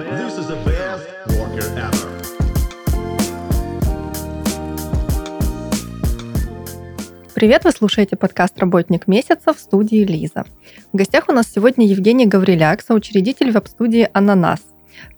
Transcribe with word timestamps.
This 0.00 0.38
is 0.38 0.48
the 0.48 0.56
best 0.64 1.04
worker 1.38 1.68
ever. 1.76 2.08
Привет, 7.34 7.64
вы 7.64 7.72
слушаете 7.72 8.16
подкаст 8.16 8.58
«Работник 8.58 9.06
месяца» 9.06 9.52
в 9.52 9.58
студии 9.58 10.02
Лиза. 10.04 10.46
В 10.94 10.96
гостях 10.96 11.28
у 11.28 11.32
нас 11.32 11.52
сегодня 11.52 11.86
Евгений 11.86 12.24
Гавриляк, 12.24 12.80
соучредитель 12.80 13.50
веб-студии 13.50 14.08
«Ананас». 14.14 14.60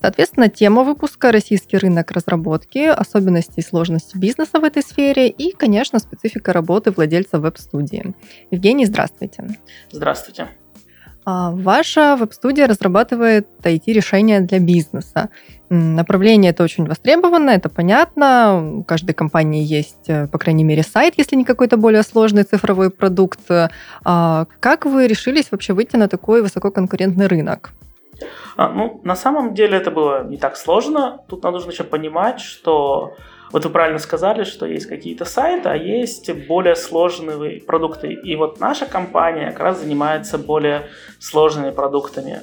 Соответственно, 0.01 0.49
тема 0.49 0.83
выпуска– 0.83 1.31
российский 1.33 1.77
рынок 1.77 2.11
разработки, 2.11 2.87
особенности 2.87 3.61
и 3.61 3.63
сложности 3.63 4.19
бизнеса 4.19 4.59
в 4.59 4.65
этой 4.65 4.83
сфере 4.83 5.29
и, 5.29 5.53
конечно, 5.53 6.01
специфика 6.01 6.53
работы 6.53 6.91
владельца 6.91 7.39
веб-студии. 7.39 8.15
Евгений, 8.51 8.87
здравствуйте. 8.87 9.47
Здравствуйте. 9.93 10.49
А, 11.25 11.51
Ваша 11.53 12.17
веб-студия 12.17 12.67
разрабатывает 12.67 13.47
IT-решения 13.63 14.41
для 14.41 14.59
бизнеса. 14.59 15.29
Направление 15.71 16.51
это 16.51 16.65
очень 16.65 16.87
востребовано, 16.87 17.51
это 17.51 17.69
понятно. 17.69 18.79
У 18.79 18.85
каждой 18.85 19.15
компании 19.15 19.63
есть, 19.63 20.09
э, 20.09 20.27
по 20.27 20.39
крайней 20.39 20.65
мере, 20.65 20.83
сайт, 20.83 21.15
если 21.17 21.37
не 21.37 21.45
какой-то 21.45 21.77
более 21.77 22.03
сложный 22.03 22.43
цифровой 22.43 22.91
продукт. 22.91 23.41
А 24.05 24.47
Как 24.61 24.85
вы 24.85 25.07
решились 25.07 25.51
вообще 25.51 25.73
выйти 25.73 25.97
на 25.97 26.09
такой 26.09 26.43
высококонкурентный 26.43 27.27
рынок? 27.27 27.73
А, 28.57 28.69
ну, 28.69 29.01
на 29.05 29.17
самом 29.17 29.55
деле 29.55 29.79
это 29.79 29.91
было 29.91 30.25
не 30.25 30.37
так 30.37 30.57
сложно. 30.57 31.21
Тут 31.29 31.43
надо 31.43 31.57
нужно 31.57 31.71
еще 31.71 31.85
понимать, 31.85 32.41
что 32.41 33.15
вот 33.53 33.65
вы 33.65 33.71
правильно 33.71 33.99
сказали, 33.99 34.45
что 34.45 34.67
есть 34.67 34.87
какие-то 34.87 35.25
сайты, 35.25 35.69
а 35.69 35.77
есть 35.77 36.33
более 36.47 36.75
сложные 36.75 37.61
продукты. 37.61 38.13
И 38.13 38.35
вот 38.35 38.61
наша 38.61 38.87
компания 38.87 39.51
как 39.51 39.61
раз 39.61 39.81
занимается 39.81 40.39
более 40.39 40.89
сложными 41.21 41.71
продуктами. 41.71 42.41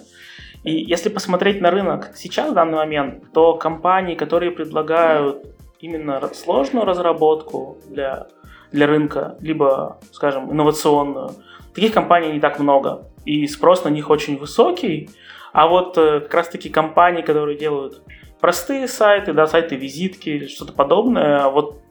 И 0.63 0.73
если 0.75 1.09
посмотреть 1.09 1.61
на 1.61 1.71
рынок 1.71 2.11
сейчас, 2.15 2.51
в 2.51 2.53
данный 2.53 2.77
момент, 2.77 3.31
то 3.33 3.55
компании, 3.55 4.15
которые 4.15 4.51
предлагают 4.51 5.45
именно 5.79 6.21
сложную 6.33 6.85
разработку 6.85 7.77
для, 7.87 8.27
для 8.71 8.85
рынка, 8.85 9.35
либо, 9.39 9.99
скажем, 10.11 10.51
инновационную, 10.51 11.31
таких 11.73 11.93
компаний 11.93 12.33
не 12.33 12.39
так 12.39 12.59
много. 12.59 13.05
И 13.25 13.47
спрос 13.47 13.83
на 13.83 13.89
них 13.89 14.09
очень 14.09 14.37
высокий. 14.37 15.09
А 15.53 15.67
вот 15.67 15.97
э, 15.97 16.19
как 16.19 16.33
раз-таки 16.33 16.69
компании, 16.69 17.21
которые 17.21 17.57
делают 17.57 18.03
простые 18.39 18.87
сайты, 18.87 19.33
да, 19.33 19.47
сайты-визитки 19.47 20.29
или 20.29 20.47
что-то 20.47 20.73
подобное, 20.73 21.47
вот 21.49 21.81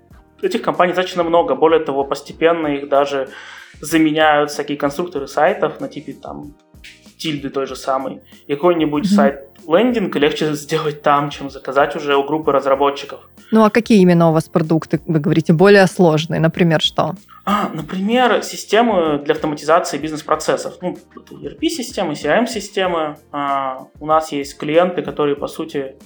этих 0.42 0.62
компаний 0.62 0.92
достаточно 0.92 1.22
много. 1.24 1.55
Более 1.55 1.80
того, 1.80 2.05
постепенно 2.05 2.68
их 2.68 2.88
даже 2.88 3.28
заменяют 3.80 4.50
всякие 4.50 4.78
конструкторы 4.78 5.27
сайтов 5.28 5.80
на 5.80 5.88
типе 5.88 6.12
там 6.12 6.55
тильды 7.18 7.50
той 7.50 7.66
же 7.66 7.74
самой. 7.77 8.20
И 8.46 8.55
какой-нибудь 8.55 9.05
Мгм. 9.06 9.14
сайт-лендинг 9.14 10.14
легче 10.16 10.52
сделать 10.55 11.02
там, 11.02 11.30
чем 11.30 11.50
заказать 11.50 11.96
уже 11.96 12.16
у 12.16 12.22
группы 12.22 12.52
разработчиков. 12.52 13.28
Ну 13.50 13.64
а 13.64 13.70
какие 13.70 14.00
именно 14.00 14.30
у 14.30 14.33
вас 14.33 14.48
продукты, 14.48 15.00
вы 15.06 15.18
говорите, 15.18 15.52
более 15.52 15.86
сложные? 15.86 16.40
Например, 16.40 16.80
что? 16.80 17.14
А, 17.44 17.70
например, 17.72 18.42
системы 18.42 19.18
для 19.24 19.34
автоматизации 19.34 19.98
бизнес-процессов. 19.98 20.74
Ну, 20.83 20.96
ERP-системы, 21.30 22.12
CRM-системы. 22.12 23.16
А, 23.33 23.86
у 24.00 24.06
нас 24.06 24.33
есть 24.33 24.56
клиенты, 24.58 25.02
которые, 25.02 25.34
по 25.34 25.48
сути, 25.48 25.96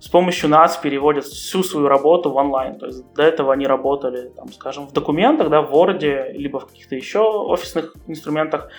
с 0.00 0.08
помощью 0.08 0.48
нас 0.48 0.78
переводят 0.78 1.24
всю 1.26 1.62
свою 1.62 1.86
работу 1.86 2.30
в 2.30 2.36
онлайн. 2.36 2.78
То 2.78 2.86
есть 2.86 3.04
до 3.12 3.22
этого 3.22 3.52
они 3.52 3.66
работали, 3.66 4.30
там, 4.30 4.50
скажем, 4.50 4.88
в 4.88 4.92
документах, 4.92 5.50
да, 5.50 5.60
в 5.60 5.72
Word, 5.72 6.32
либо 6.32 6.58
в 6.58 6.66
каких-то 6.66 6.96
еще 6.96 7.20
офисных 7.20 7.94
инструментах. 8.06 8.70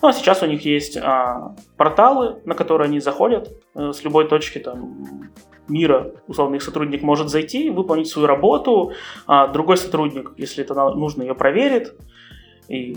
Ну, 0.00 0.08
а 0.08 0.12
сейчас 0.12 0.40
у 0.42 0.46
них 0.46 0.64
есть 0.64 0.96
а, 0.96 1.56
порталы, 1.76 2.36
на 2.44 2.54
которые 2.54 2.86
они 2.86 3.00
заходят 3.00 3.50
э, 3.74 3.90
с 3.92 4.04
любой 4.04 4.28
точки 4.28 4.58
там, 4.58 5.30
мира. 5.66 6.12
Условно, 6.28 6.54
их 6.54 6.62
сотрудник 6.62 7.02
может 7.02 7.28
зайти, 7.28 7.70
выполнить 7.70 8.06
свою 8.06 8.28
работу, 8.28 8.92
а 9.26 9.48
другой 9.48 9.78
сотрудник, 9.78 10.32
если 10.36 10.62
это 10.62 10.74
нужно, 10.90 11.22
ее 11.22 11.34
проверит. 11.34 11.96
И, 12.68 12.96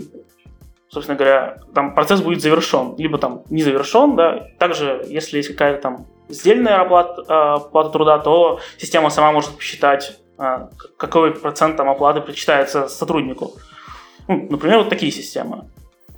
собственно 0.88 1.18
говоря, 1.18 1.58
там 1.74 1.96
процесс 1.96 2.20
будет 2.20 2.42
завершен. 2.42 2.94
Либо 2.96 3.18
там 3.18 3.42
не 3.50 3.62
завершен, 3.62 4.14
да. 4.14 4.46
Также, 4.60 5.04
если 5.08 5.38
есть 5.38 5.48
какая-то 5.48 5.82
там 5.82 6.06
сдельная 6.32 6.80
оплата, 6.80 7.54
оплата 7.54 7.90
труда, 7.90 8.18
то 8.18 8.60
система 8.78 9.10
сама 9.10 9.32
может 9.32 9.50
посчитать, 9.56 10.18
а, 10.38 10.70
какой 10.96 11.32
процент 11.32 11.76
там 11.76 11.88
оплаты 11.88 12.20
причитается 12.20 12.88
сотруднику. 12.88 13.52
Ну, 14.28 14.48
например, 14.50 14.78
вот 14.78 14.88
такие 14.88 15.12
системы. 15.12 15.64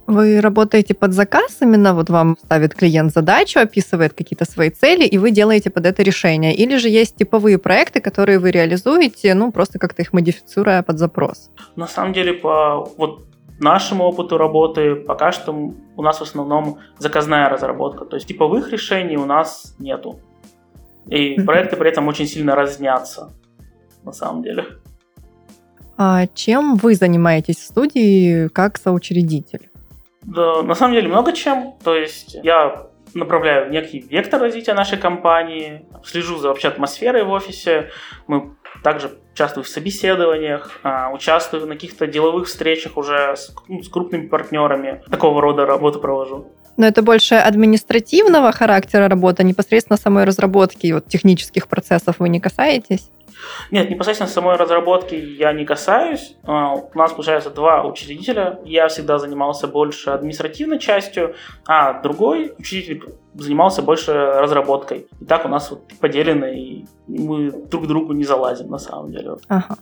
Вы 0.07 0.41
работаете 0.41 0.95
под 0.95 1.13
заказ, 1.15 1.57
именно 1.63 1.95
вот 1.95 2.11
вам 2.11 2.37
ставит 2.45 2.75
клиент 2.75 3.13
задачу, 3.13 3.61
описывает 3.61 4.13
какие-то 4.13 4.45
свои 4.45 4.69
цели, 4.69 5.05
и 5.05 5.19
вы 5.19 5.31
делаете 5.31 5.71
под 5.71 5.87
это 5.87 6.03
решение. 6.03 6.55
Или 6.55 6.77
же 6.77 6.91
есть 6.91 7.17
типовые 7.17 7.59
проекты, 7.59 8.01
которые 8.01 8.39
вы 8.39 8.51
реализуете, 8.51 9.35
ну, 9.35 9.51
просто 9.51 9.79
как-то 9.79 10.03
их 10.03 10.13
модифицируя 10.13 10.83
под 10.83 10.99
запрос. 10.99 11.51
На 11.77 11.87
самом 11.87 12.13
деле, 12.13 12.35
по 12.35 12.85
вот 12.99 13.23
нашему 13.61 14.05
опыту 14.05 14.39
работы, 14.39 14.97
пока 14.97 15.33
что 15.33 15.53
у 15.53 16.03
нас 16.03 16.19
в 16.19 16.23
основном 16.23 16.79
заказная 16.99 17.49
разработка. 17.49 18.05
То 18.05 18.17
есть 18.17 18.29
типовых 18.29 18.71
решений 18.73 19.17
у 19.17 19.25
нас 19.25 19.75
нету. 19.79 20.21
И 21.07 21.41
проекты 21.43 21.77
при 21.77 21.91
этом 21.91 22.09
очень 22.09 22.27
сильно 22.27 22.55
разнятся, 22.55 23.33
на 24.05 24.13
самом 24.13 24.43
деле. 24.43 24.67
А 25.97 26.27
чем 26.29 26.77
вы 26.77 26.95
занимаетесь 26.95 27.57
в 27.59 27.67
студии 27.67 28.49
как 28.49 28.79
соучредитель? 28.79 29.71
Да, 30.23 30.63
на 30.63 30.75
самом 30.75 30.95
деле 30.95 31.09
много 31.09 31.33
чем. 31.33 31.75
То 31.85 31.95
есть 31.95 32.35
я 32.43 32.87
направляю 33.13 33.71
некий 33.71 34.01
вектор 34.01 34.41
развития 34.41 34.75
нашей 34.75 34.99
компании, 34.99 35.87
слежу 36.03 36.39
за 36.39 36.49
вообще 36.49 36.69
атмосферой 36.69 37.23
в 37.25 37.31
офисе. 37.31 37.91
Мы 38.27 38.57
также 38.85 39.19
участвую 39.33 39.65
в 39.65 39.69
собеседованиях, 39.69 40.79
а, 40.85 41.11
участвую 41.11 41.67
на 41.67 41.75
каких-то 41.75 42.07
деловых 42.07 42.47
встречах 42.47 42.97
уже 42.97 43.35
с, 43.35 43.53
ну, 43.67 43.83
с 43.83 43.89
крупными 43.89 44.29
партнерами. 44.29 45.03
Такого 45.11 45.41
рода 45.41 45.67
работу 45.67 45.99
провожу. 45.99 46.53
Но 46.77 46.87
это 46.87 47.03
больше 47.03 47.37
административного 47.37 48.53
характера 48.53 49.09
работа, 49.09 49.43
непосредственно 49.43 49.97
самой 49.97 50.25
разработки, 50.25 50.93
вот 50.93 51.09
технических 51.09 51.67
процессов 51.67 52.17
вы 52.19 52.29
не 52.29 52.41
касаетесь? 52.41 53.11
Нет, 53.71 53.91
непосредственно 53.91 54.31
самой 54.31 54.57
разработки 54.57 55.15
я 55.15 55.53
не 55.53 55.65
касаюсь. 55.65 56.37
А, 56.45 56.75
У 56.75 56.91
нас, 56.95 57.13
получается, 57.13 57.51
два 57.51 57.85
учредителя. 57.85 58.61
Я 58.65 58.89
всегда 58.89 59.19
занимался 59.19 59.67
больше 59.67 60.11
административной 60.11 60.79
частью, 60.79 61.35
а 61.67 62.01
другой 62.03 62.55
учредитель 62.59 63.15
занимался 63.35 63.83
больше 63.83 64.13
разработкой. 64.13 65.07
И 65.21 65.25
так 65.25 65.45
у 65.45 65.49
нас 65.49 65.71
вот 65.71 65.81
поделено, 66.01 66.47
и 66.47 66.85
мы 67.09 67.51
друг 67.51 67.85
к 67.85 67.87
другу 67.87 68.13
не 68.13 68.25
залазим 68.25 68.71
на 68.71 68.79
самом 68.79 69.13
деле. 69.13 69.37
Ага. 69.49 69.77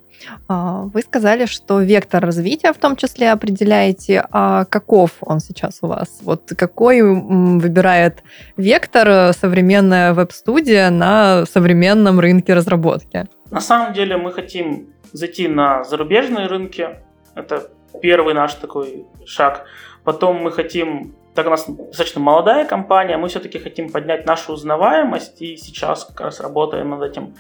А, 0.49 0.83
Вы 0.95 1.03
сказали, 1.03 1.47
что 1.47 1.81
вектор 1.81 2.25
развития 2.25 2.73
в 2.73 2.79
том 2.79 2.97
числе 2.97 3.33
определяете, 3.33 4.25
а 4.31 4.65
каков 4.65 5.11
он 5.21 5.41
сейчас 5.41 5.79
у 5.83 5.87
вас? 5.89 6.21
Вот 6.23 6.53
какой 6.57 7.03
выбирает 7.03 8.23
вектор 8.57 9.09
э, 9.09 9.33
современная 9.33 10.15
веб-студия 10.15 10.91
на 10.91 11.45
современном 11.47 12.21
рынке 12.21 12.55
разработки? 12.55 13.29
На 13.51 13.61
самом 13.61 13.93
деле 13.93 14.17
мы 14.17 14.33
хотим 14.33 14.87
зайти 15.13 15.49
на 15.49 15.85
зарубежные 15.85 16.47
рынки. 16.47 16.89
Это 17.35 17.69
первый 18.01 18.35
наш 18.35 18.55
такой 18.55 19.05
шаг. 19.27 19.65
Потом 20.05 20.37
мы 20.37 20.51
хотим, 20.51 21.15
так 21.35 21.47
у 21.47 21.51
нас 21.51 21.67
достаточно 21.69 22.21
молодая 22.21 22.67
компания, 22.67 23.17
мы 23.17 23.29
все-таки 23.29 23.59
хотим 23.59 23.91
поднять 23.91 24.27
нашу 24.27 24.53
узнаваемость, 24.53 25.41
и 25.43 25.57
сейчас 25.57 26.05
как 26.05 26.21
раз 26.21 26.41
работаем 26.41 26.91
над 26.91 27.03
этим. 27.03 27.35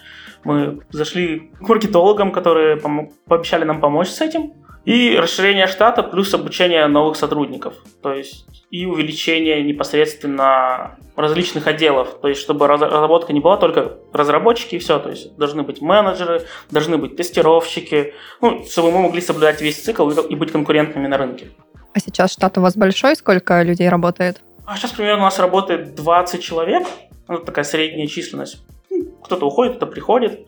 Мы 0.44 0.80
зашли 0.90 1.50
к 1.60 1.68
маркетологам, 1.68 2.32
которые 2.32 2.76
помо- 2.76 3.12
пообещали 3.26 3.64
нам 3.64 3.80
помочь 3.80 4.08
с 4.08 4.20
этим. 4.20 4.54
И 4.84 5.16
расширение 5.16 5.68
штата 5.68 6.02
плюс 6.02 6.34
обучение 6.34 6.86
новых 6.88 7.16
сотрудников. 7.16 7.74
То 8.02 8.12
есть 8.12 8.46
и 8.70 8.84
увеличение 8.86 9.62
непосредственно 9.62 10.96
различных 11.14 11.66
отделов. 11.66 12.20
То 12.20 12.28
есть 12.28 12.40
чтобы 12.40 12.66
раз- 12.66 12.80
разработка 12.80 13.32
не 13.32 13.40
была 13.40 13.56
только 13.58 13.98
разработчики 14.12 14.76
и 14.76 14.78
все. 14.78 14.98
То 14.98 15.10
есть 15.10 15.36
должны 15.36 15.62
быть 15.62 15.80
менеджеры, 15.80 16.42
должны 16.70 16.96
быть 16.98 17.16
тестировщики, 17.16 18.14
ну, 18.40 18.64
чтобы 18.64 18.90
мы 18.90 19.02
могли 19.02 19.20
соблюдать 19.20 19.60
весь 19.60 19.80
цикл 19.82 20.08
и 20.10 20.34
быть 20.34 20.50
конкурентными 20.50 21.06
на 21.06 21.16
рынке. 21.18 21.48
А 21.94 22.00
сейчас 22.00 22.32
штат 22.32 22.58
у 22.58 22.60
вас 22.62 22.76
большой? 22.76 23.14
Сколько 23.14 23.62
людей 23.62 23.88
работает? 23.88 24.40
А 24.64 24.76
сейчас 24.76 24.92
примерно 24.92 25.22
у 25.22 25.24
нас 25.26 25.38
работает 25.38 25.94
20 25.94 26.42
человек. 26.42 26.86
Ну, 27.28 27.36
Это 27.36 27.44
такая 27.46 27.64
средняя 27.64 28.06
численность. 28.06 28.62
Ну, 28.90 29.04
Кто-то 29.22 29.46
уходит, 29.46 29.76
кто-то 29.76 29.92
приходит. 29.92 30.40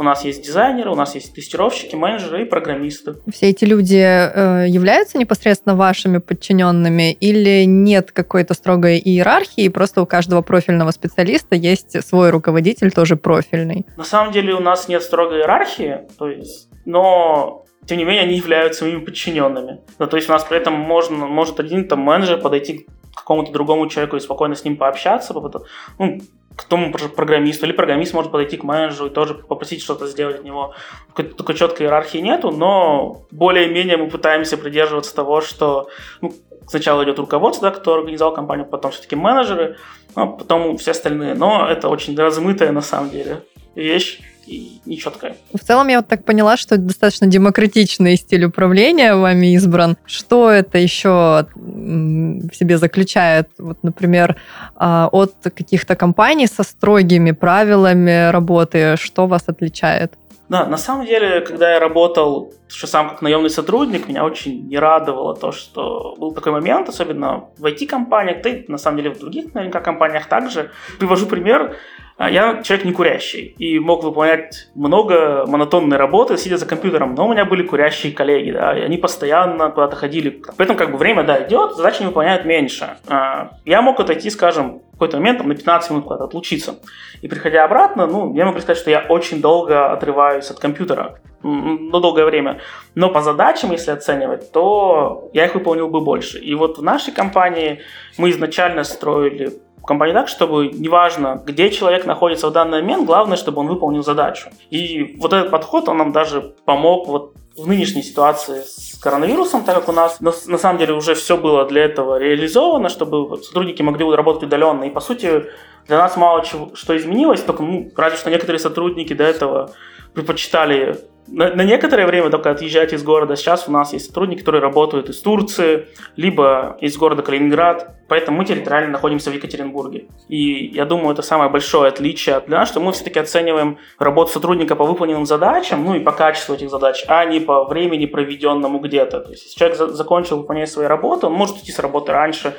У 0.00 0.02
нас 0.02 0.24
есть 0.24 0.42
дизайнеры, 0.42 0.90
у 0.90 0.94
нас 0.94 1.14
есть 1.14 1.34
тестировщики, 1.34 1.94
менеджеры 1.94 2.40
и 2.40 2.44
программисты. 2.46 3.16
Все 3.30 3.50
эти 3.50 3.66
люди 3.66 3.98
э, 3.98 4.66
являются 4.66 5.18
непосредственно 5.18 5.76
вашими 5.76 6.16
подчиненными 6.16 7.12
или 7.12 7.64
нет 7.66 8.10
какой-то 8.10 8.54
строгой 8.54 8.98
иерархии, 8.98 9.68
просто 9.68 10.00
у 10.00 10.06
каждого 10.06 10.40
профильного 10.40 10.90
специалиста 10.92 11.54
есть 11.54 12.02
свой 12.02 12.30
руководитель, 12.30 12.90
тоже 12.92 13.16
профильный? 13.16 13.84
На 13.98 14.04
самом 14.04 14.32
деле 14.32 14.54
у 14.54 14.60
нас 14.60 14.88
нет 14.88 15.02
строгой 15.02 15.40
иерархии, 15.40 15.98
то 16.18 16.30
есть, 16.30 16.70
но 16.86 17.66
тем 17.84 17.98
не 17.98 18.04
менее 18.04 18.22
они 18.22 18.36
являются 18.36 18.86
моими 18.86 19.00
подчиненными. 19.00 19.80
Ну, 19.98 20.06
то 20.06 20.16
есть 20.16 20.30
у 20.30 20.32
нас 20.32 20.44
при 20.44 20.56
этом 20.56 20.72
можно, 20.72 21.26
может 21.26 21.60
один 21.60 21.86
там 21.86 22.00
менеджер 22.00 22.40
подойти 22.40 22.86
к 23.12 23.18
какому-то 23.18 23.52
другому 23.52 23.86
человеку 23.88 24.16
и 24.16 24.20
спокойно 24.20 24.54
с 24.54 24.64
ним 24.64 24.78
пообщаться, 24.78 25.34
попыта- 25.34 25.60
ну, 25.98 26.20
к 26.56 26.64
тому 26.64 26.92
программисту, 26.92 27.66
или 27.66 27.72
программист 27.72 28.12
может 28.12 28.32
подойти 28.32 28.56
к 28.56 28.64
менеджеру 28.64 29.06
и 29.06 29.10
тоже 29.10 29.34
попросить 29.34 29.82
что-то 29.82 30.06
сделать 30.06 30.36
от 30.36 30.44
него. 30.44 30.74
Такой, 31.08 31.26
такой 31.26 31.54
четкой 31.54 31.86
иерархии 31.86 32.18
нету, 32.18 32.50
но 32.50 33.22
более-менее 33.30 33.96
мы 33.96 34.08
пытаемся 34.08 34.56
придерживаться 34.56 35.14
того, 35.14 35.40
что 35.40 35.88
ну, 36.20 36.32
сначала 36.66 37.04
идет 37.04 37.18
руководство, 37.18 37.70
да, 37.70 37.76
которое 37.76 38.00
организовал 38.00 38.34
компанию, 38.34 38.66
потом 38.66 38.90
все-таки 38.90 39.16
менеджеры, 39.16 39.76
ну, 40.16 40.36
потом 40.36 40.76
все 40.76 40.90
остальные. 40.90 41.34
Но 41.34 41.66
это 41.68 41.88
очень 41.88 42.16
размытая 42.16 42.72
на 42.72 42.82
самом 42.82 43.10
деле 43.10 43.44
вещь 43.74 44.20
и 44.50 44.80
нечеткая. 44.84 45.36
В 45.54 45.60
целом 45.60 45.88
я 45.88 45.98
вот 45.98 46.08
так 46.08 46.24
поняла, 46.24 46.56
что 46.56 46.74
это 46.74 46.84
достаточно 46.84 47.26
демократичный 47.26 48.16
стиль 48.16 48.44
управления 48.44 49.14
вами 49.14 49.54
избран. 49.54 49.96
Что 50.06 50.50
это 50.50 50.78
еще 50.78 51.46
в 51.54 52.54
себе 52.54 52.78
заключает? 52.78 53.48
Вот, 53.58 53.78
например, 53.82 54.36
а, 54.76 55.08
от 55.12 55.34
каких-то 55.42 55.94
компаний 55.96 56.46
со 56.46 56.62
строгими 56.62 57.30
правилами 57.30 58.30
работы, 58.30 58.96
что 58.96 59.26
вас 59.26 59.44
отличает? 59.46 60.14
Да, 60.50 60.66
на 60.66 60.78
самом 60.78 61.06
деле, 61.06 61.42
когда 61.42 61.74
я 61.74 61.78
работал, 61.78 62.52
что 62.66 62.88
сам 62.88 63.10
как 63.10 63.22
наемный 63.22 63.50
сотрудник, 63.50 64.08
меня 64.08 64.24
очень 64.24 64.66
не 64.66 64.78
радовало 64.78 65.36
то, 65.36 65.52
что 65.52 66.16
был 66.18 66.32
такой 66.32 66.50
момент, 66.50 66.88
особенно 66.88 67.44
в 67.56 67.64
IT-компаниях, 67.66 68.42
да 68.42 68.50
и 68.50 68.64
на 68.66 68.78
самом 68.78 68.96
деле 68.96 69.10
в 69.10 69.18
других 69.20 69.54
наверняка 69.54 69.80
компаниях 69.80 70.26
также. 70.26 70.72
Привожу 70.98 71.26
пример. 71.26 71.76
А, 72.20 72.28
я 72.28 72.62
человек 72.62 72.84
не 72.84 72.92
курящий 72.92 73.54
и 73.56 73.78
мог 73.78 74.04
выполнять 74.04 74.68
много 74.74 75.46
монотонной 75.46 75.96
работы, 75.96 76.36
сидя 76.36 76.58
за 76.58 76.66
компьютером, 76.66 77.14
но 77.14 77.26
у 77.26 77.32
меня 77.32 77.46
были 77.46 77.62
курящие 77.62 78.12
коллеги, 78.12 78.50
да, 78.50 78.78
и 78.78 78.82
они 78.82 78.98
постоянно 78.98 79.70
куда-то 79.70 79.96
ходили. 79.96 80.42
Поэтому 80.58 80.78
как 80.78 80.92
бы 80.92 80.98
время, 80.98 81.22
да, 81.22 81.42
идет, 81.42 81.76
задачи 81.76 82.02
не 82.02 82.08
выполняют 82.08 82.44
меньше. 82.44 82.98
А, 83.08 83.52
я 83.64 83.80
мог 83.80 83.98
отойти, 84.00 84.28
скажем, 84.28 84.82
в 84.90 84.92
какой-то 84.92 85.16
момент 85.16 85.38
там, 85.38 85.48
на 85.48 85.54
15 85.54 85.90
минут 85.92 86.04
куда-то 86.04 86.24
отлучиться. 86.24 86.74
И 87.22 87.28
приходя 87.28 87.64
обратно, 87.64 88.06
ну, 88.06 88.34
я 88.34 88.44
могу 88.44 88.58
сказать, 88.58 88.76
что 88.76 88.90
я 88.90 89.00
очень 89.08 89.40
долго 89.40 89.90
отрываюсь 89.90 90.50
от 90.50 90.60
компьютера 90.60 91.18
на 91.42 92.00
долгое 92.00 92.26
время. 92.26 92.60
Но 92.94 93.08
по 93.08 93.22
задачам, 93.22 93.72
если 93.72 93.92
оценивать, 93.92 94.52
то 94.52 95.30
я 95.32 95.46
их 95.46 95.54
выполнил 95.54 95.88
бы 95.88 96.02
больше. 96.02 96.38
И 96.38 96.54
вот 96.54 96.76
в 96.76 96.82
нашей 96.82 97.14
компании 97.14 97.80
мы 98.18 98.28
изначально 98.28 98.84
строили 98.84 99.54
компании 99.90 100.14
так, 100.14 100.28
чтобы 100.28 100.68
неважно, 100.68 101.42
где 101.44 101.68
человек 101.70 102.06
находится 102.06 102.48
в 102.48 102.52
данный 102.52 102.80
момент, 102.80 103.06
главное, 103.06 103.36
чтобы 103.36 103.60
он 103.60 103.66
выполнил 103.66 104.04
задачу. 104.04 104.48
И 104.70 105.16
вот 105.18 105.32
этот 105.32 105.50
подход, 105.50 105.88
он 105.88 105.98
нам 105.98 106.12
даже 106.12 106.54
помог 106.64 107.08
вот 107.08 107.32
в 107.56 107.66
нынешней 107.66 108.02
ситуации 108.02 108.62
с 108.64 108.96
коронавирусом, 109.02 109.64
так 109.64 109.74
как 109.74 109.88
у 109.88 109.92
нас 109.92 110.20
на, 110.20 110.32
на 110.46 110.58
самом 110.58 110.78
деле 110.78 110.94
уже 110.94 111.14
все 111.14 111.36
было 111.36 111.64
для 111.66 111.84
этого 111.84 112.18
реализовано, 112.18 112.88
чтобы 112.88 113.42
сотрудники 113.42 113.82
могли 113.82 114.04
работать 114.14 114.44
удаленно. 114.44 114.84
И 114.84 114.90
по 114.90 115.00
сути 115.00 115.46
для 115.88 115.98
нас 115.98 116.16
мало 116.16 116.44
чего 116.44 116.70
что 116.74 116.96
изменилось, 116.96 117.42
только 117.42 117.62
ну, 117.64 117.90
разве 117.96 118.16
что 118.18 118.30
некоторые 118.30 118.60
сотрудники 118.60 119.12
до 119.12 119.24
этого 119.24 119.70
предпочитали 120.14 120.98
на, 121.30 121.54
на 121.54 121.62
некоторое 121.62 122.06
время 122.06 122.28
только 122.30 122.50
отъезжать 122.50 122.92
из 122.92 123.02
города. 123.02 123.36
Сейчас 123.36 123.68
у 123.68 123.72
нас 123.72 123.92
есть 123.92 124.06
сотрудники, 124.06 124.40
которые 124.40 124.60
работают 124.60 125.08
из 125.08 125.20
Турции, 125.20 125.86
либо 126.16 126.76
из 126.80 126.96
города 126.96 127.22
Калининград, 127.22 127.94
поэтому 128.08 128.38
мы 128.38 128.44
территориально 128.44 128.90
находимся 128.90 129.30
в 129.30 129.34
Екатеринбурге. 129.34 130.06
И 130.28 130.66
я 130.74 130.84
думаю, 130.84 131.12
это 131.12 131.22
самое 131.22 131.48
большое 131.48 131.88
отличие 131.88 132.40
для 132.40 132.58
нас, 132.58 132.68
что 132.68 132.80
мы 132.80 132.92
все-таки 132.92 133.20
оцениваем 133.20 133.78
работу 133.98 134.32
сотрудника 134.32 134.74
по 134.74 134.84
выполненным 134.84 135.24
задачам, 135.24 135.84
ну 135.84 135.94
и 135.94 136.00
по 136.00 136.12
качеству 136.12 136.54
этих 136.54 136.68
задач, 136.68 137.04
а 137.06 137.24
не 137.24 137.40
по 137.40 137.64
времени, 137.64 138.06
проведенному 138.06 138.80
где-то. 138.80 139.20
То 139.20 139.30
есть, 139.30 139.44
если 139.44 139.58
человек 139.58 139.78
за- 139.78 139.92
закончил 139.92 140.38
выполнять 140.38 140.70
свою 140.70 140.88
работу, 140.88 141.28
он 141.28 141.34
может 141.34 141.56
уйти 141.56 141.70
с 141.70 141.78
работы 141.78 142.12
раньше. 142.12 142.54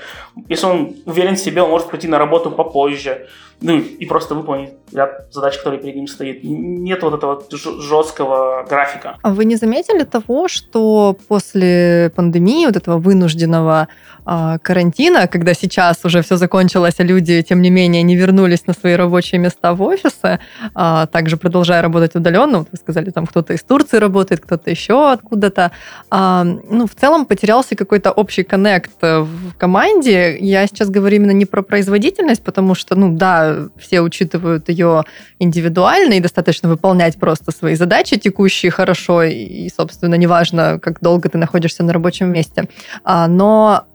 Если 0.47 0.65
он 0.65 0.95
уверен 1.05 1.35
в 1.35 1.39
себе, 1.39 1.61
он 1.61 1.69
может 1.69 1.89
прийти 1.89 2.07
на 2.07 2.17
работу 2.17 2.51
попозже 2.51 3.27
ну 3.61 3.77
и 3.77 4.05
просто 4.05 4.33
выполнить 4.33 4.71
ряд 4.91 5.27
задач, 5.31 5.57
которые 5.57 5.79
перед 5.79 5.95
ним 5.95 6.07
стоит. 6.07 6.43
Нет 6.43 7.03
вот 7.03 7.13
этого 7.13 7.43
жесткого 7.79 8.60
графика. 8.69 9.17
А 9.21 9.29
вы 9.31 9.45
не 9.45 9.55
заметили 9.55 10.03
того, 10.03 10.47
что 10.47 11.17
после 11.27 12.11
пандемии, 12.15 12.65
вот 12.65 12.75
этого 12.75 12.97
вынужденного 12.97 13.87
карантина, 14.25 15.27
когда 15.27 15.53
сейчас 15.53 16.05
уже 16.05 16.21
все 16.21 16.37
закончилось, 16.37 16.95
а 16.99 17.03
люди, 17.03 17.41
тем 17.41 17.61
не 17.61 17.69
менее, 17.69 18.03
не 18.03 18.15
вернулись 18.15 18.67
на 18.67 18.73
свои 18.73 18.95
рабочие 18.95 19.39
места 19.39 19.73
в 19.73 19.81
офисы, 19.81 20.39
а, 20.73 21.05
также 21.07 21.37
продолжая 21.37 21.81
работать 21.81 22.15
удаленно, 22.15 22.59
вот 22.59 22.67
вы 22.71 22.77
сказали, 22.77 23.09
там 23.09 23.25
кто-то 23.25 23.53
из 23.53 23.63
Турции 23.63 23.97
работает, 23.97 24.41
кто-то 24.41 24.69
еще 24.69 25.11
откуда-то, 25.11 25.71
а, 26.09 26.43
ну, 26.43 26.87
в 26.87 26.95
целом 26.95 27.25
потерялся 27.25 27.75
какой-то 27.75 28.11
общий 28.11 28.43
коннект 28.43 28.91
в 29.01 29.53
команде. 29.57 30.37
Я 30.39 30.67
сейчас 30.67 30.89
говорю 30.89 31.17
именно 31.17 31.31
не 31.31 31.45
про 31.45 31.61
производительность, 31.61 32.43
потому 32.43 32.75
что, 32.75 32.95
ну, 32.95 33.15
да, 33.15 33.67
все 33.79 34.01
учитывают 34.01 34.69
ее 34.69 35.03
индивидуально 35.39 36.13
и 36.13 36.19
достаточно 36.19 36.69
выполнять 36.69 37.17
просто 37.19 37.51
свои 37.51 37.75
задачи 37.75 38.17
текущие 38.17 38.71
хорошо, 38.71 39.23
и, 39.23 39.69
собственно, 39.69 40.15
неважно, 40.15 40.79
как 40.79 41.01
долго 41.01 41.29
ты 41.29 41.37
находишься 41.37 41.83
на 41.83 41.93
рабочем 41.93 42.31
месте. 42.31 42.67
Но 43.05 43.85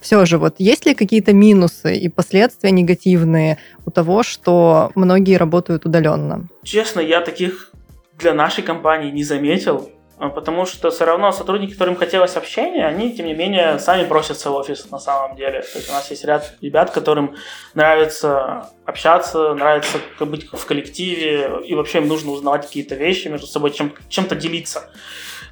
все 0.00 0.24
же, 0.24 0.38
вот 0.38 0.56
есть 0.58 0.86
ли 0.86 0.94
какие-то 0.94 1.32
минусы 1.32 1.96
и 1.96 2.08
последствия 2.08 2.70
негативные 2.70 3.58
у 3.84 3.90
того, 3.90 4.22
что 4.22 4.90
многие 4.94 5.36
работают 5.36 5.86
удаленно? 5.86 6.48
Честно, 6.62 7.00
я 7.00 7.20
таких 7.20 7.72
для 8.18 8.34
нашей 8.34 8.62
компании 8.62 9.10
не 9.10 9.24
заметил. 9.24 9.90
А, 10.18 10.30
потому 10.30 10.64
что 10.64 10.90
все 10.90 11.04
равно 11.04 11.30
сотрудники, 11.30 11.72
которым 11.72 11.96
хотелось 11.96 12.36
общения, 12.36 12.86
они, 12.86 13.14
тем 13.14 13.26
не 13.26 13.34
менее, 13.34 13.78
сами 13.78 14.06
просятся 14.06 14.50
в 14.50 14.54
офис 14.54 14.90
на 14.90 14.98
самом 14.98 15.36
деле. 15.36 15.60
То 15.60 15.78
есть 15.78 15.90
у 15.90 15.92
нас 15.92 16.10
есть 16.10 16.24
ряд 16.24 16.54
ребят, 16.62 16.90
которым 16.90 17.36
нравится 17.74 18.70
общаться, 18.86 19.52
нравится 19.52 19.98
быть 20.20 20.48
в 20.50 20.64
коллективе, 20.64 21.60
и 21.66 21.74
вообще 21.74 21.98
им 21.98 22.08
нужно 22.08 22.32
узнавать 22.32 22.66
какие-то 22.66 22.94
вещи 22.94 23.28
между 23.28 23.46
собой, 23.46 23.72
чем, 23.72 23.92
чем-то 24.08 24.34
делиться. 24.36 24.90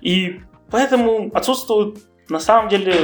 И 0.01 0.41
поэтому 0.71 1.31
отсутствует 1.35 1.99
на 2.31 2.41
самом 2.41 2.71
деле 2.71 2.95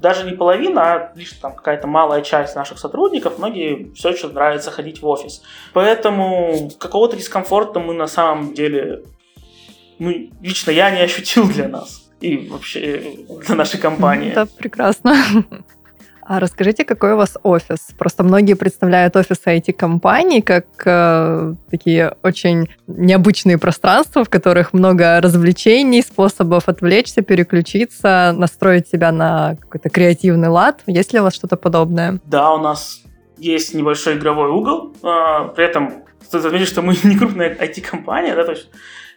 даже 0.00 0.24
не 0.24 0.32
половина, 0.32 0.82
а 0.82 1.12
лишь 1.14 1.32
там 1.32 1.54
какая-то 1.54 1.86
малая 1.86 2.22
часть 2.22 2.56
наших 2.56 2.78
сотрудников, 2.78 3.38
многие 3.38 3.92
все 3.94 4.10
еще 4.10 4.28
нравится 4.28 4.70
ходить 4.70 5.02
в 5.02 5.06
офис. 5.06 5.42
Поэтому 5.72 6.70
какого-то 6.78 7.16
дискомфорта 7.16 7.80
мы 7.80 7.94
на 7.94 8.06
самом 8.06 8.54
деле 8.54 9.02
ну, 9.98 10.10
лично 10.40 10.70
я 10.70 10.90
не 10.90 11.00
ощутил 11.00 11.46
для 11.46 11.68
нас 11.68 12.10
и 12.20 12.48
вообще 12.48 13.18
для 13.46 13.54
нашей 13.54 13.78
компании. 13.78 14.30
Это 14.30 14.46
прекрасно. 14.46 15.14
А 16.30 16.38
расскажите, 16.38 16.84
какой 16.84 17.14
у 17.14 17.16
вас 17.16 17.36
офис? 17.42 17.88
Просто 17.98 18.22
многие 18.22 18.54
представляют 18.54 19.16
офисы 19.16 19.58
IT-компаний 19.58 20.42
как 20.42 20.64
э, 20.84 21.54
такие 21.68 22.14
очень 22.22 22.68
необычные 22.86 23.58
пространства, 23.58 24.22
в 24.22 24.28
которых 24.28 24.72
много 24.72 25.20
развлечений, 25.20 26.02
способов 26.02 26.68
отвлечься, 26.68 27.22
переключиться, 27.22 28.32
настроить 28.32 28.86
себя 28.86 29.10
на 29.10 29.56
какой-то 29.56 29.90
креативный 29.90 30.46
лад. 30.46 30.82
Есть 30.86 31.12
ли 31.12 31.18
у 31.18 31.24
вас 31.24 31.34
что-то 31.34 31.56
подобное? 31.56 32.20
Да, 32.26 32.54
у 32.54 32.58
нас 32.58 33.02
есть 33.36 33.74
небольшой 33.74 34.16
игровой 34.16 34.50
угол. 34.50 34.92
Э, 35.02 35.48
при 35.56 35.64
этом 35.64 36.04
стоит 36.22 36.44
заметить, 36.44 36.68
что 36.68 36.80
мы 36.80 36.94
не 37.02 37.18
крупная 37.18 37.52
IT-компания, 37.56 38.36
да, 38.36 38.44
то 38.44 38.52
есть 38.52 38.68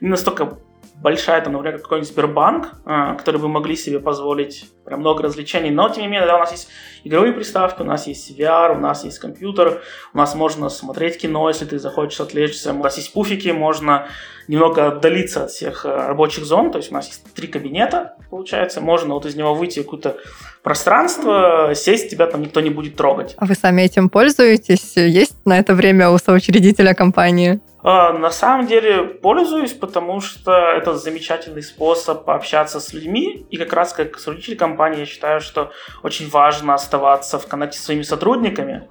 не 0.02 0.10
настолько 0.10 0.58
большая, 0.96 1.42
там, 1.42 1.54
например, 1.54 1.80
какой-нибудь 1.80 2.10
Сбербанк, 2.10 2.74
а, 2.86 3.16
который 3.16 3.40
бы 3.40 3.48
могли 3.48 3.76
себе 3.76 4.00
позволить 4.00 4.66
прям 4.86 5.02
много 5.02 5.24
развлечений, 5.24 5.70
но 5.70 5.90
тем 5.90 6.04
не 6.04 6.08
менее, 6.08 6.26
да, 6.26 6.36
у 6.36 6.40
нас 6.40 6.52
есть 6.52 6.70
игровые 7.04 7.34
приставки, 7.34 7.82
у 7.82 7.86
нас 7.86 8.08
есть 8.08 8.38
VR, 8.38 8.76
у 8.76 8.80
нас 8.80 9.04
есть 9.04 9.20
компьютер, 9.20 9.82
у 10.14 10.18
нас 10.18 10.36
можно 10.36 10.70
смотреть 10.70 11.20
кино, 11.20 11.50
если 11.50 11.66
ты 11.66 11.80
захочешь 11.80 12.20
отвлечься, 12.20 12.74
у 12.74 12.84
нас 12.84 12.98
есть 12.98 13.12
пуфики, 13.14 13.50
можно 13.50 14.08
немного 14.48 14.88
отдалиться 14.88 15.44
от 15.44 15.52
всех 15.52 15.86
э, 15.86 15.90
рабочих 15.90 16.46
зон, 16.46 16.72
то 16.72 16.78
есть 16.78 16.92
у 16.92 16.94
нас 16.94 17.08
есть 17.08 17.34
три 17.34 17.48
кабинета, 17.48 18.16
получается, 18.30 18.82
можно 18.82 19.14
вот 19.14 19.26
из 19.26 19.36
него 19.36 19.54
выйти 19.54 19.80
в 19.80 19.84
какое-то 19.84 20.18
пространство, 20.64 21.72
сесть, 21.76 22.10
тебя 22.10 22.28
там 22.28 22.42
никто 22.42 22.62
не 22.62 22.70
будет 22.70 22.96
трогать. 22.96 23.36
А 23.38 23.46
вы 23.46 23.56
сами 23.56 23.82
этим 23.82 24.10
пользуетесь? 24.10 24.96
Есть 24.96 25.46
на 25.46 25.60
это 25.60 25.74
время 25.76 26.10
у 26.10 26.18
соучредителя 26.18 26.94
компании? 26.94 27.60
А, 27.84 28.14
на 28.14 28.32
самом 28.32 28.66
деле 28.66 29.04
пользуюсь, 29.04 29.74
потому 29.74 30.22
что 30.22 30.52
это 30.54 30.96
замечательный 30.96 31.62
способ 31.62 32.24
пообщаться 32.24 32.80
с 32.80 32.94
людьми. 32.94 33.46
И 33.50 33.58
как 33.58 33.74
раз 33.74 33.92
как 33.92 34.18
сотрудничатель 34.18 34.58
компании 34.58 35.00
я 35.00 35.06
считаю, 35.06 35.42
что 35.42 35.72
очень 36.02 36.30
важно 36.30 36.74
оставаться 36.74 37.38
в 37.38 37.48
коннекте 37.48 37.78
с 37.78 37.84
своими 37.84 38.04
сотрудниками, 38.04 38.88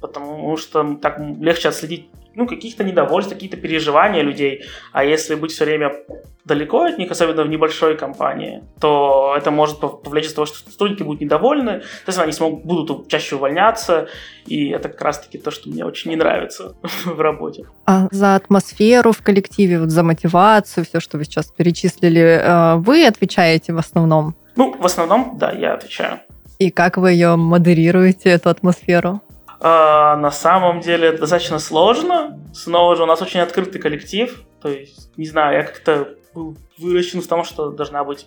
потому 0.00 0.56
что 0.56 0.94
так 0.94 1.18
легче 1.18 1.68
отследить 1.68 2.08
ну, 2.34 2.46
каких-то 2.46 2.84
недовольств, 2.84 3.32
какие-то 3.32 3.56
переживания 3.56 4.22
людей. 4.22 4.64
А 4.92 5.04
если 5.04 5.34
быть 5.34 5.52
все 5.52 5.64
время 5.64 5.92
далеко 6.44 6.82
от 6.82 6.98
них, 6.98 7.10
особенно 7.10 7.42
в 7.42 7.48
небольшой 7.48 7.96
компании, 7.96 8.62
то 8.80 9.34
это 9.36 9.50
может 9.50 9.80
повлечь 9.80 10.26
из 10.26 10.34
того, 10.34 10.46
что 10.46 10.70
сотрудники 10.70 11.02
будут 11.02 11.20
недовольны, 11.20 11.80
то 11.80 12.08
есть 12.08 12.18
они 12.18 12.32
смогут, 12.32 12.64
будут 12.64 13.08
чаще 13.08 13.36
увольняться, 13.36 14.08
и 14.46 14.70
это 14.70 14.88
как 14.88 15.02
раз-таки 15.02 15.38
то, 15.38 15.50
что 15.50 15.68
мне 15.68 15.84
очень 15.84 16.10
не 16.10 16.16
нравится 16.16 16.74
в 17.04 17.20
работе. 17.20 17.66
А 17.86 18.08
за 18.10 18.36
атмосферу 18.36 19.12
в 19.12 19.22
коллективе, 19.22 19.78
вот 19.80 19.90
за 19.90 20.02
мотивацию, 20.02 20.84
все, 20.84 21.00
что 21.00 21.18
вы 21.18 21.24
сейчас 21.24 21.46
перечислили, 21.46 22.20
э, 22.20 22.76
вы 22.76 23.06
отвечаете 23.06 23.72
в 23.72 23.78
основном? 23.78 24.34
Ну, 24.56 24.76
в 24.78 24.84
основном, 24.84 25.36
да, 25.38 25.52
я 25.52 25.74
отвечаю. 25.74 26.20
И 26.58 26.70
как 26.70 26.96
вы 26.96 27.12
ее 27.12 27.36
модерируете, 27.36 28.30
эту 28.30 28.50
атмосферу? 28.50 29.20
А, 29.60 30.16
на 30.16 30.30
самом 30.30 30.80
деле 30.80 31.08
это 31.08 31.20
достаточно 31.20 31.58
сложно. 31.58 32.40
Снова 32.54 32.96
же 32.96 33.02
у 33.02 33.06
нас 33.06 33.20
очень 33.20 33.40
открытый 33.40 33.80
коллектив. 33.80 34.44
То 34.62 34.68
есть, 34.68 35.16
не 35.16 35.26
знаю, 35.26 35.58
я 35.58 35.64
как-то 35.64 36.14
был 36.34 36.56
выращен 36.78 37.20
в 37.20 37.26
том, 37.26 37.44
что 37.44 37.70
должна 37.70 38.04
быть 38.04 38.26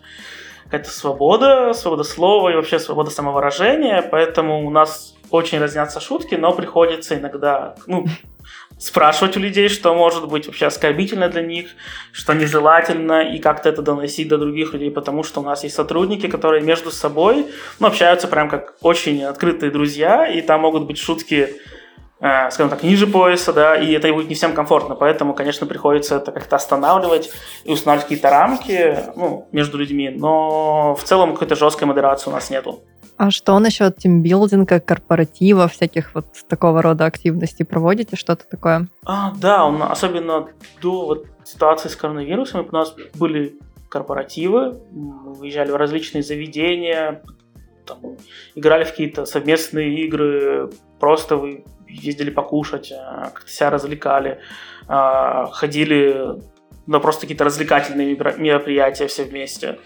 какая-то 0.66 0.90
свобода, 0.90 1.74
свобода 1.74 2.04
слова 2.04 2.50
и 2.52 2.56
вообще 2.56 2.80
свобода 2.80 3.10
самовыражения, 3.10 4.02
поэтому 4.02 4.66
у 4.66 4.70
нас 4.70 5.16
очень 5.30 5.60
разнятся 5.60 6.00
шутки, 6.00 6.36
но 6.36 6.54
приходится 6.54 7.16
иногда, 7.16 7.75
ну, 7.86 8.06
спрашивать 8.80 9.38
у 9.38 9.39
людей, 9.39 9.70
что 9.70 9.94
может 9.94 10.27
быть 10.27 10.48
вообще 10.48 10.65
оскорбительно 10.65 11.30
для 11.30 11.42
них, 11.42 11.68
что 12.12 12.34
нежелательно, 12.34 13.22
и 13.34 13.39
как-то 13.39 13.70
это 13.70 13.82
доносить 13.82 14.27
до 14.27 14.38
других 14.38 14.74
людей, 14.74 14.92
потому 14.92 15.24
что 15.24 15.42
у 15.42 15.44
нас 15.44 15.63
есть 15.63 15.75
сотрудники, 15.75 16.27
которые 16.27 16.62
между 16.62 16.92
собой 16.92 17.48
ну, 17.80 17.88
общаются 17.88 18.27
прям 18.27 18.50
как 18.50 18.75
очень 18.82 19.24
открытые 19.24 19.72
друзья, 19.72 20.27
и 20.27 20.42
там 20.42 20.62
могут 20.62 20.84
быть 20.84 20.98
шутки, 20.98 21.56
э, 22.20 22.51
скажем 22.51 22.70
так, 22.70 22.84
ниже 22.84 23.08
пояса, 23.08 23.53
да, 23.53 23.75
и 23.75 23.92
это 23.94 24.12
будет 24.13 24.30
не 24.30 24.36
всем 24.36 24.53
комфортно, 24.53 24.96
поэтому, 24.96 25.34
конечно, 25.34 25.65
приходится 25.65 26.18
это 26.18 26.32
как-то 26.32 26.56
останавливать 26.56 27.32
и 27.63 27.72
устанавливать 27.72 28.06
какие-то 28.06 28.30
рамки 28.30 28.98
ну, 29.15 29.48
между 29.51 29.77
людьми, 29.77 30.10
но 30.10 30.96
в 30.96 31.03
целом 31.03 31.34
какой-то 31.34 31.56
жесткой 31.56 31.88
модерации 31.88 32.30
у 32.30 32.34
нас 32.34 32.50
нету. 32.50 32.84
А 33.17 33.32
что 33.32 33.58
насчет 33.60 33.98
тимбилдинга, 33.98 34.79
корпоратива, 34.79 35.67
всяких 35.67 36.15
вот 36.15 36.25
такого 36.48 36.82
рода 36.82 37.05
активностей 37.05 37.65
проводите? 37.65 38.15
Что-то 38.15 38.46
такое? 38.50 38.88
А, 39.05 39.34
да, 39.39 39.65
он, 39.65 39.82
особенно 39.84 40.48
до 40.82 41.05
вот 41.05 41.27
ситуации 41.43 41.89
с 41.89 41.96
коронавирусом 41.96 42.67
у 42.70 42.75
нас 42.75 42.96
были 43.15 43.55
корпоративы, 43.89 44.79
мы 44.91 45.34
выезжали 45.34 45.72
в 45.72 45.75
различные 45.75 46.24
заведения, 46.24 47.22
там, 47.86 48.00
играли 48.55 48.84
в 48.84 48.89
какие-то 48.89 49.25
совместные 49.25 49.93
игры, 50.05 50.72
просто 51.00 51.38
вы 51.38 51.63
ездили 51.88 52.32
покушать, 52.32 52.91
а, 52.91 53.29
как-то 53.29 53.50
себя 53.50 53.70
развлекали, 53.70 54.39
а, 54.88 55.48
ходили 55.51 56.39
на 56.88 57.00
просто 57.00 57.22
какие-то 57.22 57.43
развлекательные 57.43 58.15
мероприятия 58.38 59.08
все 59.08 59.24
вместе. 59.24 59.79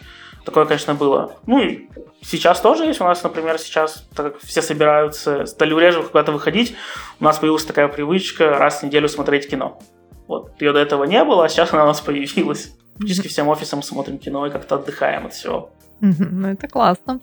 Такое, 0.48 0.63
конечно, 0.63 0.96
было. 0.96 1.36
Ну 1.46 1.60
и 1.60 1.89
сейчас 2.22 2.62
тоже 2.62 2.86
есть. 2.86 3.01
У 3.01 3.04
нас, 3.04 3.22
например, 3.22 3.60
сейчас, 3.60 4.08
так 4.16 4.32
как 4.32 4.42
все 4.42 4.62
собираются, 4.62 5.46
стали 5.46 5.77
реже 5.77 6.04
куда-то 6.04 6.32
выходить, 6.32 6.74
у 7.20 7.25
нас 7.25 7.38
появилась 7.38 7.66
такая 7.66 7.89
привычка 7.89 8.58
раз 8.58 8.80
в 8.80 8.84
неделю 8.84 9.10
смотреть 9.10 9.50
кино. 9.50 9.77
Вот. 10.25 10.54
Ее 10.62 10.72
до 10.72 10.80
этого 10.80 11.04
не 11.04 11.22
было, 11.25 11.44
а 11.44 11.50
сейчас 11.50 11.74
она 11.74 11.84
у 11.84 11.88
нас 11.88 12.00
появилась. 12.00 12.74
Практически 12.96 13.27
всем 13.27 13.50
офисом 13.50 13.84
смотрим 13.84 14.20
кино 14.20 14.48
и 14.48 14.50
как-то 14.50 14.75
отдыхаем 14.75 15.25
от 15.25 15.34
всего. 15.34 15.70
Ну, 16.00 16.48
это 16.48 16.70
классно. 16.70 17.20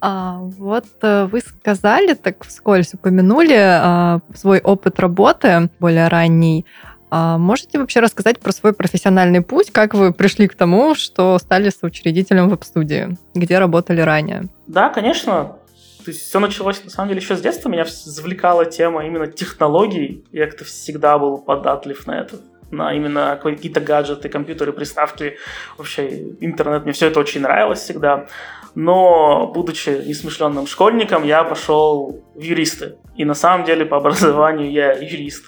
А, 0.00 0.40
вот 0.40 0.86
э, 1.02 1.26
вы 1.26 1.38
сказали, 1.38 2.14
так 2.14 2.44
вскользь 2.44 2.94
упомянули 2.94 3.56
а, 3.56 4.18
свой 4.34 4.58
опыт 4.58 4.98
работы 4.98 5.70
более 5.78 6.08
ранний. 6.08 6.66
А 7.10 7.38
можете 7.38 7.78
вообще 7.78 8.00
рассказать 8.00 8.40
про 8.40 8.52
свой 8.52 8.72
профессиональный 8.72 9.40
путь, 9.40 9.70
как 9.70 9.94
вы 9.94 10.12
пришли 10.12 10.48
к 10.48 10.54
тому, 10.54 10.94
что 10.94 11.38
стали 11.38 11.70
соучредителем 11.70 12.48
веб-студии, 12.48 13.16
где 13.34 13.58
работали 13.58 14.00
ранее? 14.00 14.48
Да, 14.66 14.88
конечно. 14.88 15.56
То 16.04 16.10
есть 16.10 16.22
все 16.22 16.38
началось, 16.38 16.82
на 16.84 16.90
самом 16.90 17.08
деле, 17.08 17.20
еще 17.20 17.36
с 17.36 17.40
детства. 17.40 17.68
Меня 17.68 17.84
завлекала 17.84 18.64
тема 18.64 19.04
именно 19.04 19.26
технологий. 19.26 20.24
Я 20.32 20.46
как-то 20.46 20.64
всегда 20.64 21.18
был 21.18 21.38
податлив 21.38 22.06
на 22.06 22.20
это 22.20 22.36
на 22.70 22.92
именно 22.92 23.38
какие-то 23.40 23.80
гаджеты, 23.80 24.28
компьютеры, 24.28 24.72
приставки, 24.72 25.36
вообще 25.78 26.32
интернет. 26.40 26.84
Мне 26.84 26.92
все 26.92 27.06
это 27.06 27.20
очень 27.20 27.40
нравилось 27.40 27.80
всегда. 27.80 28.26
Но, 28.74 29.50
будучи 29.54 29.88
несмышленным 30.06 30.66
школьником, 30.66 31.24
я 31.24 31.44
пошел 31.44 32.22
в 32.34 32.40
юристы. 32.40 32.96
И 33.16 33.24
на 33.24 33.34
самом 33.34 33.64
деле 33.64 33.86
по 33.86 33.96
образованию 33.96 34.70
я 34.70 34.92
юрист. 34.92 35.46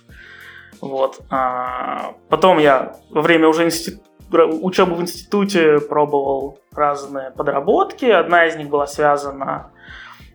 Вот. 0.80 1.20
А 1.30 2.14
потом 2.28 2.58
я 2.58 2.96
во 3.10 3.22
время 3.22 3.48
уже 3.48 3.64
институт, 3.64 4.02
учебы 4.30 4.94
в 4.94 5.00
институте 5.00 5.80
пробовал 5.80 6.60
разные 6.72 7.30
подработки. 7.30 8.04
Одна 8.04 8.46
из 8.46 8.56
них 8.56 8.68
была 8.68 8.86
связана 8.86 9.70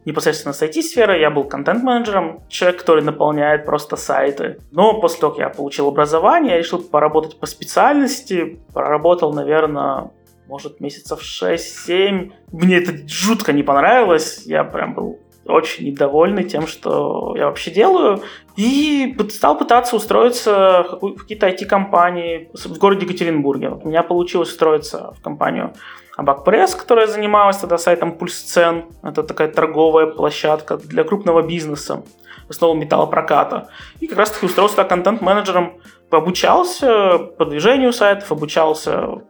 непосредственно 0.05 0.53
с 0.53 0.61
IT-сферой. 0.61 1.21
Я 1.21 1.29
был 1.29 1.45
контент-менеджером, 1.45 2.41
человек, 2.49 2.79
который 2.81 3.03
наполняет 3.03 3.65
просто 3.65 3.95
сайты. 3.95 4.59
Но 4.71 4.99
после 4.99 5.21
того, 5.21 5.33
как 5.33 5.39
я 5.39 5.49
получил 5.49 5.87
образование, 5.87 6.53
я 6.53 6.57
решил 6.57 6.81
поработать 6.81 7.39
по 7.39 7.45
специальности. 7.45 8.59
Проработал, 8.73 9.33
наверное, 9.33 10.11
может, 10.47 10.81
месяцев 10.81 11.21
6-7. 11.21 12.31
Мне 12.51 12.77
это 12.77 13.07
жутко 13.07 13.53
не 13.53 13.63
понравилось. 13.63 14.43
Я 14.45 14.63
прям 14.63 14.93
был 14.93 15.19
очень 15.45 15.87
недовольный 15.87 16.43
тем, 16.43 16.67
что 16.67 17.33
я 17.35 17.47
вообще 17.47 17.71
делаю. 17.71 18.21
И 18.55 19.15
стал 19.29 19.57
пытаться 19.57 19.95
устроиться 19.95 20.85
в 21.01 21.15
какие-то 21.15 21.47
IT-компании 21.47 22.49
в 22.53 22.77
городе 22.77 23.05
Екатеринбурге. 23.05 23.69
Вот 23.69 23.85
у 23.85 23.89
меня 23.89 24.03
получилось 24.03 24.49
устроиться 24.49 25.13
в 25.17 25.21
компанию 25.21 25.73
Абак 26.15 26.43
Пресс, 26.43 26.75
которая 26.75 27.07
занималась 27.07 27.57
тогда 27.57 27.77
сайтом 27.77 28.13
Пульс 28.13 28.39
Цен. 28.41 28.85
Это 29.01 29.23
такая 29.23 29.47
торговая 29.47 30.07
площадка 30.07 30.77
для 30.77 31.03
крупного 31.03 31.41
бизнеса, 31.41 32.03
в 32.47 32.51
основном 32.51 32.79
металлопроката. 32.79 33.69
И 33.99 34.07
как 34.07 34.19
раз 34.19 34.31
таки 34.31 34.45
устроился 34.45 34.75
туда 34.75 34.87
контент-менеджером, 34.87 35.73
обучался 36.11 37.17
продвижению 37.17 37.91
сайтов, 37.91 38.31
обучался 38.31 39.23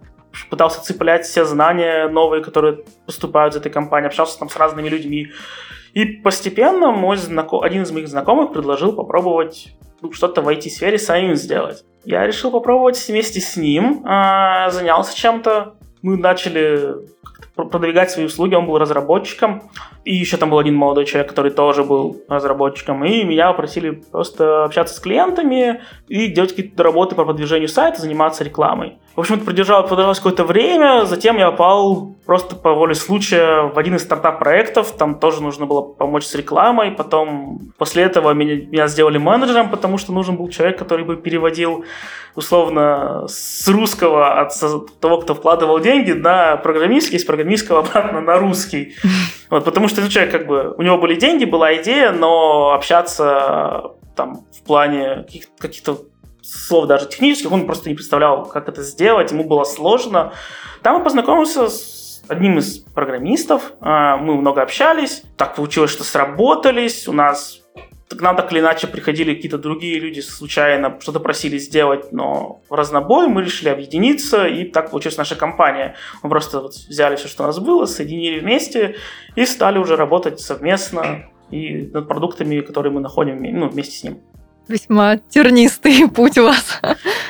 пытался 0.49 0.81
цеплять 0.81 1.25
все 1.25 1.45
знания 1.45 2.07
новые, 2.07 2.43
которые 2.43 2.79
поступают 3.05 3.53
из 3.53 3.57
этой 3.57 3.71
компании, 3.71 4.07
общался 4.07 4.39
там 4.39 4.49
с 4.49 4.55
разными 4.55 4.89
людьми. 4.89 5.31
И 5.93 6.05
постепенно 6.05 6.91
мой 6.91 7.17
знаком... 7.17 7.63
один 7.63 7.83
из 7.83 7.91
моих 7.91 8.07
знакомых 8.07 8.51
предложил 8.51 8.93
попробовать 8.93 9.75
ну, 10.01 10.11
что-то 10.11 10.41
в 10.41 10.49
IT-сфере 10.49 10.97
самим 10.97 11.35
сделать. 11.35 11.83
Я 12.03 12.25
решил 12.27 12.51
попробовать 12.51 13.07
вместе 13.07 13.39
с 13.39 13.55
ним, 13.55 14.05
э, 14.05 14.71
занялся 14.71 15.15
чем-то. 15.15 15.75
Мы 16.01 16.17
начали 16.17 17.07
продвигать 17.55 18.11
свои 18.11 18.25
услуги, 18.25 18.55
он 18.55 18.65
был 18.65 18.77
разработчиком. 18.77 19.63
И 20.05 20.13
еще 20.15 20.37
там 20.37 20.49
был 20.49 20.59
один 20.59 20.75
молодой 20.75 21.05
человек, 21.05 21.29
который 21.29 21.51
тоже 21.51 21.83
был 21.83 22.21
разработчиком. 22.27 23.03
И 23.05 23.23
меня 23.23 23.51
попросили 23.51 23.91
просто 23.91 24.65
общаться 24.65 24.95
с 24.95 24.99
клиентами 24.99 25.81
и 26.07 26.27
делать 26.27 26.55
какие-то 26.55 26.83
работы 26.83 27.15
по 27.15 27.23
продвижению 27.23 27.69
сайта, 27.69 28.01
заниматься 28.01 28.43
рекламой. 28.43 28.97
В 29.15 29.19
общем, 29.19 29.35
это 29.35 29.45
продержалось, 29.45 30.17
какое-то 30.17 30.43
время, 30.43 31.05
затем 31.05 31.37
я 31.37 31.51
попал 31.51 32.15
просто 32.25 32.55
по 32.55 32.73
воле 32.73 32.95
случая 32.95 33.69
в 33.69 33.77
один 33.77 33.95
из 33.95 34.01
стартап-проектов, 34.01 34.91
там 34.93 35.19
тоже 35.19 35.43
нужно 35.43 35.67
было 35.67 35.81
помочь 35.81 36.25
с 36.25 36.33
рекламой, 36.33 36.91
потом 36.91 37.59
после 37.77 38.03
этого 38.03 38.33
меня, 38.33 38.55
меня 38.55 38.87
сделали 38.87 39.19
менеджером, 39.19 39.69
потому 39.69 39.99
что 39.99 40.13
нужен 40.13 40.35
был 40.35 40.49
человек, 40.49 40.79
который 40.79 41.05
бы 41.05 41.15
переводил 41.15 41.85
условно 42.35 43.25
с 43.27 43.67
русского 43.67 44.41
от 44.41 44.53
того, 44.99 45.19
кто 45.19 45.35
вкладывал 45.35 45.79
деньги, 45.79 46.13
на 46.13 46.57
программистский, 46.57 47.19
программистского 47.33 47.79
обратно 47.87 48.21
на 48.21 48.37
русский. 48.37 48.95
Вот, 49.49 49.65
потому 49.65 49.87
что 49.87 50.01
ну, 50.01 50.09
человек 50.09 50.31
как 50.31 50.47
бы, 50.47 50.73
у 50.77 50.81
него 50.81 50.97
были 50.97 51.15
деньги, 51.15 51.45
была 51.45 51.75
идея, 51.81 52.11
но 52.11 52.73
общаться 52.73 53.91
там 54.15 54.45
в 54.51 54.63
плане 54.63 55.25
каких-то 55.59 56.01
слов 56.41 56.87
даже 56.87 57.07
технических, 57.07 57.51
он 57.51 57.65
просто 57.65 57.89
не 57.89 57.95
представлял, 57.95 58.45
как 58.45 58.69
это 58.69 58.83
сделать, 58.83 59.31
ему 59.31 59.43
было 59.43 59.63
сложно. 59.63 60.33
Там 60.83 60.97
я 60.97 61.03
познакомился 61.03 61.69
с 61.69 62.21
одним 62.27 62.59
из 62.59 62.79
программистов, 62.79 63.73
а, 63.79 64.17
мы 64.17 64.35
много 64.35 64.61
общались, 64.61 65.23
так 65.37 65.55
получилось, 65.55 65.91
что 65.91 66.03
сработались, 66.03 67.07
у 67.07 67.13
нас 67.13 67.62
к 68.15 68.21
нам 68.21 68.35
так 68.35 68.51
или 68.51 68.59
иначе 68.59 68.87
приходили 68.87 69.33
какие-то 69.35 69.57
другие 69.57 69.99
люди 69.99 70.19
случайно, 70.19 70.97
что-то 71.01 71.19
просили 71.19 71.57
сделать, 71.57 72.11
но 72.11 72.61
в 72.69 72.73
разнобой 72.73 73.27
мы 73.27 73.43
решили 73.43 73.69
объединиться, 73.69 74.45
и 74.47 74.65
так 74.65 74.91
получилась 74.91 75.17
наша 75.17 75.35
компания. 75.35 75.95
Мы 76.21 76.29
просто 76.29 76.61
вот 76.61 76.73
взяли 76.73 77.15
все, 77.15 77.27
что 77.27 77.43
у 77.43 77.47
нас 77.47 77.59
было, 77.59 77.85
соединили 77.85 78.39
вместе 78.39 78.95
и 79.35 79.45
стали 79.45 79.77
уже 79.77 79.95
работать 79.95 80.39
совместно 80.39 81.29
и 81.51 81.89
над 81.93 82.07
продуктами, 82.07 82.61
которые 82.61 82.91
мы 82.91 83.01
находим 83.01 83.41
ну, 83.41 83.69
вместе 83.69 83.97
с 83.97 84.03
ним. 84.03 84.19
Весьма 84.67 85.17
тернистый 85.17 86.07
путь 86.09 86.37
у 86.37 86.45
вас. 86.45 86.79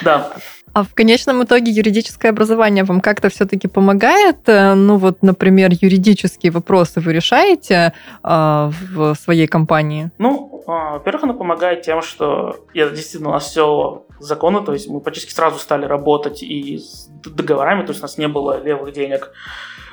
Да. 0.01 0.33
А 0.73 0.83
в 0.83 0.93
конечном 0.95 1.43
итоге 1.43 1.71
юридическое 1.71 2.31
образование 2.31 2.83
вам 2.83 2.99
как-то 3.01 3.29
все-таки 3.29 3.67
помогает? 3.67 4.37
Э, 4.47 4.73
ну 4.73 4.97
вот, 4.97 5.21
например, 5.21 5.71
юридические 5.81 6.51
вопросы 6.51 6.99
вы 6.99 7.13
решаете 7.13 7.93
э, 8.23 8.71
в 8.93 9.15
своей 9.15 9.47
компании? 9.47 10.11
Ну, 10.17 10.63
э, 10.67 10.71
во-первых, 10.93 11.23
оно 11.23 11.33
помогает 11.35 11.83
тем, 11.83 12.01
что 12.01 12.65
я 12.73 12.89
действительно 12.89 13.29
у 13.29 13.33
нас 13.33 13.45
все 13.45 14.03
законы, 14.19 14.61
то 14.61 14.73
есть 14.73 14.89
мы 14.89 14.99
почти 14.99 15.29
сразу 15.29 15.59
стали 15.59 15.85
работать 15.85 16.41
и 16.41 16.77
с 16.77 17.07
договорами, 17.23 17.85
то 17.85 17.91
есть 17.91 18.01
у 18.01 18.03
нас 18.03 18.17
не 18.17 18.27
было 18.27 18.63
левых 18.63 18.93
денег, 18.93 19.31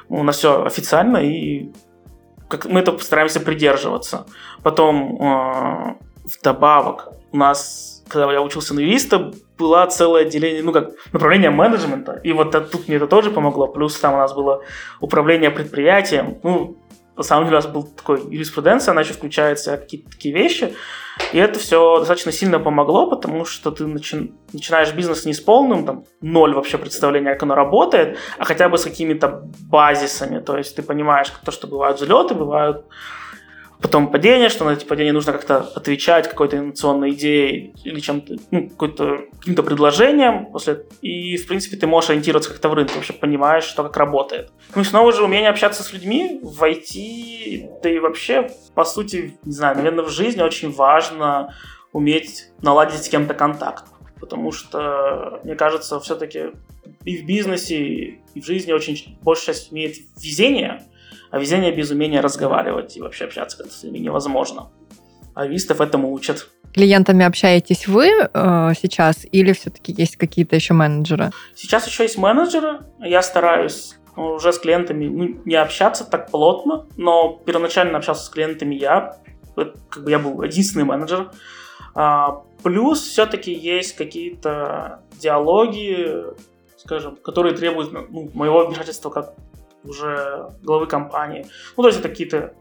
у 0.09 0.23
нас 0.23 0.39
все 0.39 0.65
официально 0.65 1.19
и 1.19 1.71
как 2.49 2.67
мы 2.67 2.81
это 2.81 2.93
постараемся 2.93 3.41
придерживаться. 3.41 4.27
Потом 4.63 5.23
э, 5.23 5.95
вдобавок 6.25 7.13
у 7.33 7.37
нас, 7.37 7.90
когда 8.11 8.31
я 8.33 8.43
учился 8.43 8.75
на 8.75 8.81
юриста, 8.81 9.33
было 9.59 9.87
целое 9.87 10.23
отделение, 10.23 10.63
ну 10.63 10.73
как 10.73 10.91
направление 11.13 11.51
менеджмента, 11.51 12.21
и 12.25 12.33
вот 12.33 12.51
тут 12.51 12.89
мне 12.89 12.97
это 12.97 13.07
тоже 13.07 13.31
помогло, 13.31 13.69
плюс 13.69 13.99
там 13.99 14.15
у 14.15 14.19
нас 14.19 14.35
было 14.35 14.63
управление 15.01 15.51
предприятием, 15.51 16.39
ну, 16.43 16.77
на 17.21 17.25
самом 17.25 17.45
деле 17.45 17.59
у 17.59 17.61
нас 17.61 17.67
был 17.67 17.83
такой 17.83 18.23
юриспруденция, 18.31 18.93
она 18.93 19.03
еще 19.03 19.13
включает 19.13 19.59
в 19.59 19.63
себя 19.63 19.77
какие-то 19.77 20.11
такие 20.11 20.35
вещи. 20.35 20.75
И 21.33 21.39
это 21.39 21.59
все 21.59 21.99
достаточно 21.99 22.33
сильно 22.33 22.59
помогло, 22.59 23.11
потому 23.11 23.45
что 23.45 23.71
ты 23.71 23.85
начи- 23.85 24.33
начинаешь 24.55 24.95
бизнес 24.95 25.27
не 25.27 25.35
с 25.35 25.41
полным, 25.41 25.85
там, 25.85 26.05
ноль 26.23 26.55
вообще 26.55 26.79
представления, 26.79 27.35
как 27.35 27.43
оно 27.43 27.55
работает, 27.55 28.17
а 28.39 28.45
хотя 28.45 28.71
бы 28.71 28.79
с 28.79 28.85
какими-то 28.85 29.43
базисами. 29.69 30.41
То 30.41 30.57
есть 30.57 30.75
ты 30.77 30.83
понимаешь 30.83 31.31
то, 31.45 31.53
что 31.53 31.67
бывают 31.67 32.01
взлеты, 32.01 32.35
бывают 32.35 32.87
потом 33.81 34.11
падение, 34.11 34.49
что 34.49 34.65
на 34.65 34.71
эти 34.73 34.85
падения 34.85 35.13
нужно 35.13 35.33
как-то 35.33 35.59
отвечать 35.59 36.29
какой-то 36.29 36.59
инновационной 36.59 37.11
идеей 37.11 37.75
или 37.85 38.01
чем-то, 38.01 38.37
ну, 38.51 38.69
какой-то, 38.69 39.21
каким-то 39.39 39.63
предложением. 39.63 40.47
После... 40.53 40.85
И, 41.01 41.37
в 41.37 41.47
принципе, 41.47 41.77
ты 41.77 41.87
можешь 41.87 42.11
ориентироваться 42.11 42.51
как-то 42.51 42.69
в 42.69 42.75
рынке, 42.75 42.95
вообще 42.95 43.13
понимаешь, 43.13 43.65
что 43.65 43.83
как 43.83 43.97
работает. 43.97 44.53
Ну 44.75 44.83
и 44.83 44.85
снова 44.85 45.13
же 45.13 45.23
умение 45.23 45.51
общаться 45.51 45.83
с 45.83 45.93
людьми 45.93 46.41
в 46.43 46.63
IT, 46.63 47.81
да 47.83 47.91
и 47.91 47.99
вообще, 47.99 48.51
по 48.75 48.85
сути, 48.85 49.39
не 49.45 49.53
знаю, 49.53 49.77
наверное, 49.77 50.05
в 50.05 50.11
жизни 50.11 50.43
очень 50.43 50.71
важно 50.71 51.55
уметь 51.93 52.49
наладить 52.63 53.03
с 53.03 53.09
кем-то 53.09 53.35
контакт. 53.35 53.85
Потому 54.21 54.53
что, 54.53 55.41
мне 55.45 55.55
кажется, 55.55 55.99
все-таки 56.01 56.51
и 57.05 57.17
в 57.17 57.25
бизнесе, 57.25 57.79
и 58.35 58.41
в 58.41 58.45
жизни 58.45 58.73
очень 58.73 59.19
большая 59.23 59.55
часть 59.55 59.73
имеет 59.73 59.97
везение, 60.23 60.85
а 61.31 61.39
везение 61.39 61.75
без 61.75 61.91
умения 61.91 62.23
разговаривать 62.23 62.97
и 62.97 63.01
вообще 63.01 63.25
общаться 63.25 63.69
с 63.69 63.83
ними 63.83 63.99
невозможно. 63.99 64.71
А 65.35 65.47
вистов 65.47 65.81
этому 65.81 66.13
учат. 66.13 66.49
Клиентами 66.75 67.25
общаетесь 67.25 67.89
вы 67.89 68.09
э, 68.09 68.73
сейчас 68.81 69.27
или 69.31 69.53
все-таки 69.53 69.93
есть 69.97 70.17
какие-то 70.17 70.57
еще 70.57 70.75
менеджеры? 70.75 71.31
Сейчас 71.55 71.87
еще 71.87 72.03
есть 72.03 72.19
менеджеры. 72.19 72.81
Я 73.01 73.23
стараюсь 73.23 73.97
уже 74.17 74.53
с 74.53 74.59
клиентами 74.59 75.07
ну, 75.07 75.41
не 75.45 75.55
общаться 75.55 76.05
так 76.05 76.31
плотно, 76.31 76.87
но 76.97 77.41
первоначально 77.45 77.99
общался 77.99 78.25
с 78.25 78.29
клиентами 78.29 78.75
я. 78.75 79.17
Как 79.89 80.05
бы 80.05 80.11
я 80.11 80.19
был 80.19 80.43
единственный 80.43 80.85
менеджер. 80.85 81.31
А, 81.95 82.43
плюс 82.63 83.01
все-таки 83.01 83.53
есть 83.53 83.97
какие-то 83.97 85.03
диалоги, 85.19 86.25
скажем, 86.77 87.17
которые 87.17 87.55
требуют 87.55 87.93
ну, 87.93 88.31
моего 88.35 88.67
вмешательства 88.67 89.11
как 89.11 89.35
уже 89.85 90.49
главы 90.63 90.87
компании. 90.87 91.47
Ну, 91.77 91.83
то 91.83 91.89
есть 91.89 92.01
это 92.01 92.09
какие-то 92.09 92.55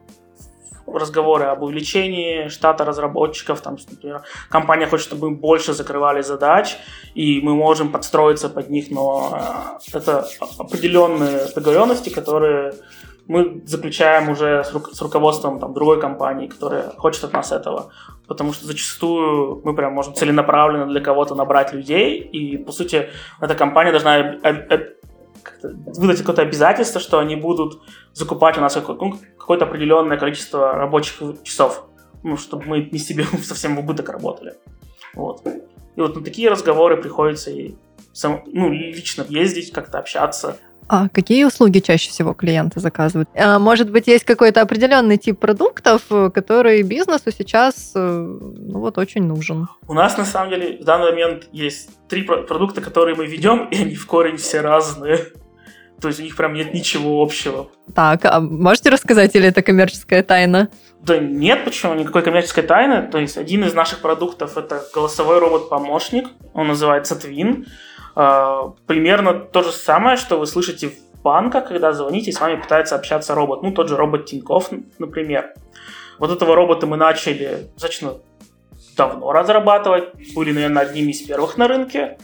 разговоры 0.94 1.46
об 1.46 1.64
увеличении 1.64 2.48
штата 2.48 2.86
разработчиков, 2.86 3.62
там, 3.62 3.78
например, 3.92 4.24
компания 4.50 4.88
хочет, 4.88 5.08
чтобы 5.08 5.30
мы 5.30 5.36
больше 5.36 5.74
закрывали 5.74 6.22
задач, 6.22 6.78
и 7.14 7.42
мы 7.42 7.54
можем 7.54 7.92
подстроиться 7.92 8.50
под 8.50 8.70
них, 8.70 8.90
но 8.90 9.80
э, 9.94 9.98
это 9.98 10.28
определенные 10.58 11.48
договоренности, 11.56 12.10
которые 12.10 12.74
мы 13.28 13.62
заключаем 13.66 14.30
уже 14.30 14.64
с, 14.64 14.74
ру- 14.74 14.92
с 14.92 15.02
руководством 15.02 15.60
там, 15.60 15.74
другой 15.74 16.02
компании, 16.02 16.48
которая 16.48 16.90
хочет 16.98 17.24
от 17.24 17.34
нас 17.34 17.52
этого. 17.52 17.92
Потому 18.28 18.54
что 18.54 18.66
зачастую 18.66 19.62
мы 19.64 19.76
прям 19.76 19.94
можем 19.94 20.16
целенаправленно 20.16 20.88
для 20.88 21.02
кого-то 21.02 21.36
набрать 21.36 21.74
людей, 21.74 22.20
и, 22.20 22.58
по 22.58 22.72
сути, 22.72 23.10
эта 23.40 23.54
компания 23.54 23.92
должна 23.92 24.18
выдать 25.64 26.20
какое-то 26.20 26.42
обязательство, 26.42 27.00
что 27.02 27.20
они 27.20 27.36
будут 27.36 27.82
закупать 28.14 28.58
у 28.58 28.62
нас 28.62 28.76
ну, 28.76 29.20
какое-то 29.38 29.66
определенное 29.66 30.18
количество 30.18 30.74
рабочих 30.74 31.22
часов, 31.44 31.86
ну, 32.24 32.38
чтобы 32.38 32.66
мы 32.66 32.90
не 32.92 33.00
себе 33.00 33.26
совсем 33.44 33.76
в 33.76 33.80
убыток 33.80 34.10
работали. 34.10 34.56
Вот. 35.14 35.46
И 35.96 36.02
вот 36.02 36.16
на 36.16 36.24
такие 36.24 36.50
разговоры 36.50 36.98
приходится 36.98 37.52
и 37.52 37.76
сам, 38.14 38.44
ну, 38.48 38.70
лично 38.70 39.26
ездить, 39.28 39.72
как-то 39.72 40.00
общаться. 40.00 40.58
А 40.90 41.08
какие 41.08 41.44
услуги 41.44 41.80
чаще 41.80 42.10
всего 42.10 42.34
клиенты 42.34 42.80
заказывают? 42.80 43.30
А, 43.36 43.60
может 43.60 43.92
быть, 43.92 44.08
есть 44.08 44.26
какой-то 44.26 44.62
определенный 44.62 45.18
тип 45.18 45.40
продуктов, 45.40 46.02
который 46.34 46.82
бизнесу 46.82 47.32
сейчас 47.32 47.92
э, 47.96 48.00
ну, 48.00 48.80
вот, 48.80 48.98
очень 48.98 49.24
нужен? 49.24 49.68
У 49.88 49.94
нас, 49.94 50.18
на 50.18 50.26
самом 50.26 50.50
деле, 50.50 50.80
в 50.82 50.84
данный 50.84 51.12
момент 51.12 51.48
есть 51.52 51.92
три 52.08 52.24
продукта, 52.24 52.82
которые 52.82 53.16
мы 53.16 53.28
ведем, 53.28 53.68
и 53.70 53.80
они 53.80 53.94
в 53.94 54.08
корень 54.08 54.38
все 54.38 54.62
разные. 54.62 55.28
То 56.02 56.08
есть 56.08 56.20
у 56.20 56.24
них 56.24 56.36
прям 56.36 56.54
нет 56.54 56.74
ничего 56.74 57.22
общего. 57.22 57.70
Так, 57.94 58.26
а 58.26 58.40
можете 58.40 58.90
рассказать, 58.90 59.36
или 59.36 59.48
это 59.48 59.62
коммерческая 59.62 60.24
тайна? 60.24 60.70
Да 61.02 61.20
нет, 61.20 61.66
почему? 61.66 61.94
Никакой 61.94 62.24
коммерческой 62.24 62.64
тайны. 62.64 63.08
То 63.12 63.20
есть 63.20 63.38
один 63.38 63.64
из 63.64 63.74
наших 63.74 64.00
продуктов 64.00 64.58
это 64.58 64.82
голосовой 64.94 65.40
робот-помощник. 65.40 66.30
Он 66.54 66.68
называется 66.68 67.16
Twin. 67.16 67.66
А, 68.22 68.74
примерно 68.86 69.34
то 69.34 69.64
же 69.64 69.72
самое, 69.72 70.18
что 70.18 70.40
вы 70.40 70.46
слышите 70.46 70.90
в 70.90 71.22
банках, 71.24 71.70
когда 71.70 71.94
звоните, 71.94 72.32
и 72.32 72.34
с 72.34 72.42
вами 72.42 72.60
пытается 72.60 72.96
общаться 72.96 73.34
робот. 73.34 73.64
Ну, 73.64 73.72
тот 73.72 73.88
же 73.88 73.96
робот 73.96 74.26
Тинькофф, 74.26 74.72
например. 74.98 75.54
Вот 76.18 76.30
этого 76.30 76.54
робота 76.54 76.86
мы 76.86 76.98
начали 76.98 77.70
достаточно 77.76 78.16
давно 78.98 79.32
разрабатывать. 79.32 80.10
Были, 80.36 80.52
наверное, 80.52 80.82
одними 80.82 81.12
из 81.12 81.22
первых 81.22 81.56
на 81.56 81.70
рынке, 81.70 82.18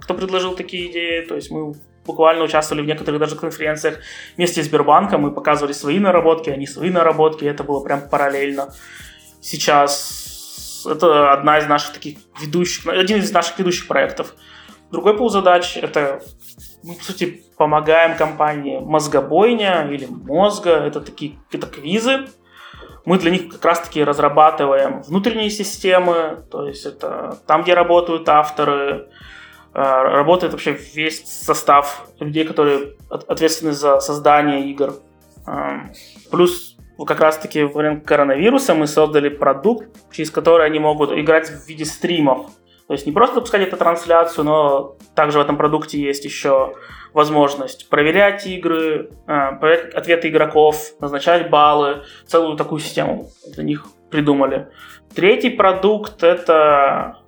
кто 0.00 0.14
предложил 0.14 0.56
такие 0.56 0.90
идеи. 0.90 1.20
То 1.26 1.34
есть 1.34 1.50
мы 1.50 1.74
буквально 2.06 2.44
участвовали 2.44 2.82
в 2.82 2.86
некоторых 2.86 3.20
даже 3.20 3.36
конференциях 3.36 3.98
вместе 4.38 4.62
с 4.62 4.66
Сбербанком, 4.66 5.20
мы 5.20 5.32
показывали 5.32 5.74
свои 5.74 5.98
наработки, 5.98 6.48
они 6.48 6.66
свои 6.66 6.88
наработки, 6.88 7.44
это 7.44 7.62
было 7.62 7.84
прям 7.84 8.08
параллельно. 8.08 8.72
Сейчас 9.42 10.86
это 10.90 11.30
одна 11.30 11.58
из 11.58 11.66
наших 11.66 11.92
таких 11.92 12.16
ведущих, 12.40 12.86
один 12.86 13.18
из 13.18 13.30
наших 13.32 13.58
ведущих 13.58 13.86
проектов. 13.86 14.34
Другой 14.92 15.16
пул 15.16 15.30
задач– 15.30 15.76
это 15.82 16.22
мы, 16.82 16.94
по 16.94 17.02
сути, 17.02 17.42
помогаем 17.56 18.16
компании 18.16 18.78
мозгобойня 18.78 19.88
или 19.90 20.06
мозга, 20.06 20.72
это 20.72 21.00
такие 21.00 21.38
это 21.50 21.66
квизы, 21.66 22.26
мы 23.04 23.18
для 23.18 23.30
них 23.30 23.48
как 23.48 23.64
раз-таки 23.64 24.04
разрабатываем 24.04 25.02
внутренние 25.02 25.50
системы, 25.50 26.44
то 26.50 26.68
есть 26.68 26.86
это 26.86 27.38
там, 27.46 27.62
где 27.62 27.74
работают 27.74 28.28
авторы, 28.28 29.08
Э, 29.74 30.02
работает 30.02 30.52
вообще 30.52 30.72
весь 30.72 31.24
состав 31.24 32.06
людей, 32.20 32.44
которые 32.44 32.96
ответственны 33.08 33.72
за 33.72 34.00
создание 34.00 34.70
игр. 34.70 34.94
Эм, 35.46 35.92
плюс 36.30 36.76
как 37.06 37.20
раз-таки 37.20 37.62
во 37.62 37.78
время 37.78 38.00
коронавируса 38.00 38.74
мы 38.74 38.86
создали 38.86 39.30
продукт, 39.30 39.88
через 40.12 40.30
который 40.30 40.66
они 40.66 40.78
могут 40.78 41.10
играть 41.12 41.48
в 41.48 41.66
виде 41.66 41.86
стримов. 41.86 42.50
То 42.86 42.94
есть 42.94 43.06
не 43.06 43.12
просто 43.12 43.36
запускать 43.36 43.62
эту 43.62 43.76
трансляцию, 43.76 44.44
но 44.44 44.96
также 45.14 45.38
в 45.38 45.40
этом 45.40 45.56
продукте 45.56 46.00
есть 46.00 46.24
еще 46.24 46.74
возможность 47.12 47.88
проверять 47.88 48.46
игры, 48.46 49.10
э, 49.26 49.56
проверять 49.58 49.94
ответы 49.94 50.28
игроков, 50.28 50.76
назначать 51.00 51.50
баллы, 51.50 52.02
целую 52.26 52.56
такую 52.56 52.80
систему 52.80 53.28
для 53.54 53.64
них 53.64 53.86
придумали. 54.10 54.68
Третий 55.14 55.50
продукт— 55.50 56.22
это 56.24 57.18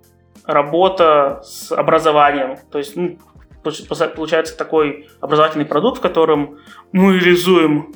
работа 0.45 1.41
с 1.43 1.73
образованием. 1.73 2.59
То 2.71 2.79
есть, 2.79 2.97
ну, 2.97 3.19
получается 3.63 4.57
такой 4.57 5.09
образовательный 5.21 5.65
продукт, 5.65 5.99
в 5.99 6.03
котором 6.03 6.59
мы 6.93 7.19
реализуем 7.19 7.95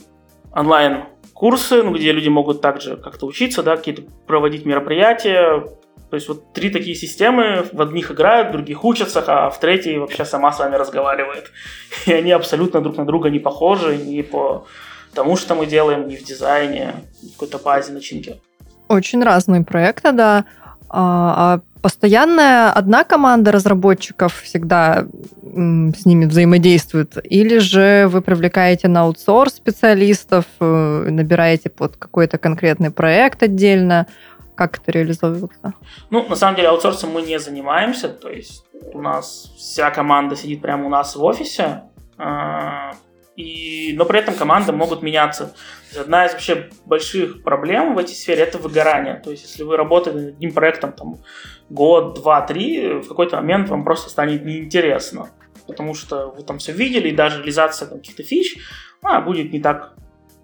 онлайн 0.52 1.04
курсы, 1.34 1.82
ну, 1.82 1.94
где 1.94 2.12
люди 2.12 2.28
могут 2.28 2.60
также 2.60 2.96
как-то 2.96 3.26
учиться, 3.26 3.62
да, 3.62 3.76
какие-то 3.76 4.02
проводить 4.26 4.64
мероприятия. 4.64 5.64
То 6.10 6.16
есть 6.16 6.28
вот 6.28 6.52
три 6.52 6.70
такие 6.70 6.94
системы, 6.94 7.66
в 7.72 7.80
одних 7.82 8.10
играют, 8.10 8.48
в 8.48 8.52
других 8.52 8.84
учатся, 8.84 9.22
а 9.26 9.50
в 9.50 9.60
третьей 9.60 9.98
вообще 9.98 10.24
сама 10.24 10.52
с 10.52 10.58
вами 10.58 10.76
разговаривает. 10.76 11.50
И 12.06 12.12
они 12.12 12.32
абсолютно 12.32 12.80
друг 12.80 12.96
на 12.96 13.04
друга 13.04 13.30
не 13.30 13.38
похожи 13.38 13.96
ни 13.96 14.22
по 14.22 14.66
тому, 15.14 15.36
что 15.36 15.54
мы 15.54 15.66
делаем, 15.66 16.08
ни 16.08 16.16
в 16.16 16.24
дизайне, 16.24 16.94
ни 17.22 17.28
в 17.28 17.32
какой-то 17.32 17.58
базе, 17.58 17.92
начинки. 17.92 18.40
Очень 18.88 19.22
разные 19.22 19.64
проекты, 19.64 20.12
да. 20.12 20.44
А, 20.88 21.34
а 21.36 21.60
постоянная 21.82 22.72
одна 22.72 23.04
команда 23.04 23.52
разработчиков 23.52 24.40
всегда 24.42 25.06
с 25.42 26.06
ними 26.06 26.24
взаимодействует, 26.26 27.18
или 27.24 27.58
же 27.58 28.06
вы 28.08 28.20
привлекаете 28.20 28.88
на 28.88 29.02
аутсорс 29.02 29.54
специалистов, 29.54 30.44
э, 30.60 31.08
набираете 31.10 31.68
под 31.70 31.96
какой-то 31.96 32.38
конкретный 32.38 32.90
проект 32.90 33.42
отдельно? 33.42 34.06
Как 34.58 34.80
это 34.80 34.90
реализовывается? 34.90 35.74
Ну, 36.10 36.28
на 36.28 36.34
самом 36.34 36.56
деле, 36.56 36.70
аутсорсом 36.70 37.10
мы 37.10 37.22
не 37.22 37.38
занимаемся, 37.38 38.08
то 38.08 38.28
есть 38.28 38.64
у 38.92 39.00
нас 39.00 39.52
вся 39.56 39.92
команда 39.92 40.34
сидит 40.34 40.60
прямо 40.60 40.86
у 40.86 40.88
нас 40.88 41.14
в 41.14 41.22
офисе, 41.22 41.84
а, 42.16 42.90
и, 43.36 43.94
но 43.96 44.04
при 44.04 44.18
этом 44.18 44.34
команды 44.34 44.72
могут 44.72 45.00
меняться. 45.00 45.54
Одна 45.96 46.26
из 46.26 46.32
вообще 46.32 46.70
больших 46.86 47.44
проблем 47.44 47.94
в 47.94 47.98
этой 47.98 48.16
сфере– 48.16 48.42
это 48.48 48.58
выгорание. 48.58 49.20
То 49.24 49.30
есть, 49.30 49.44
если 49.44 49.62
вы 49.62 49.76
работаете 49.76 50.18
над 50.18 50.28
одним 50.34 50.52
проектом 50.52 50.92
там, 50.92 51.18
год, 51.70 52.14
два, 52.16 52.40
три, 52.40 52.94
в 52.94 53.06
какой-то 53.06 53.36
момент 53.36 53.68
вам 53.68 53.84
просто 53.84 54.10
станет 54.10 54.44
неинтересно. 54.44 55.30
Потому 55.68 55.94
что 55.94 56.34
вы 56.36 56.42
там 56.42 56.58
все 56.58 56.72
видели, 56.72 57.10
и 57.10 57.14
даже 57.14 57.38
реализация 57.38 57.86
каких-то 57.86 58.24
фич 58.24 58.58
а, 59.02 59.20
будет 59.20 59.52
не 59.52 59.60
так 59.60 59.94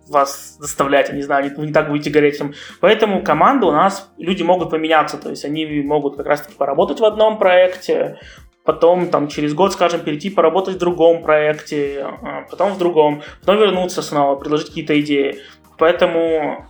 вас 0.09 0.57
заставлять, 0.59 1.09
я 1.09 1.15
не 1.15 1.23
знаю, 1.23 1.53
вы 1.57 1.67
не 1.67 1.73
так 1.73 1.89
будете 1.89 2.11
гореть. 2.11 2.39
Там. 2.39 2.53
Поэтому 2.81 3.23
команда 3.23 3.67
у 3.67 3.73
нас, 3.73 4.11
люди 4.19 4.43
могут 4.43 4.71
поменяться, 4.71 5.17
то 5.17 5.31
есть 5.31 5.45
они 5.45 5.67
могут 5.83 6.17
как 6.17 6.27
раз-таки 6.27 6.57
поработать 6.57 7.01
в 7.01 7.05
одном 7.05 7.39
проекте, 7.39 8.19
потом 8.65 9.09
там 9.09 9.29
через 9.29 9.55
год, 9.55 9.73
скажем, 9.73 10.01
перейти 10.01 10.31
поработать 10.31 10.77
в 10.77 10.79
другом 10.79 11.23
проекте, 11.23 12.07
а, 12.23 12.47
потом 12.51 12.73
в 12.73 12.79
другом, 12.79 13.23
потом 13.41 13.59
вернуться 13.59 14.03
снова, 14.03 14.37
предложить 14.37 14.69
какие-то 14.69 14.99
идеи. 15.01 15.39
Поэтому 15.79 16.67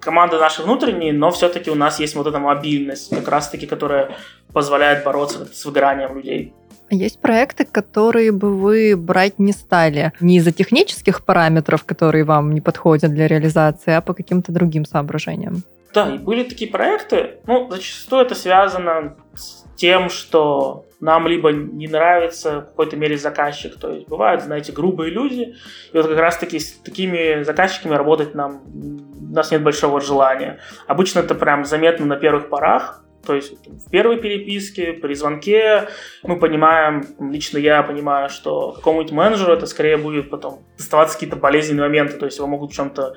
команды 0.00 0.38
наши 0.38 0.62
внутренние, 0.62 1.12
но 1.12 1.30
все-таки 1.30 1.70
у 1.70 1.74
нас 1.74 2.00
есть 2.00 2.14
вот 2.14 2.26
эта 2.26 2.38
мобильность, 2.38 3.10
как 3.14 3.28
раз-таки, 3.28 3.66
которая 3.66 4.16
позволяет 4.52 5.04
бороться 5.04 5.46
с 5.46 5.64
выгоранием 5.64 6.16
людей. 6.16 6.54
Есть 6.90 7.20
проекты, 7.20 7.64
которые 7.64 8.32
бы 8.32 8.56
вы 8.56 8.96
брать 8.96 9.38
не 9.38 9.52
стали 9.52 10.12
не 10.20 10.38
из-за 10.38 10.52
технических 10.52 11.24
параметров, 11.24 11.84
которые 11.84 12.24
вам 12.24 12.52
не 12.52 12.60
подходят 12.60 13.12
для 13.12 13.26
реализации, 13.26 13.92
а 13.92 14.00
по 14.00 14.14
каким-то 14.14 14.52
другим 14.52 14.84
соображениям. 14.84 15.62
Да, 15.94 16.14
и 16.14 16.18
были 16.18 16.44
такие 16.44 16.70
проекты. 16.70 17.38
Ну, 17.46 17.68
зачастую 17.70 18.22
это 18.22 18.34
связано 18.34 19.16
с 19.34 19.64
тем, 19.76 20.10
что 20.10 20.84
нам 21.00 21.28
либо 21.28 21.52
не 21.52 21.86
нравится 21.86 22.60
в 22.60 22.64
какой-то 22.70 22.96
мере 22.96 23.16
заказчик, 23.16 23.78
то 23.78 23.92
есть 23.92 24.08
бывают, 24.08 24.42
знаете, 24.42 24.72
грубые 24.72 25.10
люди, 25.10 25.54
и 25.92 25.96
вот 25.96 26.08
как 26.08 26.18
раз-таки 26.18 26.58
с 26.58 26.72
такими 26.72 27.44
заказчиками 27.44 27.94
работать 27.94 28.34
нам, 28.34 28.62
у 28.66 29.34
нас 29.34 29.52
нет 29.52 29.62
большого 29.62 30.00
желания. 30.00 30.58
Обычно 30.88 31.20
это 31.20 31.34
прям 31.34 31.64
заметно 31.64 32.06
на 32.06 32.16
первых 32.16 32.48
порах, 32.48 33.04
то 33.26 33.34
есть 33.34 33.54
в 33.66 33.90
первой 33.90 34.18
переписке, 34.18 34.94
при 34.94 35.14
звонке 35.14 35.88
мы 36.22 36.38
понимаем, 36.38 37.04
лично 37.20 37.58
я 37.58 37.82
понимаю, 37.82 38.30
что 38.30 38.72
какому-нибудь 38.72 39.12
менеджеру 39.12 39.52
это 39.52 39.66
скорее 39.66 39.96
будет 39.96 40.30
потом 40.30 40.60
доставаться 40.76 41.14
какие-то 41.14 41.36
болезненные 41.36 41.88
моменты, 41.88 42.14
то 42.14 42.24
есть 42.26 42.38
его 42.38 42.46
могут 42.46 42.72
в 42.72 42.74
чем-то 42.74 43.14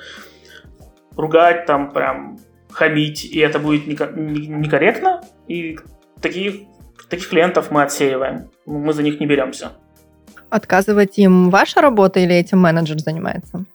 ругать, 1.15 1.65
там 1.65 1.91
прям 1.91 2.39
хамить, 2.71 3.25
и 3.25 3.39
это 3.39 3.59
будет 3.59 3.87
некорректно, 3.87 5.21
и 5.47 5.77
таких, 6.21 6.61
таких 7.09 7.29
клиентов 7.29 7.71
мы 7.71 7.83
отсеиваем, 7.83 8.49
мы 8.65 8.93
за 8.93 9.03
них 9.03 9.19
не 9.19 9.25
беремся. 9.25 9.71
Отказывать 10.49 11.17
им 11.17 11.49
ваша 11.49 11.81
работа 11.81 12.19
или 12.19 12.35
этим 12.35 12.59
менеджер 12.59 12.99
занимается? 12.99 13.65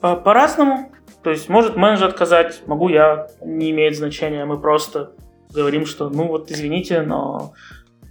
По- 0.00 0.16
по-разному. 0.16 0.90
То 1.22 1.30
есть 1.30 1.48
может 1.48 1.76
менеджер 1.76 2.08
отказать, 2.08 2.62
могу 2.66 2.88
я, 2.88 3.28
не 3.44 3.70
имеет 3.70 3.96
значения, 3.96 4.44
мы 4.44 4.60
просто 4.60 5.12
говорим, 5.52 5.86
что 5.86 6.08
ну 6.08 6.28
вот 6.28 6.50
извините, 6.50 7.02
но 7.02 7.52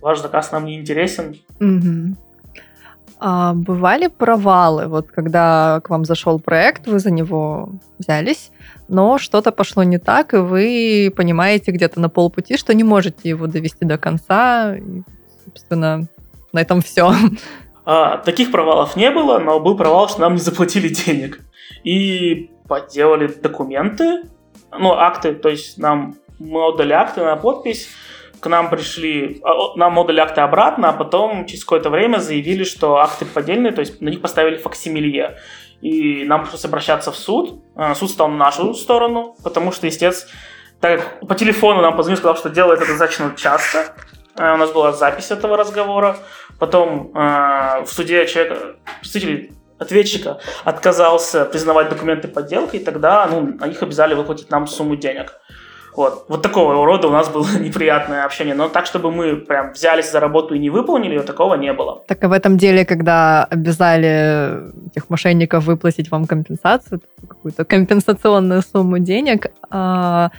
ваш 0.02 0.20
заказ 0.20 0.52
нам 0.52 0.66
не 0.66 0.80
интересен. 0.80 1.36
Угу. 1.60 2.16
А 3.18 3.54
бывали 3.54 4.08
провалы, 4.08 4.88
вот 4.88 5.08
когда 5.08 5.80
к 5.84 5.90
вам 5.90 6.06
зашел 6.06 6.40
проект, 6.40 6.86
вы 6.88 7.00
за 7.00 7.12
него 7.12 7.70
взялись, 7.98 8.52
но 8.88 9.18
что-то 9.18 9.52
пошло 9.52 9.84
не 9.84 9.98
так, 9.98 10.34
и 10.34 10.38
вы 10.38 11.14
понимаете 11.16 11.72
где-то 11.72 12.00
на 12.00 12.10
полпути, 12.10 12.58
что 12.58 12.74
не 12.74 12.84
можете 12.84 13.30
его 13.30 13.48
довести 13.48 13.86
до 13.86 13.98
конца. 13.98 14.76
И, 14.76 15.02
собственно, 15.46 16.08
на 16.52 16.60
этом 16.60 16.82
все. 16.82 17.14
А, 17.86 18.18
таких 18.18 18.52
провалов 18.52 18.96
не 18.96 19.12
было, 19.12 19.38
но 19.40 19.60
был 19.60 19.78
провал, 19.78 20.10
что 20.10 20.22
нам 20.22 20.34
не 20.34 20.42
заплатили 20.42 20.90
денег. 20.90 21.40
И 21.84 22.50
подделали 22.68 23.28
документы, 23.28 24.24
ну, 24.78 24.92
акты, 24.94 25.36
то 25.36 25.50
есть 25.50 25.78
нам 25.78 26.16
мы 26.40 26.68
отдали 26.68 26.94
акты 26.94 27.22
на 27.22 27.36
подпись, 27.36 27.90
к 28.40 28.48
нам 28.48 28.70
пришли, 28.70 29.42
а, 29.44 29.76
нам 29.76 29.98
отдали 29.98 30.20
акты 30.20 30.42
обратно, 30.42 30.90
а 30.90 30.94
потом 30.94 31.46
через 31.46 31.64
какое-то 31.64 31.90
время 31.90 32.20
заявили, 32.20 32.64
что 32.64 32.98
акты 32.98 33.26
поддельные, 33.26 33.72
то 33.72 33.80
есть 33.80 34.02
на 34.02 34.10
них 34.10 34.22
поставили 34.22 34.58
факсимилье. 34.58 35.38
И 35.82 36.24
нам 36.26 36.44
пришлось 36.44 36.66
обращаться 36.66 37.12
в 37.12 37.16
суд. 37.16 37.64
А, 37.76 37.96
суд 37.96 38.12
стал 38.12 38.28
на 38.28 38.38
нашу 38.38 38.74
сторону, 38.74 39.36
потому 39.44 39.72
что 39.72 39.88
истец, 39.88 40.28
так 40.80 41.00
как 41.00 41.28
по 41.28 41.36
телефону 41.36 41.82
нам 41.82 41.96
позвонил, 41.96 42.18
сказал, 42.18 42.38
что 42.38 42.50
делает 42.50 42.82
это 42.82 42.92
достаточно 42.92 43.34
часто. 43.36 43.96
А, 44.38 44.54
у 44.54 44.58
нас 44.58 44.72
была 44.72 44.92
запись 44.92 45.32
этого 45.32 45.58
разговора. 45.58 46.18
Потом 46.60 47.12
в 47.14 47.88
суде 47.88 48.26
человек, 48.28 48.78
представитель 49.02 49.52
ответчика 49.78 50.40
отказался 50.64 51.44
признавать 51.44 51.90
документы 51.90 52.30
подделкой, 52.30 52.80
и 52.80 52.84
тогда 52.84 53.28
ну, 53.28 53.58
их 53.66 53.84
обязали 53.84 54.14
выплатить 54.14 54.50
нам 54.50 54.68
сумму 54.68 54.96
денег. 54.96 55.34
Вот. 55.96 56.26
вот 56.30 56.42
такого 56.42 56.86
рода 56.86 57.08
у 57.08 57.12
нас 57.12 57.30
было 57.30 57.48
неприятное 57.60 58.26
общение. 58.26 58.56
Но 58.56 58.70
так, 58.70 58.86
чтобы 58.86 59.12
мы 59.12 59.36
прям 59.36 59.72
взялись 59.74 60.12
за 60.12 60.20
работу 60.20 60.56
и 60.56 60.60
не 60.60 60.70
выполнили 60.70 61.16
ее, 61.16 61.24
такого 61.24 61.56
не 61.56 61.74
было. 61.74 62.04
Так 62.08 62.24
и 62.24 62.28
в 62.28 62.32
этом 62.32 62.58
деле, 62.58 62.86
когда 62.86 63.46
обязали 63.46 64.88
этих 64.88 65.10
мошенников 65.10 65.66
выплатить 65.66 66.12
вам 66.12 66.26
компенсацию, 66.26 67.02
какую-то 67.28 67.66
компенсационную 67.66 68.62
сумму 68.62 69.00
денег, 69.00 69.52
а 69.70 70.30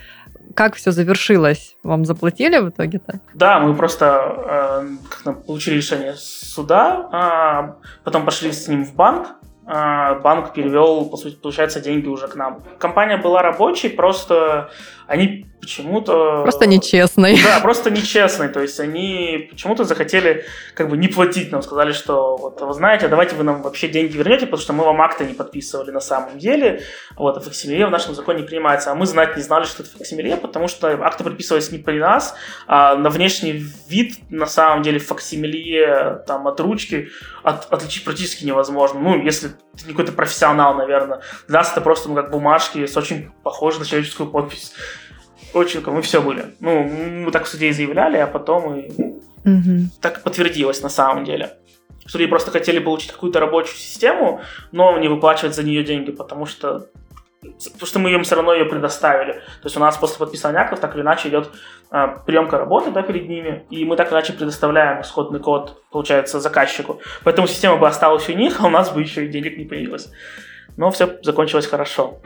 как 0.55 0.75
все 0.75 0.91
завершилось? 0.91 1.77
Вам 1.83 2.05
заплатили 2.05 2.59
в 2.59 2.71
итоге-то? 2.71 3.21
Да, 3.35 3.61
мы 3.61 3.75
просто 3.75 4.87
э, 5.25 5.33
получили 5.47 5.77
решение 5.77 6.15
суда, 6.17 7.09
а 7.13 7.77
потом 8.05 8.25
пошли 8.25 8.53
с 8.53 8.69
ним 8.69 8.85
в 8.85 8.95
банк, 8.95 9.27
а, 9.27 9.46
банк 9.67 10.53
перевел, 10.53 11.07
по 11.07 11.17
сути, 11.17 11.35
получается, 11.35 11.81
деньги 11.81 12.07
уже 12.07 12.29
к 12.29 12.37
нам. 12.37 12.63
Компания 12.79 13.17
была 13.17 13.43
рабочей, 13.43 13.89
просто 13.89 14.71
они 15.09 15.47
почему-то... 15.61 16.43
Просто 16.43 16.67
нечестный. 16.67 17.41
Да, 17.43 17.61
просто 17.61 17.91
нечестный. 17.91 18.49
То 18.49 18.61
есть 18.61 18.79
они 18.81 19.49
почему-то 19.51 19.85
захотели 19.85 20.45
как 20.75 20.89
бы 20.89 20.97
не 20.97 21.09
платить 21.09 21.51
нам. 21.53 21.63
Сказали, 21.63 21.93
что 21.93 22.37
вот 22.37 22.61
вы 22.61 22.73
знаете, 22.73 23.09
давайте 23.09 23.37
вы 23.37 23.45
нам 23.45 23.63
вообще 23.63 23.89
деньги 23.89 24.17
вернете, 24.17 24.47
потому 24.47 24.61
что 24.61 24.73
мы 24.73 24.85
вам 24.85 25.01
акты 25.01 25.25
не 25.25 25.35
подписывали 25.35 25.91
на 25.91 26.01
самом 26.01 26.39
деле. 26.39 26.83
Вот, 27.17 27.37
а 27.37 27.41
факсимиле 27.41 27.87
в 27.87 27.91
нашем 27.91 28.15
законе 28.15 28.41
не 28.41 28.47
принимается. 28.47 28.91
А 28.91 28.95
мы 28.95 29.07
знать 29.07 29.37
не 29.37 29.43
знали, 29.43 29.65
что 29.65 29.83
это 29.83 29.93
факсимиле, 29.93 30.37
потому 30.37 30.69
что 30.69 30.89
акты 30.89 31.25
подписывались 31.25 31.71
не 31.71 31.79
при 31.79 31.99
нас, 31.99 32.35
а 32.67 32.97
на 32.97 33.11
внешний 33.11 33.65
вид 33.89 34.19
на 34.31 34.47
самом 34.47 34.83
деле 34.83 34.99
факсимиле 34.99 36.23
там 36.27 36.47
от 36.49 36.61
ручки 36.61 37.09
от, 37.43 37.73
отличить 37.73 38.05
практически 38.05 38.45
невозможно. 38.45 39.01
Ну, 39.01 39.23
если 39.23 39.51
ты 39.77 39.87
не 39.87 39.93
какой-то 39.93 40.13
профессионал, 40.13 40.75
наверное. 40.75 41.21
Для 41.49 41.59
нас 41.59 41.73
это 41.73 41.81
просто 41.81 42.09
ну, 42.09 42.15
как 42.15 42.31
бумажки 42.31 42.87
с 42.87 42.97
очень 42.97 43.31
похожей 43.43 43.81
на 43.81 43.87
человеческую 43.87 44.31
подпись 44.31 44.73
очень, 45.57 45.83
мы 45.87 46.03
все 46.03 46.21
были. 46.21 46.55
Ну, 46.61 46.85
мы 46.85 47.31
так 47.31 47.45
в 47.45 47.49
суде 47.49 47.69
и 47.69 47.73
заявляли, 47.73 48.19
а 48.19 48.27
потом 48.27 48.79
и 48.79 48.91
угу. 49.45 49.89
так 50.01 50.23
подтвердилось 50.23 50.83
на 50.83 50.89
самом 50.91 51.25
деле. 51.25 51.57
Судьи 52.07 52.27
просто 52.27 52.51
хотели 52.51 52.79
получить 52.79 53.13
какую-то 53.13 53.41
рабочую 53.41 53.77
систему, 53.77 54.41
но 54.71 54.99
не 54.99 55.09
выплачивать 55.09 55.55
за 55.55 55.63
нее 55.63 55.83
деньги, 55.83 56.13
потому 56.13 56.47
что 56.47 56.89
потому 57.73 57.87
что 57.87 57.99
мы 57.99 58.13
им 58.13 58.23
все 58.23 58.37
равно 58.37 58.53
ее 58.53 58.65
предоставили. 58.65 59.33
То 59.33 59.65
есть 59.65 59.77
у 59.77 59.81
нас 59.81 59.97
после 59.97 60.19
подписания 60.19 60.59
актов 60.59 60.81
так 60.81 60.95
или 60.95 61.03
иначе 61.03 61.29
идет 61.29 61.51
э, 61.91 62.07
приемка 62.27 62.59
работы 62.59 62.91
да, 62.91 63.03
перед 63.03 63.29
ними, 63.29 63.65
и 63.71 63.85
мы 63.85 63.97
так 63.97 64.09
или 64.09 64.15
иначе 64.15 64.33
предоставляем 64.33 65.03
исходный 65.03 65.41
код, 65.41 65.83
получается, 65.91 66.41
заказчику. 66.41 67.01
Поэтому 67.25 67.47
система 67.49 67.77
бы 67.77 67.87
осталась 67.87 68.29
у 68.29 68.33
них, 68.33 68.61
а 68.61 68.67
у 68.67 68.71
нас 68.71 68.91
бы 68.91 69.03
еще 69.03 69.25
и 69.25 69.29
денег 69.29 69.57
не 69.59 69.65
появилось 69.65 70.11
но 70.77 70.91
все 70.91 71.19
закончилось 71.23 71.67
хорошо 71.67 72.19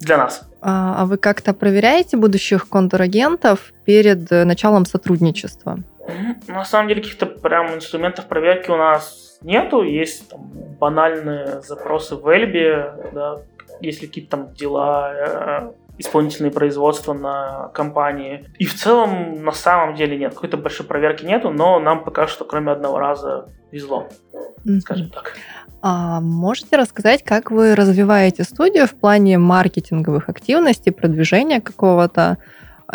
для 0.00 0.18
нас. 0.18 0.48
А, 0.60 1.02
а 1.02 1.06
вы 1.06 1.16
как-то 1.16 1.54
проверяете 1.54 2.16
будущих 2.16 2.68
контрагентов 2.68 3.72
перед 3.84 4.30
э, 4.30 4.44
началом 4.44 4.84
сотрудничества? 4.84 5.78
На 6.46 6.64
самом 6.64 6.88
деле 6.88 7.00
каких-то 7.00 7.26
прям 7.26 7.74
инструментов 7.74 8.26
проверки 8.26 8.70
у 8.70 8.76
нас 8.76 9.38
нету. 9.42 9.82
Есть 9.82 10.28
там, 10.28 10.40
банальные 10.78 11.62
запросы 11.62 12.16
в 12.16 12.28
Эльбе, 12.28 12.92
да, 13.12 13.40
если 13.80 14.06
какие-то 14.06 14.30
там 14.30 14.54
дела, 14.54 15.12
э, 15.12 15.72
исполнительные 15.98 16.50
производства 16.50 17.14
на 17.14 17.70
компании. 17.74 18.44
И 18.58 18.66
в 18.66 18.74
целом, 18.74 19.42
на 19.42 19.52
самом 19.52 19.94
деле, 19.94 20.16
нет. 20.16 20.34
Какой-то 20.34 20.56
большой 20.56 20.86
проверки 20.86 21.24
нету, 21.24 21.50
но 21.50 21.78
нам 21.78 22.04
пока 22.04 22.26
что, 22.26 22.44
кроме 22.44 22.72
одного 22.72 22.98
раза, 22.98 23.48
везло, 23.72 24.08
mm-hmm. 24.64 24.80
скажем 24.80 25.10
так. 25.10 25.32
А 25.82 26.20
можете 26.20 26.76
рассказать, 26.76 27.22
как 27.22 27.50
вы 27.50 27.74
развиваете 27.74 28.44
студию 28.44 28.86
в 28.86 28.94
плане 28.94 29.38
маркетинговых 29.38 30.28
активностей, 30.28 30.92
продвижения 30.92 31.60
какого-то? 31.60 32.38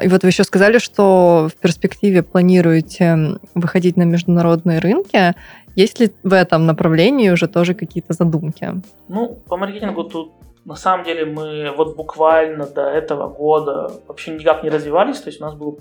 И 0.02 0.08
вот 0.08 0.24
вы 0.24 0.30
еще 0.30 0.44
сказали, 0.44 0.78
что 0.78 1.50
в 1.50 1.60
перспективе 1.60 2.24
планируете 2.24 3.38
выходить 3.56 3.98
на 3.98 4.04
международные 4.04 4.80
рынки. 4.80 5.36
Есть 5.76 6.00
ли 6.00 6.12
в 6.24 6.34
этом 6.34 6.66
направлении 6.66 7.30
уже 7.30 7.48
тоже 7.48 7.74
какие-то 7.74 8.14
задумки? 8.14 8.82
Ну, 9.08 9.40
по 9.48 9.58
маркетингу 9.58 10.04
тут 10.04 10.32
на 10.66 10.76
самом 10.76 11.06
деле 11.06 11.26
мы 11.26 11.72
вот 11.76 11.96
буквально 11.96 12.68
до 12.68 12.84
этого 12.84 13.28
года 13.28 13.92
вообще 14.08 14.32
никак 14.32 14.64
не 14.64 14.70
развивались, 14.70 15.20
то 15.20 15.30
есть 15.30 15.42
у 15.42 15.46
нас 15.46 15.56
был 15.56 15.80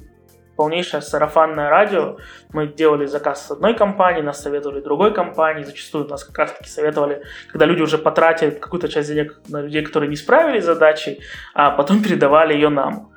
полнейшее 0.57 1.01
сарафанное 1.01 1.71
радио. 1.71 2.19
Мы 2.53 2.67
делали 2.67 3.07
заказ 3.07 3.47
с 3.47 3.51
одной 3.51 3.75
компании, 3.75 4.21
нас 4.21 4.43
советовали 4.43 4.81
другой 4.81 5.15
компании, 5.15 5.63
зачастую 5.63 6.07
нас 6.07 6.23
как 6.23 6.39
раз 6.39 6.53
таки 6.53 6.69
советовали, 6.69 7.23
когда 7.51 7.65
люди 7.65 7.81
уже 7.81 7.97
потратили 7.97 8.51
какую-то 8.51 8.89
часть 8.89 9.09
денег 9.09 9.41
на 9.49 9.63
людей, 9.63 9.83
которые 9.83 10.11
не 10.11 10.17
справились 10.17 10.65
с 10.65 10.67
задачей, 10.67 11.21
а 11.55 11.71
потом 11.71 12.03
передавали 12.05 12.53
ее 12.53 12.69
нам. 12.69 13.11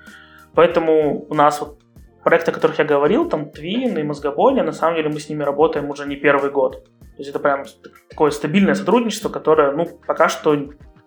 Поэтому 0.56 1.26
у 1.30 1.34
нас 1.34 1.60
вот 1.60 1.80
проекты, 2.24 2.52
о 2.52 2.54
которых 2.54 2.80
я 2.80 2.86
говорил, 2.86 3.28
там 3.30 3.50
Twin 3.50 4.00
и 4.00 4.04
Мозгобойня, 4.04 4.64
на 4.64 4.72
самом 4.72 4.96
деле 4.96 5.10
мы 5.10 5.20
с 5.20 5.28
ними 5.28 5.44
работаем 5.44 5.90
уже 5.90 6.08
не 6.08 6.16
первый 6.16 6.50
год. 6.50 6.86
То 6.86 7.20
есть 7.20 7.30
это 7.30 7.40
прям 7.40 7.64
такое 8.10 8.32
стабильное 8.32 8.74
сотрудничество, 8.74 9.30
которое, 9.30 9.72
ну, 9.72 9.86
пока 10.08 10.30
что 10.30 10.56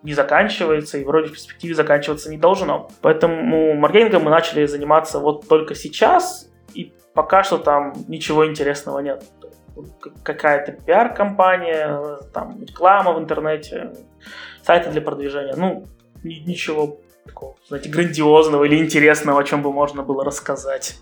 не 0.06 0.14
заканчивается 0.14 0.98
и 0.98 1.04
вроде 1.04 1.28
в 1.28 1.32
перспективе 1.32 1.74
заканчиваться 1.74 2.30
не 2.30 2.38
должно. 2.38 2.88
Поэтому 3.02 3.74
маркетингом 3.74 4.22
мы 4.22 4.30
начали 4.30 4.64
заниматься 4.64 5.18
вот 5.18 5.48
только 5.48 5.74
сейчас, 5.74 6.48
и 6.74 6.92
пока 7.12 7.42
что 7.42 7.58
там 7.58 7.92
ничего 8.06 8.46
интересного 8.46 9.00
нет. 9.00 9.24
Какая-то 10.22 10.72
пиар-компания, 10.72 12.20
там 12.32 12.62
реклама 12.62 13.14
в 13.14 13.18
интернете, 13.18 13.92
сайты 14.62 14.90
для 14.90 15.00
продвижения. 15.00 15.54
Ну, 15.56 15.84
ничего 16.22 17.00
такого, 17.24 17.56
знаете, 17.66 17.90
грандиозного 17.90 18.62
или 18.62 18.76
интересного, 18.78 19.40
о 19.40 19.44
чем 19.44 19.62
бы 19.62 19.72
можно 19.72 20.04
было 20.04 20.24
рассказать. 20.24 20.98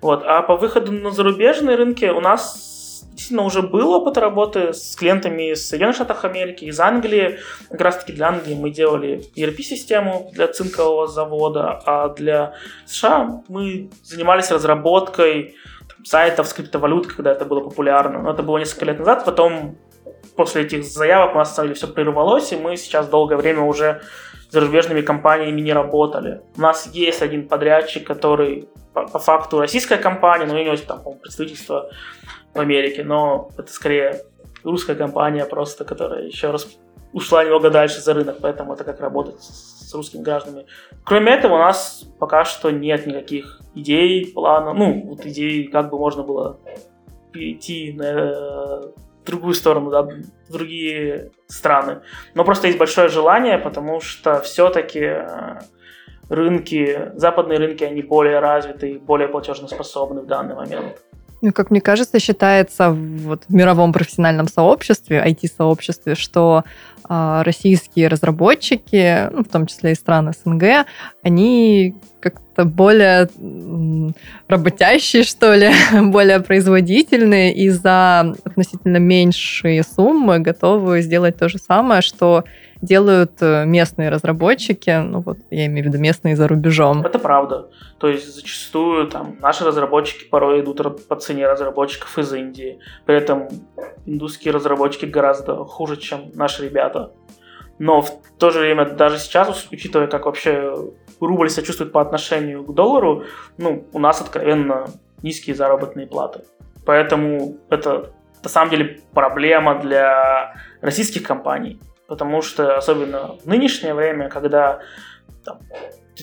Вот. 0.00 0.22
А 0.24 0.40
по 0.40 0.56
выходу 0.56 0.92
на 0.92 1.10
зарубежные 1.10 1.76
рынки 1.76 2.06
у 2.06 2.20
нас 2.20 2.73
действительно 3.12 3.44
уже 3.44 3.62
был 3.62 3.92
опыт 3.92 4.18
работы 4.18 4.72
с 4.72 4.96
клиентами 4.96 5.52
из 5.52 5.66
Соединенных 5.66 5.96
Штатов 5.96 6.24
Америки, 6.24 6.64
из 6.64 6.78
Англии. 6.80 7.38
Как 7.70 7.80
раз 7.80 7.98
таки 7.98 8.12
для 8.12 8.28
Англии 8.28 8.54
мы 8.54 8.70
делали 8.70 9.22
ERP-систему 9.36 10.30
для 10.32 10.48
цинкового 10.48 11.06
завода, 11.06 11.80
а 11.84 12.08
для 12.08 12.54
США 12.86 13.42
мы 13.48 13.90
занимались 14.02 14.50
разработкой 14.50 15.54
сайтов 16.04 16.48
с 16.48 16.52
криптовалютой, 16.52 17.12
когда 17.14 17.32
это 17.32 17.44
было 17.44 17.60
популярно. 17.60 18.22
Но 18.22 18.32
это 18.32 18.42
было 18.42 18.58
несколько 18.58 18.84
лет 18.86 18.98
назад. 18.98 19.24
Потом 19.24 19.78
после 20.36 20.62
этих 20.62 20.84
заявок 20.84 21.34
у 21.34 21.38
нас, 21.38 21.50
на 21.50 21.54
самом 21.54 21.74
все 21.74 21.86
прервалось, 21.86 22.52
и 22.52 22.56
мы 22.56 22.76
сейчас 22.76 23.08
долгое 23.08 23.36
время 23.36 23.62
уже 23.62 24.02
с 24.50 24.52
зарубежными 24.52 25.00
компаниями 25.00 25.60
не 25.60 25.72
работали. 25.72 26.42
У 26.56 26.60
нас 26.60 26.90
есть 26.92 27.22
один 27.22 27.48
подрядчик, 27.48 28.06
который 28.06 28.68
по, 28.92 29.06
по 29.06 29.18
факту 29.18 29.60
российская 29.60 29.98
компания, 29.98 30.46
но 30.46 30.54
у 30.54 30.58
него 30.58 30.72
есть 30.72 30.86
там, 30.86 31.02
представительство 31.20 31.90
в 32.54 32.58
Америке, 32.58 33.04
но 33.04 33.50
это 33.58 33.72
скорее 33.72 34.22
русская 34.62 34.94
компания 34.94 35.44
просто, 35.44 35.84
которая 35.84 36.24
еще 36.24 36.50
раз 36.50 36.66
ушла 37.12 37.44
немного 37.44 37.70
дальше 37.70 38.00
за 38.00 38.14
рынок, 38.14 38.38
поэтому 38.40 38.74
это 38.74 38.84
как 38.84 39.00
работать 39.00 39.40
с 39.40 39.94
русскими 39.94 40.22
гражданами. 40.22 40.66
Кроме 41.04 41.32
этого, 41.32 41.54
у 41.54 41.58
нас 41.58 42.04
пока 42.18 42.44
что 42.44 42.70
нет 42.70 43.06
никаких 43.06 43.60
идей, 43.74 44.32
планов, 44.32 44.76
ну, 44.76 45.02
вот 45.06 45.24
идей, 45.24 45.68
как 45.68 45.90
бы 45.90 45.98
можно 45.98 46.22
было 46.22 46.58
перейти 47.32 47.92
на 47.92 48.04
э, 48.04 48.82
другую 49.24 49.54
сторону, 49.54 49.90
да, 49.90 50.02
в 50.02 50.52
другие 50.52 51.30
страны. 51.46 52.00
Но 52.34 52.44
просто 52.44 52.66
есть 52.66 52.78
большое 52.78 53.08
желание, 53.08 53.58
потому 53.58 54.00
что 54.00 54.40
все-таки 54.40 55.00
э, 55.00 55.58
рынки, 56.28 57.12
западные 57.14 57.58
рынки, 57.58 57.84
они 57.84 58.02
более 58.02 58.40
развиты 58.40 58.92
и 58.92 58.98
более 58.98 59.28
платежноспособны 59.28 60.22
в 60.22 60.26
данный 60.26 60.54
момент. 60.54 61.02
Ну, 61.44 61.52
как 61.52 61.70
мне 61.70 61.82
кажется, 61.82 62.18
считается 62.20 62.90
вот 62.90 63.42
в 63.46 63.54
мировом 63.54 63.92
профессиональном 63.92 64.48
сообществе, 64.48 65.22
IT-сообществе, 65.26 66.14
что 66.14 66.64
э, 67.06 67.42
российские 67.44 68.08
разработчики, 68.08 69.28
ну, 69.30 69.44
в 69.44 69.48
том 69.48 69.66
числе 69.66 69.92
и 69.92 69.94
страны 69.94 70.32
СНГ, 70.32 70.86
они 71.22 71.96
как-то 72.20 72.64
более 72.64 73.28
работящие, 74.48 75.22
что 75.22 75.54
ли, 75.54 75.70
более 76.10 76.40
производительные 76.40 77.54
и 77.54 77.68
за 77.68 78.20
относительно 78.42 78.96
меньшие 78.96 79.82
суммы 79.82 80.38
готовы 80.38 81.02
сделать 81.02 81.36
то 81.36 81.50
же 81.50 81.58
самое, 81.58 82.00
что 82.00 82.44
делают 82.84 83.40
э, 83.40 83.64
местные 83.64 84.10
разработчики, 84.10 84.90
ну 84.90 85.20
вот 85.20 85.38
я 85.50 85.66
имею 85.66 85.84
в 85.84 85.88
виду 85.88 85.98
местные 85.98 86.36
за 86.36 86.48
рубежом. 86.48 87.04
Это 87.04 87.18
правда. 87.18 87.68
То 87.98 88.08
есть 88.08 88.34
зачастую 88.34 89.08
там 89.08 89.36
наши 89.40 89.64
разработчики 89.64 90.28
порой 90.28 90.60
идут 90.60 91.06
по 91.08 91.16
цене 91.16 91.46
разработчиков 91.46 92.18
из 92.18 92.32
Индии. 92.32 92.78
При 93.06 93.16
этом 93.16 93.48
индусские 94.06 94.52
разработчики 94.52 95.06
гораздо 95.06 95.64
хуже, 95.64 95.96
чем 95.96 96.30
наши 96.34 96.64
ребята. 96.64 97.12
Но 97.78 98.02
в 98.02 98.10
то 98.38 98.50
же 98.50 98.60
время 98.60 98.84
даже 98.86 99.18
сейчас, 99.18 99.66
учитывая, 99.70 100.06
как 100.06 100.26
вообще 100.26 100.74
рубль 101.20 101.50
себя 101.50 101.66
чувствует 101.66 101.92
по 101.92 102.00
отношению 102.00 102.64
к 102.64 102.74
доллару, 102.74 103.24
ну, 103.58 103.86
у 103.92 103.98
нас 103.98 104.20
откровенно 104.20 104.86
низкие 105.22 105.56
заработные 105.56 106.06
платы. 106.06 106.42
Поэтому 106.84 107.56
это 107.70 108.12
на 108.42 108.50
самом 108.50 108.70
деле 108.70 109.00
проблема 109.12 109.80
для 109.80 110.54
российских 110.80 111.22
компаний, 111.22 111.80
потому 112.06 112.42
что 112.42 112.76
особенно 112.76 113.36
в 113.42 113.46
нынешнее 113.46 113.94
время, 113.94 114.28
когда 114.28 114.80
там, 115.44 115.60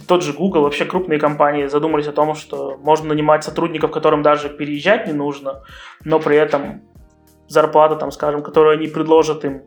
тот 0.07 0.23
же 0.23 0.33
Google, 0.33 0.61
вообще 0.61 0.85
крупные 0.85 1.19
компании 1.19 1.67
задумались 1.67 2.07
о 2.07 2.13
том, 2.13 2.35
что 2.35 2.77
можно 2.77 3.09
нанимать 3.09 3.43
сотрудников, 3.43 3.91
которым 3.91 4.21
даже 4.21 4.49
переезжать 4.49 5.07
не 5.07 5.13
нужно, 5.13 5.63
но 6.05 6.19
при 6.19 6.37
этом 6.37 6.81
зарплата, 7.47 7.95
там, 7.95 8.11
скажем, 8.11 8.43
которую 8.43 8.77
они 8.77 8.87
предложат 8.87 9.43
им 9.45 9.63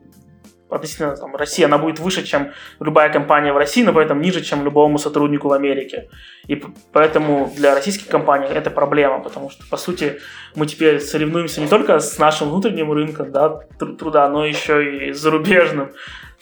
относительно 0.71 1.17
там, 1.17 1.37
России, 1.37 1.65
она 1.65 1.79
будет 1.79 1.99
выше, 1.99 2.25
чем 2.25 2.53
любая 2.81 3.11
компания 3.13 3.53
в 3.53 3.57
России, 3.57 3.83
но 3.83 3.93
при 3.93 4.05
этом 4.05 4.21
ниже, 4.21 4.43
чем 4.43 4.65
любому 4.65 4.99
сотруднику 4.99 5.49
в 5.49 5.53
Америке. 5.53 6.09
И 6.47 6.63
поэтому 6.93 7.53
для 7.57 7.75
российских 7.75 8.09
компаний 8.09 8.47
это 8.47 8.71
проблема, 8.71 9.21
потому 9.21 9.51
что, 9.51 9.65
по 9.71 9.77
сути, 9.77 10.19
мы 10.55 10.67
теперь 10.67 11.01
соревнуемся 11.01 11.61
не 11.61 11.69
только 11.69 11.99
с 11.99 12.19
нашим 12.19 12.49
внутренним 12.49 12.93
рынком 12.93 13.31
да, 13.31 13.61
труда, 13.99 14.29
но 14.29 14.45
еще 14.45 15.09
и 15.09 15.13
с 15.13 15.21
зарубежным. 15.21 15.93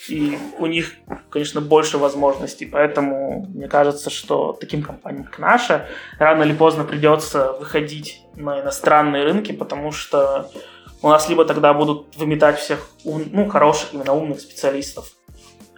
И 0.08 0.36
у 0.58 0.66
них, 0.66 0.92
конечно, 1.30 1.60
больше 1.60 1.96
возможностей. 1.98 2.66
Поэтому 2.66 3.46
мне 3.54 3.68
кажется, 3.68 4.10
что 4.10 4.52
таким 4.52 4.82
компаниям, 4.82 5.24
как 5.24 5.38
наша, 5.38 5.86
рано 6.18 6.42
или 6.42 6.54
поздно 6.54 6.82
придется 6.84 7.52
выходить 7.52 8.20
на 8.34 8.60
иностранные 8.60 9.24
рынки, 9.24 9.52
потому 9.52 9.92
что 9.92 10.50
у 11.02 11.08
нас 11.08 11.28
либо 11.28 11.44
тогда 11.44 11.74
будут 11.74 12.16
выметать 12.16 12.58
всех 12.58 12.88
ум, 13.04 13.24
ну, 13.30 13.48
хороших, 13.48 13.92
именно 13.94 14.12
умных 14.12 14.40
специалистов, 14.40 15.12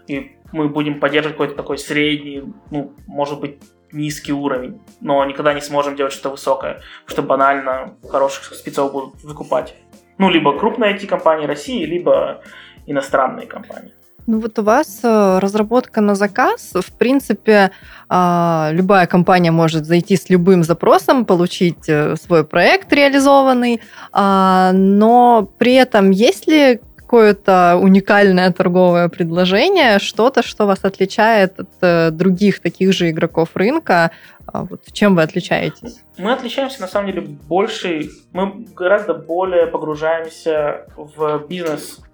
и 0.07 0.37
мы 0.53 0.69
будем 0.69 1.01
поддерживать 1.01 1.37
какой-то 1.37 1.55
такой 1.55 1.79
средний, 1.79 2.43
ну, 2.71 2.93
может 3.07 3.41
быть, 3.41 3.59
низкий 3.93 4.33
уровень, 4.33 4.81
но 5.01 5.25
никогда 5.25 5.55
не 5.55 5.61
сможем 5.61 5.97
делать 5.97 6.13
что-то 6.13 6.31
высокое, 6.31 6.83
потому 7.05 7.11
что 7.11 7.23
банально 7.23 7.97
хороших 8.09 8.55
спецов 8.55 8.93
будут 8.93 9.23
выкупать. 9.23 9.75
Ну, 10.19 10.31
либо 10.31 10.59
крупные 10.59 10.95
IT-компании 10.95 11.47
России, 11.47 11.85
либо 11.85 12.43
иностранные 12.87 13.47
компании. 13.47 13.95
Ну 14.27 14.41
вот 14.41 14.59
у 14.59 14.63
вас 14.63 15.01
э, 15.03 15.39
разработка 15.39 16.01
на 16.01 16.15
заказ. 16.15 16.73
В 16.75 16.93
принципе, 16.93 17.71
а, 18.09 18.71
любая 18.73 19.07
компания 19.07 19.51
может 19.51 19.85
зайти 19.85 20.17
с 20.17 20.31
любым 20.31 20.65
запросом, 20.65 21.25
получить 21.27 21.89
э, 21.89 22.17
свой 22.17 22.45
проект 22.45 22.93
реализованный, 22.93 23.81
а, 24.13 24.73
но 24.73 25.49
при 25.59 25.75
этом 25.75 26.11
есть 26.11 26.47
ли 26.47 26.81
какое-то 26.97 27.79
уникальное 27.81 28.51
торговое 28.51 29.09
предложение, 29.09 29.99
что-то, 29.99 30.43
что 30.43 30.67
вас 30.67 30.81
отличает 30.85 31.61
от 31.61 31.69
э, 31.83 32.11
других 32.11 32.61
таких 32.61 32.93
же 32.95 33.11
игроков 33.11 33.51
рынка, 33.55 34.11
а 34.47 34.65
вот 34.65 34.81
чем 34.93 35.17
вы 35.17 35.23
отличаетесь? 35.23 36.01
Мы 36.17 36.33
отличаемся, 36.33 36.81
на 36.81 36.89
самом 36.89 37.13
деле, 37.13 37.21
больше, 37.49 38.09
мы 38.33 38.67
гораздо 38.75 39.15
более 39.15 39.67
погружаемся 39.67 40.87
в 40.97 41.45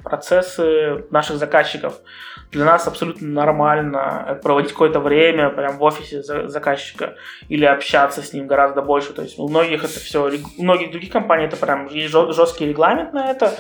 бизнес-процессы 0.01 1.05
наших 1.11 1.37
заказчиков. 1.37 2.01
Для 2.51 2.65
нас 2.65 2.87
абсолютно 2.89 3.29
нормально 3.29 4.41
проводить 4.43 4.73
какое-то 4.73 5.01
время 5.01 5.51
прямо 5.51 5.79
в 5.79 5.83
офисе 5.83 6.23
заказчика 6.23 7.15
или 7.49 7.65
общаться 7.65 8.23
с 8.23 8.33
ним 8.33 8.47
гораздо 8.47 8.83
больше. 8.83 9.13
То 9.13 9.23
есть 9.23 9.39
у 9.39 9.49
многих 9.49 9.85
это 9.85 10.01
все, 10.01 10.31
у 10.59 10.63
многих 10.63 10.91
других 10.91 11.13
компаний 11.13 11.45
это 11.45 11.57
прям 11.57 11.87
есть 11.87 12.13
жесткий 12.13 12.67
регламент 12.67 13.13
на 13.13 13.31
это. 13.31 13.53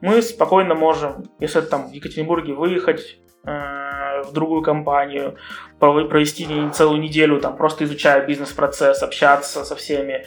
Мы 0.00 0.20
спокойно 0.22 0.74
можем, 0.74 1.24
если 1.38 1.60
там 1.60 1.88
в 1.88 1.92
Екатеринбурге 1.92 2.54
выехать, 2.54 3.18
Э, 3.44 4.22
в 4.22 4.32
другую 4.32 4.62
компанию, 4.62 5.36
провести 5.80 6.46
целую 6.72 7.00
неделю, 7.00 7.40
там, 7.40 7.56
просто 7.56 7.82
изучая 7.82 8.24
бизнес-процесс, 8.24 9.02
общаться 9.02 9.64
со 9.64 9.74
всеми, 9.74 10.24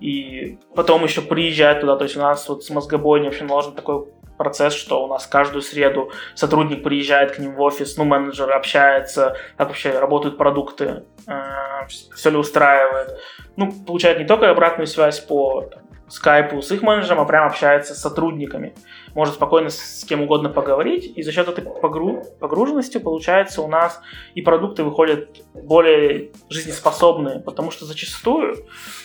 и 0.00 0.58
потом 0.74 1.02
еще 1.02 1.22
приезжать 1.22 1.80
туда, 1.80 1.96
то 1.96 2.04
есть 2.04 2.16
у 2.18 2.20
нас 2.20 2.46
вот 2.46 2.64
с 2.64 2.68
мозгобойней 2.68 3.28
вообще 3.28 3.44
наложен 3.44 3.72
такой 3.72 4.04
процесс, 4.38 4.72
что 4.72 5.04
у 5.04 5.08
нас 5.08 5.26
каждую 5.26 5.62
среду 5.62 6.10
сотрудник 6.34 6.82
приезжает 6.82 7.32
к 7.32 7.38
ним 7.38 7.54
в 7.54 7.60
офис, 7.60 7.96
ну, 7.96 8.04
менеджер 8.04 8.50
общается, 8.52 9.36
как 9.56 9.68
вообще 9.68 9.98
работают 9.98 10.38
продукты, 10.38 11.04
э, 11.26 11.86
все 11.88 12.30
ли 12.30 12.36
устраивает. 12.36 13.18
Ну, 13.56 13.72
получает 13.86 14.18
не 14.18 14.24
только 14.24 14.48
обратную 14.48 14.86
связь 14.86 15.20
по 15.20 15.68
скайпу 16.08 16.62
с 16.62 16.70
их 16.72 16.82
менеджером, 16.82 17.20
а 17.20 17.24
прям 17.24 17.46
общается 17.46 17.94
с 17.94 18.00
сотрудниками. 18.00 18.74
Может 19.14 19.34
спокойно 19.34 19.70
с 19.70 20.04
кем 20.04 20.22
угодно 20.22 20.48
поговорить, 20.48 21.12
и 21.16 21.22
за 21.22 21.32
счет 21.32 21.48
этой 21.48 21.64
погру... 21.64 22.22
погруженности, 22.40 22.98
получается, 22.98 23.62
у 23.62 23.68
нас 23.68 24.00
и 24.34 24.42
продукты 24.42 24.84
выходят 24.84 25.42
более 25.54 26.30
жизнеспособные, 26.48 27.40
потому 27.40 27.70
что 27.70 27.84
зачастую, 27.84 28.56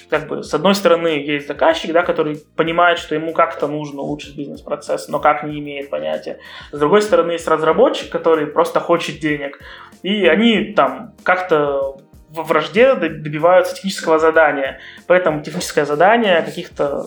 как 0.09 0.27
бы, 0.27 0.43
с 0.43 0.53
одной 0.53 0.75
стороны, 0.75 1.07
есть 1.07 1.47
заказчик, 1.47 1.91
да, 1.91 2.03
который 2.03 2.37
понимает, 2.55 2.99
что 2.99 3.15
ему 3.15 3.33
как-то 3.33 3.67
нужно 3.67 4.01
улучшить 4.01 4.35
бизнес-процесс, 4.35 5.07
но 5.07 5.19
как 5.19 5.43
не 5.43 5.59
имеет 5.59 5.89
понятия. 5.89 6.39
С 6.71 6.79
другой 6.79 7.01
стороны, 7.01 7.31
есть 7.31 7.47
разработчик, 7.47 8.09
который 8.09 8.47
просто 8.47 8.79
хочет 8.79 9.19
денег, 9.19 9.59
и 10.01 10.27
они 10.27 10.73
там 10.73 11.13
как-то 11.23 11.97
в 12.29 12.43
вражде 12.47 12.95
добиваются 12.95 13.75
технического 13.75 14.17
задания. 14.17 14.79
Поэтому 15.07 15.43
техническое 15.43 15.85
задание 15.85 16.41
каких-то 16.41 17.05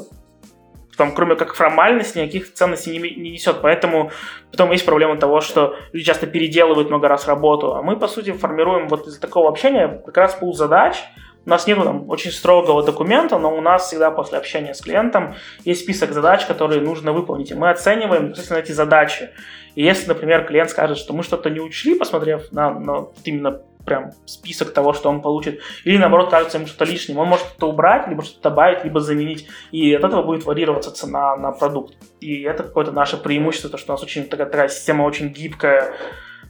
там, 0.97 1.13
кроме 1.15 1.37
как 1.37 1.55
формальности, 1.55 2.19
никаких 2.19 2.53
ценностей 2.53 2.93
не, 2.93 2.99
не 2.99 3.31
несет. 3.31 3.61
Поэтому 3.63 4.11
потом 4.51 4.73
есть 4.73 4.87
проблема 4.87 5.17
того, 5.17 5.41
что 5.41 5.77
люди 5.93 6.07
часто 6.07 6.27
переделывают 6.27 6.89
много 6.89 7.09
раз 7.09 7.27
работу. 7.27 7.75
А 7.75 7.83
мы, 7.83 7.97
по 7.97 8.09
сути, 8.09 8.33
формируем 8.33 8.89
вот 8.89 9.07
из 9.07 9.19
такого 9.19 9.49
общения 9.49 10.03
как 10.05 10.17
раз 10.17 10.35
пул 10.35 10.55
задач, 10.55 10.97
У 11.45 11.51
нас 11.51 11.67
нет 11.69 11.79
там 11.83 12.11
очень 12.11 12.33
строгого 12.33 12.83
документа, 12.83 13.39
но 13.39 13.57
у 13.57 13.61
нас 13.61 13.87
всегда 13.87 14.11
после 14.11 14.39
общения 14.39 14.75
с 14.75 14.81
клиентом 14.81 15.35
есть 15.65 15.83
список 15.83 16.13
задач, 16.13 16.45
которые 16.45 16.81
нужно 16.81 17.13
выполнить. 17.13 17.53
И 17.53 17.55
мы 17.55 17.71
оцениваем 17.71 18.25
непосредственно 18.25 18.59
эти 18.59 18.73
задачи. 18.73 19.31
И 19.77 19.85
если, 19.85 20.09
например, 20.09 20.45
клиент 20.45 20.71
скажет, 20.71 20.99
что 20.99 21.13
мы 21.13 21.23
что-то 21.23 21.51
не 21.51 21.61
учли, 21.61 21.95
посмотрев 21.95 22.51
на, 22.51 22.71
на 22.71 23.09
именно 23.25 23.61
прям 23.87 24.11
список 24.27 24.73
того, 24.73 24.93
что 24.93 25.09
он 25.09 25.23
получит, 25.23 25.61
или 25.85 25.97
наоборот 25.97 26.31
кажется 26.31 26.59
ему 26.59 26.67
что-то 26.67 26.85
лишним, 26.85 27.19
он 27.19 27.29
может 27.29 27.47
что-то 27.47 27.69
убрать, 27.69 28.09
либо 28.09 28.23
что-то 28.23 28.51
добавить, 28.51 28.85
либо 28.85 29.01
заменить, 29.01 29.49
и 29.71 29.95
от 29.95 30.05
этого 30.05 30.23
будет 30.23 30.45
варьироваться 30.45 30.91
цена 30.91 31.37
на 31.37 31.53
продукт. 31.53 31.95
И 32.21 32.43
это 32.43 32.65
какое-то 32.65 32.93
наше 32.93 33.17
преимущество, 33.17 33.71
то, 33.71 33.79
что 33.79 33.93
у 33.93 33.95
нас 33.95 34.03
очень 34.03 34.25
такая, 34.25 34.49
такая 34.49 34.69
система 34.69 35.05
очень 35.05 35.29
гибкая, 35.29 35.95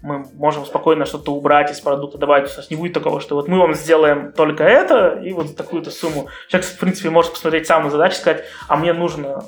мы 0.03 0.25
можем 0.35 0.65
спокойно 0.65 1.05
что-то 1.05 1.33
убрать 1.33 1.71
из 1.71 1.81
продукта, 1.81 2.19
добавить. 2.19 2.53
У 2.53 2.57
нас 2.57 2.71
не 2.71 2.77
будет 2.77 2.93
такого, 2.93 3.21
что 3.21 3.35
вот 3.35 3.49
мы 3.49 3.59
вам 3.59 3.75
сделаем 3.75 4.33
только 4.33 4.65
это, 4.65 5.21
и 5.23 5.33
вот 5.33 5.57
такую-то 5.57 5.91
сумму. 5.91 6.29
Человек, 6.49 6.71
в 6.71 6.79
принципе, 6.79 7.11
может 7.11 7.33
посмотреть 7.33 7.67
сам 7.67 7.85
на 7.85 7.91
задачу 7.91 8.15
и 8.15 8.19
сказать, 8.19 8.45
а 8.69 8.77
мне 8.77 8.93
нужно 8.93 9.45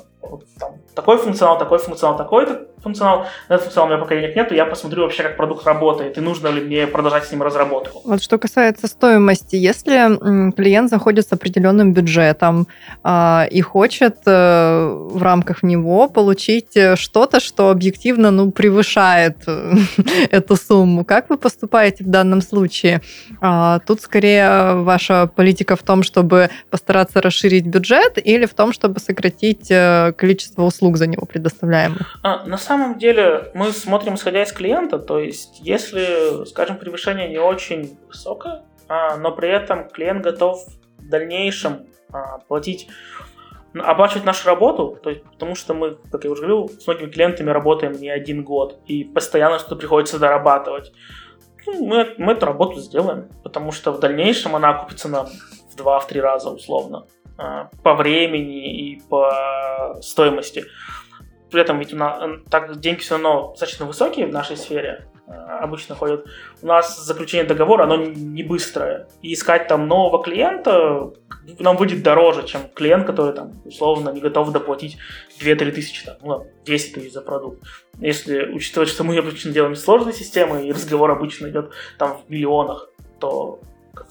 там, 0.59 0.73
такой 0.95 1.17
функционал, 1.17 1.57
такой 1.57 1.79
функционал, 1.79 2.17
такой 2.17 2.45
функционал. 2.81 3.25
Этот 3.47 3.63
функционал 3.63 3.87
у 3.87 3.91
меня 3.91 4.01
пока 4.01 4.15
денег 4.15 4.35
нету, 4.35 4.55
я 4.55 4.65
посмотрю 4.65 5.03
вообще, 5.03 5.23
как 5.23 5.37
продукт 5.37 5.65
работает, 5.65 6.17
и 6.17 6.21
нужно 6.21 6.47
ли 6.47 6.61
мне 6.61 6.87
продолжать 6.87 7.25
с 7.25 7.31
ним 7.31 7.43
разработку. 7.43 8.01
Вот 8.05 8.21
что 8.21 8.37
касается 8.37 8.87
стоимости, 8.87 9.55
если 9.55 10.51
клиент 10.51 10.89
заходит 10.89 11.27
с 11.27 11.33
определенным 11.33 11.93
бюджетом 11.93 12.67
э, 13.03 13.47
и 13.51 13.61
хочет 13.61 14.17
э, 14.25 14.87
в 15.11 15.21
рамках 15.21 15.63
него 15.63 16.07
получить 16.07 16.77
э, 16.77 16.95
что-то, 16.95 17.39
что 17.39 17.69
объективно 17.69 18.31
ну, 18.31 18.51
превышает 18.51 19.37
э, 19.47 19.73
эту 20.31 20.55
сумму, 20.55 21.05
как 21.05 21.29
вы 21.29 21.37
поступаете 21.37 22.03
в 22.03 22.07
данном 22.07 22.41
случае? 22.41 23.01
Э, 23.41 23.79
тут 23.85 24.01
скорее 24.01 24.75
ваша 24.75 25.27
политика 25.27 25.75
в 25.75 25.83
том, 25.83 26.03
чтобы 26.03 26.49
постараться 26.69 27.21
расширить 27.21 27.67
бюджет 27.67 28.17
или 28.23 28.45
в 28.45 28.53
том, 28.53 28.73
чтобы 28.73 28.99
сократить 28.99 29.69
э, 29.69 30.13
количество 30.19 30.63
услуг 30.63 30.97
за 30.97 31.07
него 31.07 31.25
предоставляемых? 31.25 32.19
А, 32.23 32.45
на 32.45 32.57
самом 32.57 32.99
деле 32.99 33.51
мы 33.53 33.71
смотрим 33.71 34.15
исходя 34.15 34.43
из 34.43 34.51
клиента, 34.51 34.99
то 34.99 35.19
есть 35.19 35.59
если, 35.61 36.45
скажем, 36.45 36.77
превышение 36.77 37.29
не 37.29 37.39
очень 37.39 37.97
высокое, 38.07 38.63
а, 38.87 39.17
но 39.17 39.31
при 39.31 39.49
этом 39.49 39.87
клиент 39.89 40.23
готов 40.23 40.65
в 40.97 41.09
дальнейшем 41.09 41.87
а, 42.11 42.39
платить 42.39 42.89
оплачивать 43.73 44.25
нашу 44.25 44.47
работу, 44.47 44.97
то 45.01 45.11
есть, 45.11 45.23
потому 45.23 45.53
что 45.53 45.75
мы, 45.75 45.97
как 46.11 46.23
я 46.23 46.31
уже 46.31 46.41
говорил, 46.41 46.69
с 46.69 46.87
многими 46.87 47.11
клиентами 47.11 47.51
работаем 47.51 47.93
не 47.93 48.09
один 48.09 48.43
год, 48.43 48.79
и 48.87 49.03
постоянно 49.03 49.59
что-то 49.59 49.75
приходится 49.75 50.17
дорабатывать. 50.17 50.91
Ну, 51.67 51.85
мы, 51.85 52.15
мы 52.17 52.31
эту 52.33 52.47
работу 52.47 52.79
сделаем, 52.79 53.29
потому 53.43 53.71
что 53.71 53.91
в 53.91 53.99
дальнейшем 53.99 54.55
она 54.55 54.69
окупится 54.69 55.07
нам 55.07 55.27
в 55.71 55.75
два-три 55.75 56.19
раза 56.19 56.49
условно. 56.49 57.05
А, 57.39 57.69
по 57.83 57.95
времени 57.95 58.91
и 58.91 59.01
по 59.09 59.97
стоимости. 60.01 60.65
При 61.49 61.61
этом 61.61 61.79
ведь 61.79 61.93
у 61.93 61.97
нас, 61.97 62.21
так 62.49 62.79
деньги 62.79 62.99
все 62.99 63.13
равно 63.13 63.51
достаточно 63.51 63.85
высокие 63.85 64.27
в 64.27 64.33
нашей 64.33 64.57
сфере, 64.57 65.07
а, 65.25 65.59
обычно 65.59 65.95
ходят. 65.95 66.25
У 66.61 66.67
нас 66.67 66.99
заключение 66.99 67.47
договора, 67.47 67.83
оно 67.83 67.95
не 67.95 68.43
быстрое. 68.43 69.07
И 69.21 69.33
искать 69.33 69.69
там 69.69 69.87
нового 69.87 70.21
клиента 70.21 71.13
нам 71.59 71.77
будет 71.77 72.03
дороже, 72.03 72.45
чем 72.45 72.67
клиент, 72.75 73.07
который 73.07 73.33
там 73.33 73.53
условно 73.63 74.09
не 74.09 74.19
готов 74.19 74.51
доплатить 74.51 74.97
2-3 75.39 75.71
тысячи, 75.71 76.05
там, 76.05 76.17
ну, 76.21 76.45
10 76.65 76.93
тысяч 76.93 77.13
за 77.13 77.21
продукт. 77.21 77.63
Если 77.99 78.51
учитывать, 78.51 78.89
что 78.89 79.05
мы 79.05 79.17
обычно 79.17 79.53
делаем 79.53 79.75
сложные 79.75 80.13
системы, 80.13 80.67
и 80.67 80.73
разговор 80.73 81.09
обычно 81.09 81.47
идет 81.47 81.71
там 81.97 82.17
в 82.17 82.29
миллионах, 82.29 82.89
то 83.21 83.61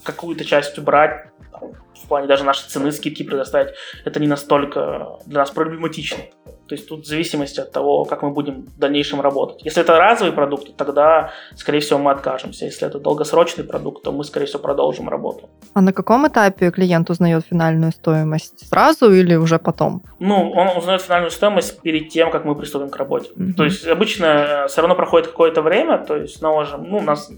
какую-то 0.03 0.47
часть 0.47 0.79
убрать 0.79 1.29
в 1.61 2.09
плане 2.09 2.27
даже 2.27 2.45
нашей 2.45 2.69
цены 2.69 2.93
скидки 2.93 3.23
предоставить, 3.23 3.75
это 4.05 4.21
не 4.21 4.27
настолько 4.27 5.19
для 5.27 5.41
нас 5.41 5.51
проблематично. 5.51 6.25
То 6.69 6.75
есть 6.75 6.87
тут 6.87 7.05
в 7.05 7.09
зависимости 7.09 7.61
от 7.61 7.73
того, 7.73 8.05
как 8.05 8.23
мы 8.23 8.31
будем 8.31 8.67
в 8.67 8.79
дальнейшем 8.79 9.21
работать. 9.21 9.65
Если 9.65 9.81
это 9.81 9.97
разовый 9.97 10.35
продукт, 10.35 10.77
тогда, 10.77 11.31
скорее 11.57 11.81
всего, 11.81 11.99
мы 11.99 12.11
откажемся. 12.11 12.67
Если 12.67 12.87
это 12.87 12.99
долгосрочный 12.99 13.65
продукт, 13.65 14.03
то 14.05 14.13
мы, 14.13 14.23
скорее 14.23 14.45
всего, 14.45 14.59
продолжим 14.59 15.09
работу. 15.09 15.49
А 15.73 15.81
на 15.81 15.93
каком 15.93 16.29
этапе 16.29 16.71
клиент 16.71 17.09
узнает 17.09 17.47
финальную 17.47 17.93
стоимость? 17.93 18.69
Сразу 18.69 19.11
или 19.11 19.35
уже 19.35 19.59
потом? 19.59 20.03
Ну, 20.19 20.51
он 20.51 20.77
узнает 20.77 21.01
финальную 21.01 21.31
стоимость 21.31 21.81
перед 21.81 22.11
тем, 22.11 22.31
как 22.31 22.45
мы 22.45 22.55
приступим 22.55 22.91
к 22.91 22.97
работе. 22.97 23.31
Mm-hmm. 23.35 23.53
То 23.55 23.65
есть 23.65 23.87
обычно 23.87 24.67
все 24.69 24.83
равно 24.83 24.95
проходит 24.95 25.29
какое-то 25.29 25.63
время, 25.63 25.99
то 25.99 26.17
есть 26.17 26.43
наложим, 26.43 26.85
ну, 26.85 26.99
у 26.99 27.03
нас, 27.03 27.31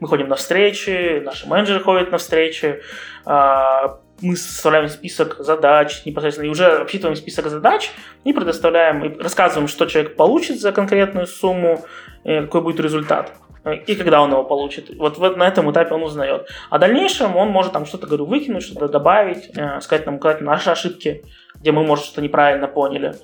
мы 0.00 0.08
ходим 0.08 0.28
на 0.28 0.34
встречи, 0.34 1.22
наши 1.24 1.48
менеджеры 1.48 1.80
ходят 1.80 2.10
на 2.10 2.18
встречи, 2.18 2.80
мы 3.24 4.36
составляем 4.36 4.88
список 4.88 5.36
задач 5.40 6.02
непосредственно, 6.06 6.46
и 6.46 6.50
уже 6.50 6.66
обсчитываем 6.66 7.16
список 7.16 7.48
задач 7.48 7.90
и 8.24 8.32
предоставляем, 8.32 9.04
и 9.04 9.22
рассказываем, 9.22 9.68
что 9.68 9.86
человек 9.86 10.16
получит 10.16 10.60
за 10.60 10.72
конкретную 10.72 11.26
сумму, 11.26 11.84
э, 12.24 12.42
какой 12.42 12.62
будет 12.62 12.80
результат 12.80 13.32
э, 13.64 13.76
и 13.76 13.94
когда 13.96 14.22
он 14.22 14.30
его 14.30 14.44
получит. 14.44 14.96
Вот 14.96 15.18
на 15.36 15.46
этом 15.46 15.70
этапе 15.70 15.94
он 15.94 16.04
узнает. 16.04 16.48
А 16.70 16.78
в 16.78 16.80
дальнейшем 16.80 17.36
он 17.36 17.48
может 17.48 17.72
там 17.72 17.84
что-то, 17.84 18.06
говорю, 18.06 18.26
выкинуть, 18.26 18.62
что-то 18.62 18.88
добавить, 18.88 19.50
э, 19.56 19.80
сказать 19.80 20.06
нам, 20.06 20.16
указать 20.16 20.40
наши 20.40 20.70
ошибки, 20.70 21.24
где 21.56 21.72
мы, 21.72 21.82
может, 21.82 22.04
что-то 22.04 22.22
неправильно 22.22 22.68
поняли. 22.68 23.14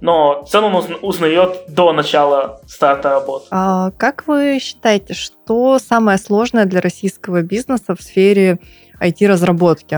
Но 0.00 0.44
цену 0.46 0.68
он 0.68 0.98
узнает 1.02 1.64
до 1.68 1.92
начала 1.92 2.60
старта 2.66 3.10
работы. 3.10 3.46
А 3.50 3.90
как 3.92 4.26
вы 4.26 4.58
считаете, 4.60 5.14
что 5.14 5.78
самое 5.78 6.18
сложное 6.18 6.66
для 6.66 6.80
российского 6.80 7.42
бизнеса 7.42 7.94
в 7.94 8.02
сфере 8.02 8.58
IT-разработки. 9.00 9.94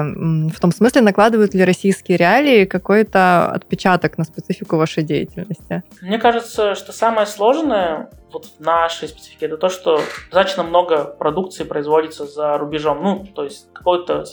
В 0.50 0.61
том 0.61 0.72
смысле, 0.72 1.02
накладывают 1.02 1.54
ли 1.54 1.64
российские 1.64 2.18
реалии 2.18 2.64
какой-то 2.64 3.50
отпечаток 3.50 4.18
на 4.18 4.24
специфику 4.24 4.76
вашей 4.76 5.02
деятельности? 5.02 5.82
Мне 6.00 6.18
кажется, 6.18 6.74
что 6.74 6.92
самое 6.92 7.26
сложное 7.26 8.11
вот 8.32 8.46
в 8.46 8.61
нашей 8.61 9.08
специфике 9.08 9.46
это 9.46 9.56
то, 9.56 9.68
что 9.68 10.00
достаточно 10.30 10.62
много 10.62 11.04
продукции 11.04 11.64
производится 11.64 12.26
за 12.26 12.58
рубежом. 12.58 13.02
Ну, 13.02 13.26
то 13.34 13.44
есть 13.44 13.72
какое-то 13.72 14.24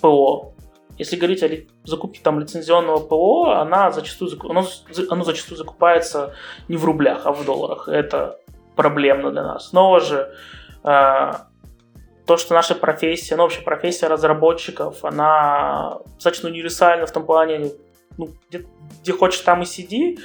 ПО. 0.00 0.52
Если 0.98 1.16
говорить 1.16 1.42
о 1.42 1.48
закупке 1.84 2.20
там 2.22 2.40
лицензионного 2.40 2.98
ПО, 2.98 3.52
она 3.52 3.90
зачастую, 3.90 4.30
оно, 4.50 4.66
оно 5.10 5.24
зачастую 5.24 5.56
закупается 5.56 6.34
не 6.66 6.76
в 6.76 6.84
рублях, 6.84 7.22
а 7.24 7.32
в 7.32 7.44
долларах. 7.44 7.88
Это 7.88 8.38
проблемно 8.74 9.30
для 9.30 9.42
нас. 9.42 9.68
Снова 9.68 10.00
же, 10.00 10.32
э, 10.84 11.32
то, 12.28 12.36
что 12.36 12.52
наша 12.52 12.74
профессия, 12.74 13.36
ну, 13.36 13.44
вообще 13.44 13.62
профессия 13.62 14.06
разработчиков, 14.06 15.02
она 15.02 15.98
достаточно 16.14 16.50
универсальна 16.50 17.06
в 17.06 17.10
том 17.10 17.24
плане, 17.24 17.72
ну, 18.18 18.28
где, 18.48 18.66
где 19.00 19.12
хочешь, 19.12 19.40
там 19.40 19.62
и 19.62 19.64
сиди. 19.64 20.18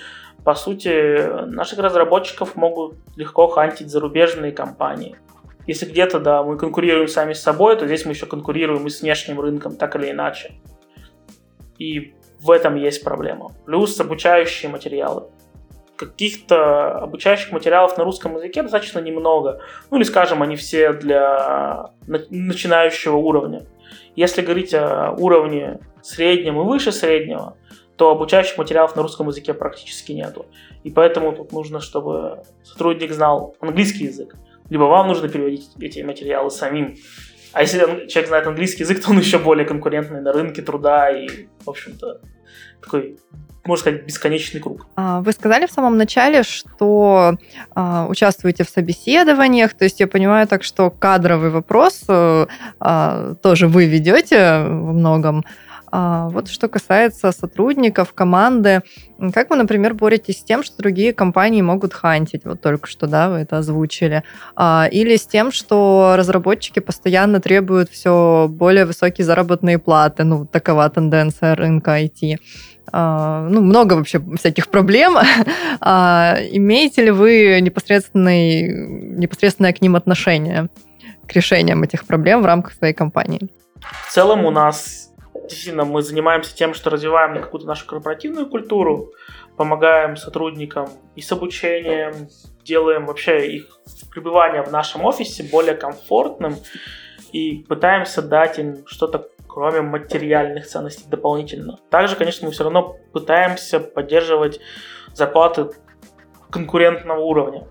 По 0.44 0.54
сути, 0.54 1.46
наших 1.46 1.80
разработчиков 1.80 2.58
могут 2.58 2.98
легко 3.16 3.48
хантить 3.48 3.90
зарубежные 3.90 4.52
компании. 4.52 5.16
Если 5.66 5.86
где-то, 5.86 6.20
да, 6.20 6.44
мы 6.44 6.58
конкурируем 6.58 7.08
сами 7.08 7.32
с 7.32 7.42
собой, 7.42 7.78
то 7.78 7.86
здесь 7.86 8.04
мы 8.04 8.12
еще 8.12 8.26
конкурируем 8.26 8.86
и 8.86 8.90
с 8.90 9.02
внешним 9.02 9.40
рынком, 9.40 9.78
так 9.78 9.96
или 9.96 10.12
иначе. 10.12 10.56
И 11.80 12.16
в 12.42 12.52
этом 12.52 12.76
есть 12.76 13.02
проблема. 13.02 13.54
Плюс 13.66 13.98
обучающие 13.98 14.70
материалы 14.70 15.30
каких-то 15.96 16.92
обучающих 17.00 17.52
материалов 17.52 17.98
на 17.98 18.04
русском 18.04 18.36
языке 18.36 18.64
достаточно 18.64 19.00
немного. 19.00 19.62
Ну 19.92 19.98
или, 19.98 20.04
скажем, 20.04 20.42
они 20.42 20.56
все 20.56 20.94
для 20.94 21.92
начинающего 22.08 23.16
уровня. 23.16 23.66
Если 24.16 24.42
говорить 24.42 24.74
о 24.74 25.12
уровне 25.12 25.80
среднем 26.02 26.60
и 26.60 26.64
выше 26.64 26.92
среднего, 26.92 27.58
то 27.96 28.10
обучающих 28.10 28.58
материалов 28.58 28.96
на 28.96 29.04
русском 29.04 29.28
языке 29.28 29.54
практически 29.54 30.12
нету. 30.12 30.46
И 30.84 30.90
поэтому 30.90 31.32
тут 31.32 31.52
нужно, 31.52 31.80
чтобы 31.80 32.44
сотрудник 32.64 33.12
знал 33.12 33.56
английский 33.60 34.06
язык. 34.06 34.36
Либо 34.70 34.84
вам 34.84 35.08
нужно 35.08 35.30
переводить 35.30 35.70
эти 35.80 36.02
материалы 36.02 36.50
самим. 36.50 36.96
А 37.52 37.62
если 37.62 38.08
человек 38.08 38.28
знает 38.28 38.48
английский 38.48 38.84
язык, 38.84 39.04
то 39.04 39.12
он 39.12 39.20
еще 39.20 39.38
более 39.38 39.66
конкурентный 39.66 40.22
на 40.22 40.34
рынке 40.34 40.64
труда 40.64 41.12
и, 41.12 41.48
в 41.64 41.70
общем-то, 41.70 42.20
такой 42.82 43.20
можно 43.66 43.82
сказать, 43.82 44.06
бесконечный 44.06 44.60
круг. 44.60 44.88
А, 44.96 45.22
вы 45.22 45.32
сказали 45.32 45.66
в 45.66 45.72
самом 45.72 45.98
начале, 45.98 46.44
что 46.44 47.38
а, 47.76 48.08
участвуете 48.10 48.64
в 48.64 48.70
собеседованиях, 48.70 49.74
то 49.74 49.86
есть 49.86 50.00
я 50.00 50.08
понимаю 50.08 50.48
так, 50.48 50.64
что 50.64 50.90
кадровый 50.90 51.50
вопрос 51.50 52.04
а, 52.10 53.36
тоже 53.42 53.68
вы 53.68 53.86
ведете 53.86 54.66
во 54.68 54.94
многом. 54.94 55.46
Вот 55.94 56.50
что 56.50 56.70
касается 56.70 57.32
сотрудников, 57.32 58.14
команды, 58.14 58.82
как 59.32 59.52
вы, 59.52 59.58
например, 59.58 59.94
боретесь 59.94 60.40
с 60.40 60.44
тем, 60.44 60.64
что 60.64 60.78
другие 60.78 61.14
компании 61.14 61.62
могут 61.62 61.94
хантить? 61.94 62.46
Вот 62.46 62.62
только 62.62 62.88
что, 62.88 63.06
да, 63.06 63.30
вы 63.30 63.38
это 63.38 63.60
озвучили. 63.60 64.24
Или 64.92 65.16
с 65.16 65.28
тем, 65.28 65.52
что 65.52 66.16
разработчики 66.18 66.80
постоянно 66.80 67.40
требуют 67.40 67.90
все 67.90 68.48
более 68.50 68.86
высокие 68.86 69.24
заработные 69.24 69.78
платы. 69.78 70.24
Ну, 70.24 70.46
такова 70.46 70.90
тенденция 70.90 71.56
рынка 71.56 72.02
IT. 72.02 72.38
А, 72.92 73.48
ну, 73.50 73.62
много 73.62 73.94
вообще 73.94 74.22
всяких 74.38 74.70
проблем. 74.70 75.18
А, 75.86 76.38
имеете 76.52 77.04
ли 77.04 77.12
вы 77.12 77.60
непосредственное 77.62 79.74
к 79.74 79.82
ним 79.82 79.96
отношение, 79.96 80.70
к 81.28 81.34
решениям 81.34 81.84
этих 81.84 82.06
проблем 82.06 82.42
в 82.42 82.46
рамках 82.46 82.74
своей 82.74 82.94
компании? 82.94 83.42
В 84.08 84.14
целом 84.14 84.46
у 84.46 84.52
нас 84.52 85.13
действительно 85.44 85.86
мы 85.86 86.02
занимаемся 86.02 86.56
тем, 86.56 86.74
что 86.74 86.90
развиваем 86.90 87.42
какую-то 87.42 87.68
нашу 87.68 87.86
корпоративную 87.86 88.48
культуру, 88.48 89.12
помогаем 89.58 90.16
сотрудникам 90.16 90.90
и 91.16 91.22
с 91.22 91.32
обучением, 91.32 92.30
делаем 92.64 93.06
вообще 93.06 93.56
их 93.56 93.80
пребывание 94.12 94.64
в 94.64 94.72
нашем 94.72 95.06
офисе 95.06 95.44
более 95.52 95.76
комфортным 95.76 96.56
и 97.32 97.66
пытаемся 97.68 98.22
дать 98.22 98.60
им 98.60 98.86
что-то 98.88 99.30
кроме 99.54 99.82
материальных 99.82 100.66
ценностей 100.66 101.08
дополнительно. 101.08 101.78
Также, 101.92 102.16
конечно, 102.16 102.48
мы 102.48 102.54
все 102.54 102.64
равно 102.64 102.98
пытаемся 103.12 103.80
поддерживать 103.80 104.60
зарплаты 105.14 105.70
конкурентного 106.50 107.20
уровня. 107.20 107.68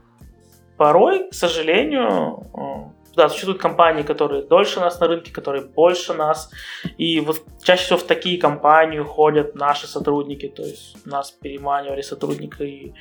Порой, 0.76 1.28
к 1.30 1.34
сожалению, 1.34 2.46
э, 2.54 3.01
да, 3.14 3.28
существуют 3.28 3.60
компании, 3.60 4.02
которые 4.02 4.42
дольше 4.42 4.80
нас 4.80 5.00
на 5.00 5.06
рынке, 5.06 5.32
которые 5.32 5.64
больше 5.64 6.14
нас. 6.14 6.50
И 6.98 7.20
вот 7.20 7.42
чаще 7.62 7.84
всего 7.84 7.98
в 7.98 8.04
такие 8.04 8.38
компании 8.38 9.00
ходят 9.00 9.54
наши 9.54 9.86
сотрудники. 9.86 10.48
То 10.48 10.62
есть 10.62 11.06
нас 11.06 11.30
переманивали 11.30 12.02
сотрудники 12.02 12.62
и 12.62 12.94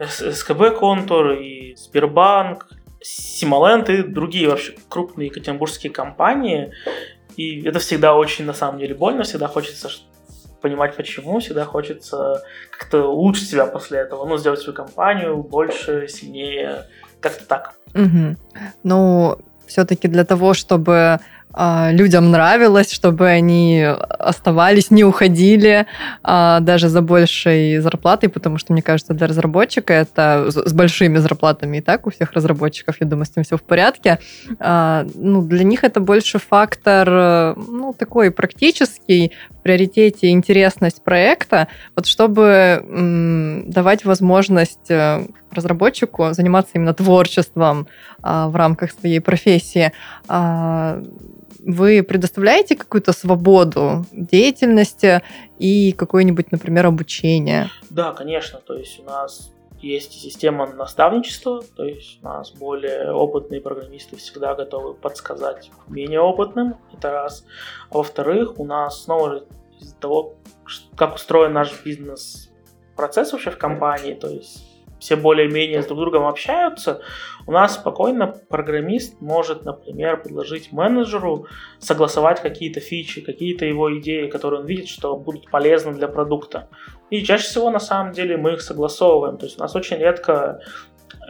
СКБ 0.00 0.78
Контур, 0.78 1.32
и 1.32 1.74
Сбербанк, 1.76 2.68
Симоленд 3.00 3.88
и 3.88 4.02
другие 4.02 4.48
вообще 4.48 4.74
крупные 4.88 5.26
екатеринбургские 5.26 5.92
компании. 5.92 6.72
И 7.36 7.66
это 7.66 7.78
всегда 7.78 8.14
очень, 8.14 8.46
на 8.46 8.54
самом 8.54 8.78
деле, 8.78 8.94
больно, 8.94 9.22
всегда 9.22 9.48
хочется 9.48 9.90
понимать 10.62 10.96
почему, 10.96 11.38
всегда 11.38 11.64
хочется 11.64 12.42
как-то 12.70 13.06
улучшить 13.06 13.48
себя 13.48 13.66
после 13.66 14.00
этого, 14.00 14.26
ну, 14.26 14.38
сделать 14.38 14.60
свою 14.60 14.74
компанию 14.74 15.42
больше, 15.42 16.08
сильнее, 16.08 16.86
как-то 17.28 17.44
так. 17.46 17.74
Угу. 17.94 18.36
Ну, 18.84 19.38
все-таки 19.66 20.08
для 20.08 20.24
того, 20.24 20.54
чтобы 20.54 21.18
людям 21.54 22.30
нравилось, 22.30 22.92
чтобы 22.92 23.28
они 23.28 23.82
оставались, 23.82 24.90
не 24.90 25.04
уходили 25.04 25.86
а, 26.22 26.60
даже 26.60 26.88
за 26.90 27.00
большей 27.00 27.78
зарплатой, 27.78 28.28
потому 28.28 28.58
что, 28.58 28.74
мне 28.74 28.82
кажется, 28.82 29.14
для 29.14 29.26
разработчика 29.26 29.94
это 29.94 30.48
с 30.50 30.72
большими 30.74 31.16
зарплатами 31.16 31.78
и 31.78 31.80
так 31.80 32.06
у 32.06 32.10
всех 32.10 32.32
разработчиков, 32.32 32.96
я 33.00 33.06
думаю, 33.06 33.24
с 33.24 33.30
этим 33.30 33.44
все 33.44 33.56
в 33.56 33.62
порядке. 33.62 34.18
А, 34.58 35.06
ну, 35.14 35.40
для 35.40 35.64
них 35.64 35.82
это 35.82 36.00
больше 36.00 36.38
фактор, 36.38 37.56
ну, 37.56 37.94
такой 37.98 38.30
практический, 38.30 39.32
в 39.50 39.62
приоритете 39.62 40.28
интересность 40.28 41.02
проекта, 41.02 41.68
вот 41.94 42.06
чтобы 42.06 42.84
давать 43.66 44.04
возможность 44.04 44.90
э, 44.90 45.26
разработчику 45.50 46.32
заниматься 46.32 46.72
именно 46.74 46.94
творчеством 46.94 47.88
а, 48.22 48.48
в 48.48 48.56
рамках 48.56 48.92
своей 48.92 49.20
профессии. 49.20 49.92
А, 50.28 51.02
вы 51.66 52.02
предоставляете 52.02 52.76
какую-то 52.76 53.12
свободу 53.12 54.06
деятельности 54.12 55.22
и 55.58 55.92
какое-нибудь, 55.92 56.52
например, 56.52 56.86
обучение? 56.86 57.68
Да, 57.90 58.12
конечно. 58.12 58.60
То 58.60 58.74
есть 58.74 59.00
у 59.00 59.02
нас 59.02 59.52
есть 59.80 60.12
система 60.12 60.66
наставничества, 60.66 61.62
то 61.76 61.84
есть 61.84 62.20
у 62.22 62.24
нас 62.24 62.52
более 62.52 63.12
опытные 63.12 63.60
программисты 63.60 64.16
всегда 64.16 64.54
готовы 64.54 64.94
подсказать 64.94 65.70
менее 65.88 66.20
опытным, 66.20 66.76
это 66.96 67.10
раз. 67.10 67.44
А 67.90 67.98
во-вторых, 67.98 68.58
у 68.58 68.64
нас 68.64 69.02
снова 69.02 69.44
из-за 69.80 69.94
того, 69.96 70.34
как 70.96 71.16
устроен 71.16 71.52
наш 71.52 71.84
бизнес-процесс 71.84 73.32
вообще 73.32 73.50
в 73.50 73.58
компании, 73.58 74.14
то 74.14 74.28
есть 74.28 74.75
все 75.06 75.14
более-менее 75.14 75.82
с 75.82 75.86
друг 75.86 76.00
другом 76.00 76.26
общаются, 76.26 77.00
у 77.46 77.52
нас 77.52 77.74
спокойно 77.74 78.26
программист 78.26 79.20
может, 79.20 79.64
например, 79.64 80.20
предложить 80.20 80.72
менеджеру 80.72 81.46
согласовать 81.78 82.42
какие-то 82.42 82.80
фичи, 82.80 83.20
какие-то 83.20 83.66
его 83.66 83.96
идеи, 84.00 84.26
которые 84.26 84.62
он 84.62 84.66
видит, 84.66 84.88
что 84.88 85.16
будут 85.16 85.48
полезны 85.48 85.94
для 85.94 86.08
продукта. 86.08 86.68
И 87.10 87.22
чаще 87.22 87.44
всего, 87.44 87.70
на 87.70 87.78
самом 87.78 88.14
деле, 88.14 88.36
мы 88.36 88.54
их 88.54 88.60
согласовываем. 88.60 89.38
То 89.38 89.46
есть 89.46 89.58
у 89.58 89.60
нас 89.60 89.76
очень 89.76 89.98
редко 89.98 90.58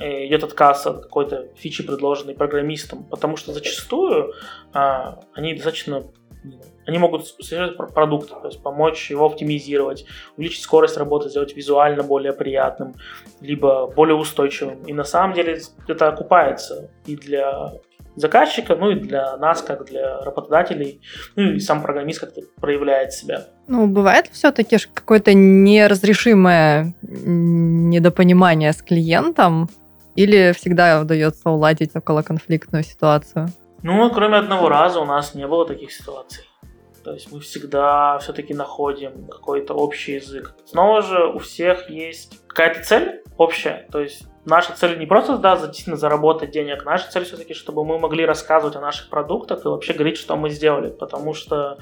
э, 0.00 0.26
идет 0.26 0.42
отказ 0.42 0.86
от 0.86 1.02
какой-то 1.02 1.48
фичи, 1.54 1.82
предложенной 1.82 2.34
программистом, 2.34 3.04
потому 3.04 3.36
что 3.36 3.52
зачастую 3.52 4.32
а, 4.72 5.20
они 5.34 5.52
достаточно 5.52 6.06
они 6.86 6.98
могут 6.98 7.26
содержать 7.26 7.76
продукт, 7.76 8.30
то 8.30 8.46
есть 8.46 8.62
помочь 8.62 9.10
его 9.10 9.26
оптимизировать, 9.26 10.06
увеличить 10.36 10.62
скорость 10.62 10.96
работы, 10.96 11.28
сделать 11.28 11.56
визуально 11.56 12.02
более 12.02 12.32
приятным, 12.32 12.94
либо 13.40 13.86
более 13.88 14.16
устойчивым. 14.16 14.82
И 14.84 14.92
на 14.92 15.04
самом 15.04 15.34
деле 15.34 15.60
это 15.88 16.08
окупается 16.08 16.90
и 17.06 17.16
для 17.16 17.72
заказчика, 18.14 18.76
ну 18.76 18.90
и 18.90 18.94
для 18.94 19.36
нас, 19.36 19.62
как 19.62 19.84
для 19.86 20.20
работодателей, 20.20 21.00
ну 21.34 21.52
и 21.52 21.60
сам 21.60 21.82
программист 21.82 22.20
как-то 22.20 22.40
проявляет 22.60 23.12
себя. 23.12 23.44
Ну, 23.68 23.86
бывает 23.86 24.28
все-таки 24.32 24.78
какое-то 24.94 25.34
неразрешимое 25.34 26.94
недопонимание 27.02 28.72
с 28.72 28.80
клиентом, 28.80 29.68
или 30.14 30.52
всегда 30.52 31.02
удается 31.02 31.50
уладить 31.50 31.94
около 31.94 32.22
конфликтную 32.22 32.84
ситуацию? 32.84 33.48
Ну, 33.82 34.10
кроме 34.10 34.38
одного 34.38 34.70
раза 34.70 34.98
у 35.00 35.04
нас 35.04 35.34
не 35.34 35.46
было 35.46 35.66
таких 35.66 35.92
ситуаций. 35.92 36.44
То 37.06 37.12
есть 37.12 37.30
мы 37.30 37.38
всегда 37.38 38.18
все-таки 38.18 38.52
находим 38.52 39.28
какой-то 39.28 39.74
общий 39.74 40.14
язык. 40.14 40.56
Снова 40.64 41.02
же 41.02 41.24
у 41.24 41.38
всех 41.38 41.88
есть 41.88 42.44
какая-то 42.48 42.82
цель 42.82 43.22
общая. 43.36 43.86
То 43.92 44.00
есть 44.00 44.26
наша 44.44 44.72
цель 44.72 44.98
не 44.98 45.06
просто 45.06 45.38
да, 45.38 45.56
действительно 45.56 45.94
заработать 45.94 46.50
денег, 46.50 46.84
наша 46.84 47.08
цель 47.08 47.22
все-таки, 47.22 47.54
чтобы 47.54 47.84
мы 47.84 48.00
могли 48.00 48.26
рассказывать 48.26 48.74
о 48.74 48.80
наших 48.80 49.08
продуктах 49.08 49.64
и 49.64 49.68
вообще 49.68 49.92
говорить, 49.92 50.16
что 50.16 50.34
мы 50.34 50.50
сделали. 50.50 50.90
Потому 50.90 51.32
что 51.32 51.78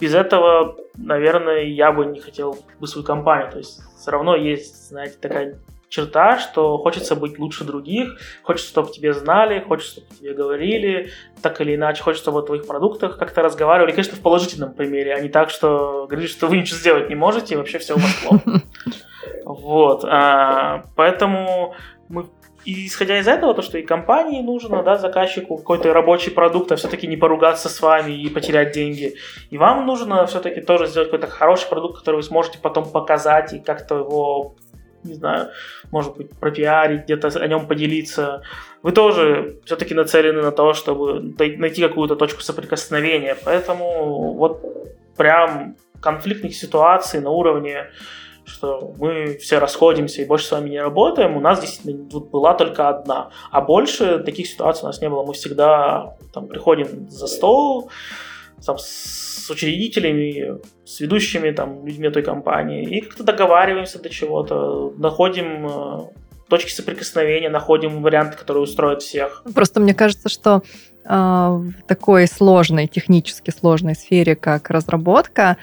без 0.00 0.14
этого, 0.14 0.78
наверное, 0.96 1.64
я 1.64 1.92
бы 1.92 2.06
не 2.06 2.20
хотел 2.20 2.56
бы 2.80 2.86
свою 2.86 3.06
компанию. 3.06 3.50
То 3.50 3.58
есть 3.58 3.82
все 3.98 4.12
равно 4.12 4.34
есть, 4.34 4.88
знаете, 4.88 5.18
такая 5.20 5.58
черта, 5.94 6.38
что 6.38 6.76
хочется 6.78 7.14
быть 7.14 7.38
лучше 7.38 7.64
других, 7.64 8.18
хочется, 8.42 8.68
чтобы 8.68 8.90
тебе 8.90 9.12
знали, 9.12 9.60
хочется, 9.60 10.00
чтобы 10.00 10.14
тебе 10.14 10.34
говорили, 10.34 11.10
так 11.40 11.60
или 11.60 11.76
иначе, 11.76 12.02
хочется, 12.02 12.24
чтобы 12.24 12.40
о 12.40 12.42
твоих 12.42 12.66
продуктах 12.66 13.16
как-то 13.16 13.42
разговаривали, 13.42 13.92
конечно, 13.92 14.16
в 14.16 14.20
положительном 14.20 14.74
примере, 14.74 15.14
а 15.14 15.20
не 15.20 15.28
так, 15.28 15.50
что 15.50 16.06
говоришь, 16.10 16.30
что 16.30 16.48
вы 16.48 16.56
ничего 16.56 16.78
сделать 16.78 17.08
не 17.08 17.14
можете, 17.14 17.54
и 17.54 17.56
вообще 17.56 17.78
все 17.78 17.94
у 17.94 17.98
вас 17.98 18.14
плохо. 18.26 18.62
Вот, 19.46 20.04
а, 20.04 20.84
поэтому 20.96 21.74
мы 22.08 22.26
и 22.64 22.86
исходя 22.86 23.18
из 23.18 23.28
этого, 23.28 23.54
то, 23.54 23.62
что 23.62 23.78
и 23.78 23.82
компании 23.82 24.40
нужно, 24.40 24.82
да, 24.82 24.96
заказчику 24.96 25.58
какой-то 25.58 25.92
рабочий 25.92 26.30
продукт, 26.30 26.72
а 26.72 26.76
все-таки 26.76 27.06
не 27.06 27.16
поругаться 27.16 27.68
с 27.68 27.80
вами 27.80 28.12
и 28.12 28.28
потерять 28.30 28.72
деньги. 28.72 29.14
И 29.50 29.58
вам 29.58 29.86
нужно 29.86 30.24
все-таки 30.26 30.62
тоже 30.62 30.86
сделать 30.86 31.10
какой-то 31.10 31.30
хороший 31.30 31.68
продукт, 31.68 31.98
который 31.98 32.16
вы 32.16 32.22
сможете 32.22 32.58
потом 32.58 32.90
показать 32.90 33.52
и 33.52 33.60
как-то 33.60 33.96
его 33.96 34.56
не 35.04 35.14
знаю, 35.14 35.50
может 35.90 36.16
быть, 36.16 36.30
пропиарить, 36.30 37.04
где-то 37.04 37.28
о 37.28 37.46
нем 37.46 37.66
поделиться. 37.66 38.42
Вы 38.82 38.92
тоже 38.92 39.60
все-таки 39.64 39.94
нацелены 39.94 40.42
на 40.42 40.52
то, 40.52 40.74
чтобы 40.74 41.34
найти 41.58 41.82
какую-то 41.82 42.16
точку 42.16 42.40
соприкосновения. 42.40 43.36
Поэтому 43.44 44.32
вот 44.34 44.62
прям 45.16 45.76
конфликтных 46.00 46.54
ситуаций 46.54 47.20
на 47.20 47.30
уровне 47.30 47.86
что 48.46 48.94
мы 48.98 49.38
все 49.40 49.58
расходимся 49.58 50.22
и 50.22 50.26
больше 50.26 50.46
с 50.46 50.50
вами 50.50 50.70
не 50.70 50.80
работаем, 50.80 51.36
у 51.36 51.40
нас 51.40 51.60
действительно 51.60 52.06
вот 52.12 52.30
была 52.30 52.54
только 52.54 52.88
одна. 52.88 53.30
А 53.50 53.60
больше 53.60 54.18
таких 54.18 54.46
ситуаций 54.46 54.84
у 54.84 54.86
нас 54.86 55.00
не 55.00 55.08
было. 55.08 55.24
Мы 55.24 55.32
всегда 55.32 56.16
там, 56.32 56.46
приходим 56.46 57.08
за 57.08 57.26
стол, 57.26 57.90
там, 58.64 58.76
с 58.78 59.50
учредителями, 59.50 60.58
с 60.84 61.00
ведущими 61.00 61.50
там, 61.50 61.86
людьми 61.86 62.10
той 62.10 62.22
компании 62.22 62.98
и 62.98 63.00
как-то 63.00 63.24
договариваемся 63.24 64.02
до 64.02 64.08
чего-то, 64.08 64.92
находим 64.98 65.66
э, 65.66 66.00
точки 66.48 66.70
соприкосновения, 66.70 67.50
находим 67.50 68.02
варианты, 68.02 68.36
которые 68.36 68.62
устроят 68.62 69.02
всех. 69.02 69.42
Просто 69.54 69.80
мне 69.80 69.94
кажется, 69.94 70.28
что 70.28 70.62
э, 71.04 71.08
в 71.08 71.74
такой 71.86 72.26
сложной, 72.26 72.86
технически 72.86 73.50
сложной 73.50 73.94
сфере, 73.94 74.36
как 74.36 74.70
разработка, 74.70 75.56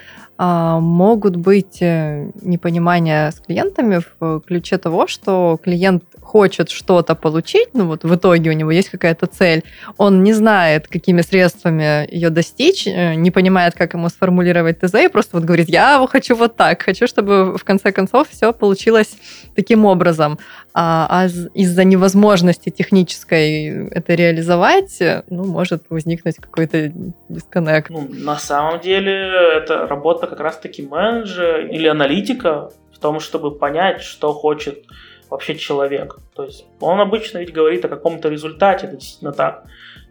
могут 0.80 1.36
быть 1.36 1.78
э, 1.80 2.30
непонимания 2.42 3.30
с 3.30 3.38
клиентами 3.38 4.00
в 4.18 4.40
ключе 4.40 4.78
того, 4.78 5.06
что 5.06 5.58
клиент 5.62 6.02
хочет 6.20 6.70
что-то 6.70 7.14
получить, 7.14 7.68
ну 7.74 7.86
вот 7.86 8.04
в 8.04 8.14
итоге 8.14 8.50
у 8.50 8.52
него 8.52 8.70
есть 8.70 8.88
какая-то 8.88 9.26
цель, 9.26 9.62
он 9.98 10.22
не 10.22 10.32
знает, 10.32 10.88
какими 10.88 11.20
средствами 11.20 12.10
ее 12.12 12.30
достичь, 12.30 12.86
э, 12.86 13.14
не 13.14 13.30
понимает, 13.30 13.74
как 13.74 13.94
ему 13.94 14.08
сформулировать 14.08 14.80
ТЗ, 14.80 14.94
и 14.94 15.08
просто 15.08 15.36
вот 15.36 15.44
говорит, 15.44 15.68
я 15.68 16.04
хочу 16.08 16.34
вот 16.34 16.56
так, 16.56 16.82
хочу, 16.82 17.06
чтобы 17.06 17.56
в 17.56 17.64
конце 17.64 17.92
концов 17.92 18.28
все 18.28 18.52
получилось 18.52 19.16
таким 19.54 19.84
образом. 19.84 20.38
А, 20.74 21.06
а 21.10 21.26
из-за 21.54 21.84
невозможности 21.84 22.70
технической 22.70 23.88
это 23.90 24.14
реализовать, 24.14 25.02
ну, 25.28 25.44
может 25.44 25.82
возникнуть 25.90 26.36
какой-то 26.36 26.90
дисконнект. 27.28 27.90
Ну, 27.90 28.08
на 28.08 28.38
самом 28.38 28.80
деле, 28.80 29.12
это 29.58 29.86
работа 29.86 30.26
как 30.32 30.40
раз-таки 30.40 30.82
менеджера 30.82 31.66
или 31.66 31.86
аналитика 31.86 32.70
в 32.90 32.98
том, 32.98 33.20
чтобы 33.20 33.58
понять, 33.58 34.00
что 34.00 34.32
хочет 34.32 34.86
вообще 35.28 35.56
человек. 35.56 36.18
То 36.34 36.44
есть 36.44 36.64
он 36.80 37.00
обычно 37.00 37.38
ведь 37.38 37.52
говорит 37.52 37.84
о 37.84 37.88
каком-то 37.88 38.30
результате, 38.30 38.86
это 38.86 38.96
действительно 38.96 39.32
так. 39.32 39.64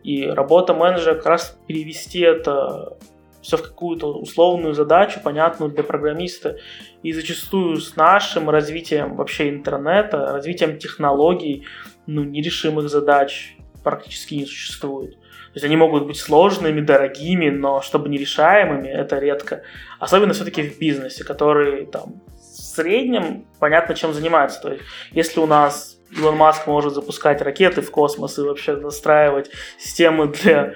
И 0.04 0.26
работа 0.26 0.76
менеджера 0.76 1.16
как 1.16 1.26
раз 1.26 1.58
перевести 1.68 2.20
это 2.20 2.98
все 3.42 3.58
в 3.58 3.64
какую-то 3.64 4.14
условную 4.14 4.76
задачу, 4.76 5.20
понятную 5.24 5.72
для 5.72 5.84
программиста. 5.84 6.58
И 7.02 7.14
зачастую 7.14 7.78
с 7.78 7.96
нашим 7.96 8.52
развитием 8.52 9.16
вообще 9.16 9.50
интернета, 9.50 10.18
развитием 10.34 10.78
технологий, 10.78 11.66
ну, 12.06 12.24
нерешимых 12.24 12.90
задач 12.90 13.56
практически 13.84 14.36
не 14.36 14.46
существует. 14.46 15.18
То 15.54 15.58
есть 15.58 15.66
они 15.66 15.76
могут 15.76 16.06
быть 16.06 16.18
сложными, 16.18 16.80
дорогими, 16.80 17.50
но 17.50 17.82
чтобы 17.82 18.08
нерешаемыми, 18.10 18.88
это 18.88 19.20
редко. 19.20 19.64
Особенно 20.00 20.34
все-таки 20.34 20.62
в 20.64 20.80
бизнесе, 20.80 21.26
который 21.26 21.86
там 21.86 22.22
в 22.38 22.42
среднем 22.42 23.46
понятно, 23.60 23.96
чем 23.96 24.14
занимается. 24.14 24.62
То 24.62 24.72
есть 24.72 24.84
если 25.12 25.42
у 25.42 25.46
нас 25.46 25.98
Илон 26.18 26.38
Маск 26.38 26.68
может 26.68 26.94
запускать 26.94 27.42
ракеты 27.42 27.82
в 27.82 27.92
космос 27.92 28.38
и 28.38 28.42
вообще 28.42 28.76
настраивать 28.78 29.50
системы 29.78 30.28
для 30.28 30.74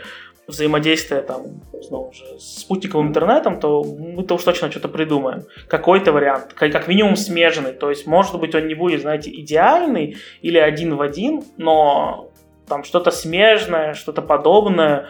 взаимодействия 0.47 1.21
там, 1.21 1.61
снова 1.81 2.13
же, 2.13 2.23
с 2.39 2.59
спутниковым 2.59 3.07
интернетом, 3.07 3.59
то 3.59 3.83
мы-то 3.83 4.35
уж 4.35 4.43
точно 4.43 4.69
что-то 4.69 4.89
придумаем. 4.89 5.45
Какой-то 5.67 6.11
вариант, 6.11 6.53
как 6.53 6.87
минимум 6.87 7.15
смежный. 7.15 7.73
То 7.73 7.89
есть, 7.89 8.05
может 8.05 8.39
быть, 8.39 8.53
он 8.55 8.67
не 8.67 8.75
будет, 8.75 9.01
знаете, 9.01 9.31
идеальный 9.31 10.17
или 10.41 10.57
один 10.57 10.95
в 10.95 11.01
один, 11.01 11.43
но 11.57 12.31
там 12.67 12.83
что-то 12.83 13.11
смежное, 13.11 13.93
что-то 13.93 14.21
подобное. 14.21 15.07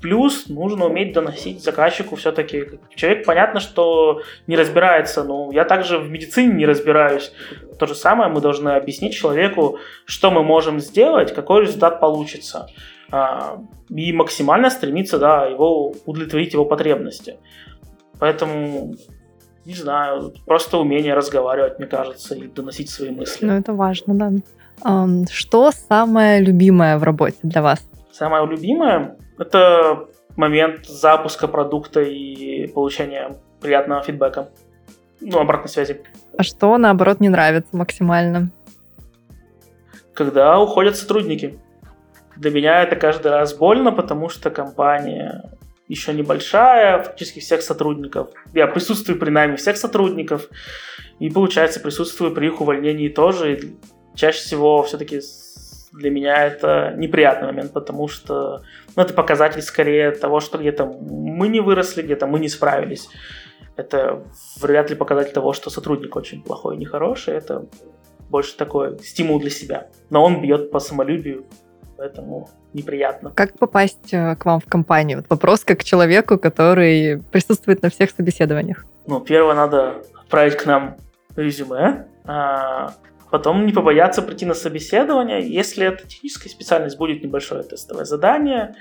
Плюс 0.00 0.48
нужно 0.48 0.86
уметь 0.86 1.14
доносить 1.14 1.62
заказчику 1.62 2.16
все-таки. 2.16 2.78
Человек, 2.94 3.24
понятно, 3.24 3.60
что 3.60 4.20
не 4.46 4.56
разбирается, 4.56 5.24
но 5.24 5.50
я 5.52 5.64
также 5.64 5.98
в 5.98 6.10
медицине 6.10 6.52
не 6.52 6.66
разбираюсь. 6.66 7.32
То 7.78 7.86
же 7.86 7.94
самое 7.94 8.30
мы 8.30 8.40
должны 8.40 8.70
объяснить 8.70 9.14
человеку, 9.14 9.78
что 10.04 10.30
мы 10.30 10.42
можем 10.42 10.80
сделать, 10.80 11.34
какой 11.34 11.62
результат 11.62 11.98
получится. 12.00 12.68
А, 13.10 13.58
и 13.88 14.12
максимально 14.12 14.68
стремиться, 14.68 15.18
да, 15.18 15.46
его 15.46 15.94
удовлетворить 16.04 16.52
его 16.52 16.66
потребности. 16.66 17.38
Поэтому 18.18 18.96
не 19.66 19.74
знаю, 19.74 20.32
просто 20.46 20.78
умение 20.78 21.14
разговаривать, 21.14 21.78
мне 21.78 21.88
кажется, 21.88 22.36
и 22.36 22.46
доносить 22.46 22.88
свои 22.88 23.10
мысли. 23.10 23.44
Ну, 23.44 23.52
это 23.52 23.72
важно, 23.72 24.14
да. 24.14 24.32
Что 24.80 25.70
самое 25.70 26.40
любимое 26.40 26.98
в 26.98 27.02
работе 27.02 27.38
для 27.42 27.62
вас? 27.62 27.88
Самое 28.12 28.46
любимое– 28.46 29.16
это 29.38 30.06
момент 30.36 30.86
запуска 30.86 31.48
продукта 31.48 32.00
и 32.02 32.66
получения 32.68 33.36
приятного 33.60 34.02
фидбэка, 34.02 34.50
ну, 35.20 35.38
обратной 35.38 35.68
связи. 35.68 36.02
А 36.36 36.42
что, 36.42 36.76
наоборот, 36.78 37.20
не 37.20 37.28
нравится 37.28 37.76
максимально? 37.76 38.50
Когда 40.14 40.58
уходят 40.60 40.96
сотрудники. 40.96 41.58
Для 42.36 42.50
меня 42.50 42.82
это 42.82 42.96
каждый 42.96 43.32
раз 43.32 43.54
больно, 43.54 43.92
потому 43.92 44.28
что 44.28 44.50
компания 44.50 45.50
еще 45.88 46.12
небольшая, 46.12 47.02
фактически 47.02 47.40
всех 47.40 47.62
сотрудников. 47.62 48.28
Я 48.52 48.66
присутствую 48.66 49.18
при 49.18 49.30
найме 49.30 49.56
всех 49.56 49.76
сотрудников, 49.76 50.48
и, 51.18 51.30
получается, 51.30 51.80
присутствую 51.80 52.34
при 52.34 52.48
их 52.48 52.60
увольнении 52.60 53.08
тоже. 53.08 53.54
И 53.54 53.76
чаще 54.16 54.40
всего 54.40 54.82
все-таки 54.82 55.20
для 55.92 56.10
меня 56.10 56.44
это 56.44 56.94
неприятный 56.96 57.48
момент, 57.48 57.72
потому 57.72 58.08
что 58.08 58.62
ну, 58.96 59.02
это 59.02 59.14
показатель 59.14 59.62
скорее 59.62 60.10
того, 60.10 60.40
что 60.40 60.58
где-то 60.58 60.86
мы 60.86 61.48
не 61.48 61.60
выросли, 61.60 62.02
где-то 62.02 62.26
мы 62.26 62.40
не 62.40 62.48
справились. 62.48 63.08
Это 63.76 64.22
вряд 64.60 64.90
ли 64.90 64.96
показатель 64.96 65.32
того, 65.32 65.52
что 65.52 65.70
сотрудник 65.70 66.16
очень 66.16 66.42
плохой 66.42 66.76
и 66.76 66.78
нехороший. 66.78 67.34
Это 67.34 67.66
больше 68.30 68.56
такой 68.56 68.98
стимул 68.98 69.38
для 69.38 69.50
себя. 69.50 69.88
Но 70.10 70.24
он 70.24 70.40
бьет 70.40 70.70
по 70.70 70.80
самолюбию, 70.80 71.44
поэтому 71.96 72.48
неприятно. 72.72 73.30
Как 73.30 73.58
попасть 73.58 74.12
э, 74.12 74.36
к 74.36 74.44
вам 74.46 74.60
в 74.60 74.66
компанию? 74.66 75.18
Вот 75.18 75.26
вопрос 75.28 75.64
как 75.64 75.80
к 75.80 75.84
человеку, 75.84 76.38
который 76.38 77.22
присутствует 77.30 77.82
на 77.82 77.90
всех 77.90 78.10
собеседованиях. 78.10 78.84
Ну, 79.06 79.20
первое, 79.20 79.54
надо 79.54 80.02
отправить 80.22 80.56
к 80.56 80.66
нам 80.66 80.96
резюме, 81.36 82.06
а 82.24 82.94
потом 83.36 83.66
не 83.66 83.72
побояться 83.74 84.22
прийти 84.22 84.46
на 84.46 84.54
собеседование. 84.54 85.46
Если 85.46 85.86
это 85.86 86.06
техническая 86.06 86.50
специальность, 86.50 86.96
будет 86.96 87.22
небольшое 87.22 87.62
тестовое 87.62 88.06
задание, 88.06 88.74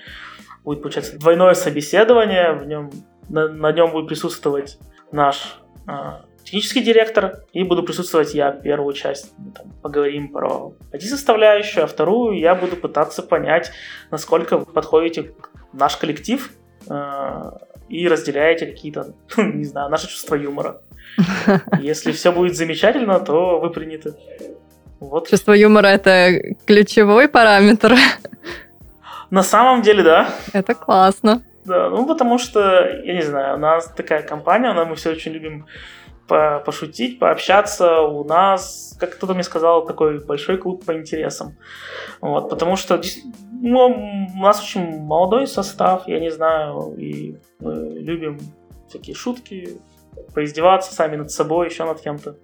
будет, 0.64 0.82
получается, 0.82 1.20
двойное 1.20 1.56
собеседование, 1.56 2.54
в 2.54 2.66
нем, 2.66 2.90
на, 3.28 3.50
на 3.50 3.74
нем 3.74 3.92
будет 3.92 4.08
присутствовать 4.08 4.80
наш 5.12 5.60
а, 5.88 6.22
технический 6.46 6.82
директор, 6.82 7.44
и 7.52 7.66
буду 7.66 7.84
присутствовать 7.84 8.34
я 8.34 8.52
первую 8.52 8.94
часть. 8.94 9.34
Мы 9.38 9.52
там 9.52 9.74
поговорим 9.82 10.32
про 10.32 10.72
IT-составляющую, 10.94 11.84
а 11.84 11.88
вторую 11.88 12.40
я 12.40 12.56
буду 12.56 12.78
пытаться 12.78 13.24
понять, 13.24 13.74
насколько 14.10 14.60
вы 14.60 14.66
подходите 14.66 15.34
наш 15.74 15.98
коллектив 15.98 16.50
э, 16.88 17.52
и 17.90 18.08
разделяете 18.08 18.68
какие-то, 18.68 19.16
не 19.38 19.66
знаю, 19.66 19.90
наши 19.90 20.08
чувства 20.08 20.36
юмора. 20.36 20.82
Если 21.80 22.12
все 22.12 22.32
будет 22.32 22.56
замечательно, 22.56 23.20
то 23.20 23.60
вы 23.60 23.70
приняты. 23.70 24.14
Вот. 25.00 25.30
Чувство 25.30 25.54
юмора 25.54 25.88
это 25.88 26.56
ключевой 26.66 27.28
параметр. 27.28 27.96
На 29.30 29.44
самом 29.44 29.82
деле, 29.82 30.04
да. 30.04 30.30
Это 30.54 30.74
классно. 30.74 31.42
Да, 31.66 31.90
ну 31.90 32.06
потому 32.06 32.38
что, 32.38 32.62
я 33.04 33.14
не 33.14 33.24
знаю, 33.24 33.56
у 33.56 33.60
нас 33.60 33.92
такая 33.96 34.22
компания, 34.22 34.72
мы 34.72 34.96
все 34.96 35.12
очень 35.12 35.32
любим 35.32 35.66
по 36.28 36.62
пошутить, 36.66 37.20
пообщаться. 37.20 38.02
У 38.02 38.24
нас, 38.24 38.96
как 39.00 39.16
кто-то 39.16 39.34
мне 39.34 39.44
сказал, 39.44 39.86
такой 39.86 40.24
большой 40.24 40.58
клуб 40.58 40.86
по 40.86 40.94
интересам. 40.94 41.56
Вот, 42.22 42.50
потому 42.50 42.76
что 42.76 43.02
ну, 43.52 44.30
у 44.36 44.42
нас 44.42 44.62
очень 44.62 45.02
молодой 45.02 45.48
состав, 45.48 46.08
я 46.08 46.20
не 46.20 46.32
знаю, 46.32 46.96
и 46.98 47.36
мы 47.60 47.74
любим 47.96 48.40
всякие 48.88 49.16
шутки, 49.16 49.80
поиздеваться 50.34 50.94
сами 50.94 51.16
над 51.16 51.32
собой, 51.32 51.70
еще 51.70 51.86
над 51.86 52.02
кем-то. 52.02 52.36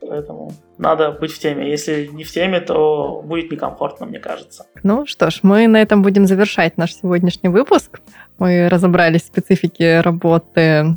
Поэтому 0.00 0.52
надо 0.78 1.12
быть 1.12 1.32
в 1.32 1.38
теме. 1.38 1.70
Если 1.70 2.06
не 2.06 2.24
в 2.24 2.30
теме, 2.30 2.60
то 2.60 3.22
будет 3.24 3.50
некомфортно, 3.50 4.06
мне 4.06 4.18
кажется. 4.18 4.66
Ну 4.82 5.06
что 5.06 5.30
ж, 5.30 5.40
мы 5.42 5.68
на 5.68 5.80
этом 5.80 6.02
будем 6.02 6.26
завершать 6.26 6.78
наш 6.78 6.94
сегодняшний 6.94 7.50
выпуск. 7.50 8.00
Мы 8.38 8.68
разобрались 8.68 9.22
в 9.22 9.26
специфике 9.26 10.00
работы 10.00 10.96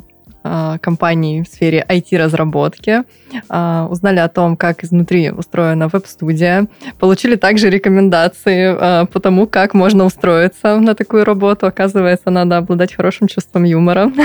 компаний 0.80 1.42
в 1.42 1.48
сфере 1.48 1.84
IT-разработки, 1.88 3.04
а, 3.48 3.86
узнали 3.90 4.18
о 4.18 4.28
том, 4.28 4.56
как 4.56 4.84
изнутри 4.84 5.30
устроена 5.30 5.88
веб-студия, 5.88 6.66
получили 6.98 7.36
также 7.36 7.70
рекомендации 7.70 8.76
а, 8.78 9.06
по 9.06 9.20
тому, 9.20 9.46
как 9.46 9.74
можно 9.74 10.04
устроиться 10.04 10.78
на 10.78 10.94
такую 10.94 11.24
работу. 11.24 11.66
Оказывается, 11.66 12.30
надо 12.30 12.58
обладать 12.58 12.94
хорошим 12.94 13.28
чувством 13.28 13.64
юмора. 13.64 14.12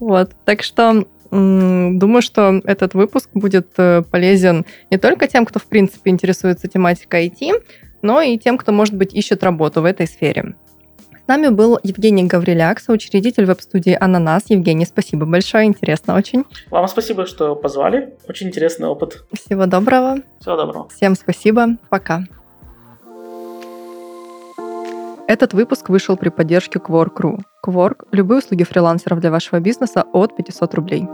Вот. 0.00 0.32
Так 0.44 0.62
что 0.62 1.06
Думаю, 1.30 2.22
что 2.22 2.60
этот 2.64 2.94
выпуск 2.94 3.30
будет 3.34 3.68
э, 3.78 4.02
полезен 4.10 4.64
не 4.90 4.96
только 4.96 5.26
тем, 5.26 5.44
кто, 5.44 5.58
в 5.58 5.64
принципе, 5.64 6.10
интересуется 6.10 6.68
тематикой 6.68 7.26
IT, 7.28 7.62
но 8.02 8.20
и 8.20 8.38
тем, 8.38 8.56
кто, 8.58 8.70
может 8.72 8.94
быть, 8.94 9.12
ищет 9.12 9.42
работу 9.42 9.82
в 9.82 9.84
этой 9.84 10.06
сфере. 10.06 10.54
С 11.26 11.28
нами 11.28 11.48
был 11.48 11.76
Евгений 11.82 12.22
Гавриляк, 12.22 12.78
соучредитель 12.78 13.46
веб-студии 13.46 13.98
«Ананас». 14.00 14.44
Евгений, 14.46 14.84
спасибо 14.86 15.26
большое, 15.26 15.64
интересно 15.64 16.14
очень. 16.14 16.44
Вам 16.70 16.86
спасибо, 16.86 17.26
что 17.26 17.56
позвали. 17.56 18.14
Очень 18.28 18.46
интересный 18.46 18.86
опыт. 18.86 19.24
Всего 19.32 19.66
доброго. 19.66 20.18
Всего 20.38 20.54
доброго. 20.54 20.88
Всем 20.88 21.16
спасибо. 21.16 21.78
Пока. 21.88 22.22
Этот 25.26 25.52
выпуск 25.52 25.88
вышел 25.88 26.16
при 26.16 26.28
поддержке 26.28 26.78
Quark.ru. 26.78 27.40
Quark– 27.66 28.06
любые 28.12 28.38
услуги 28.38 28.62
фрилансеров 28.62 29.18
для 29.18 29.32
вашего 29.32 29.58
бизнеса 29.58 30.04
от 30.12 30.36
500 30.36 30.74
рублей. 30.74 31.08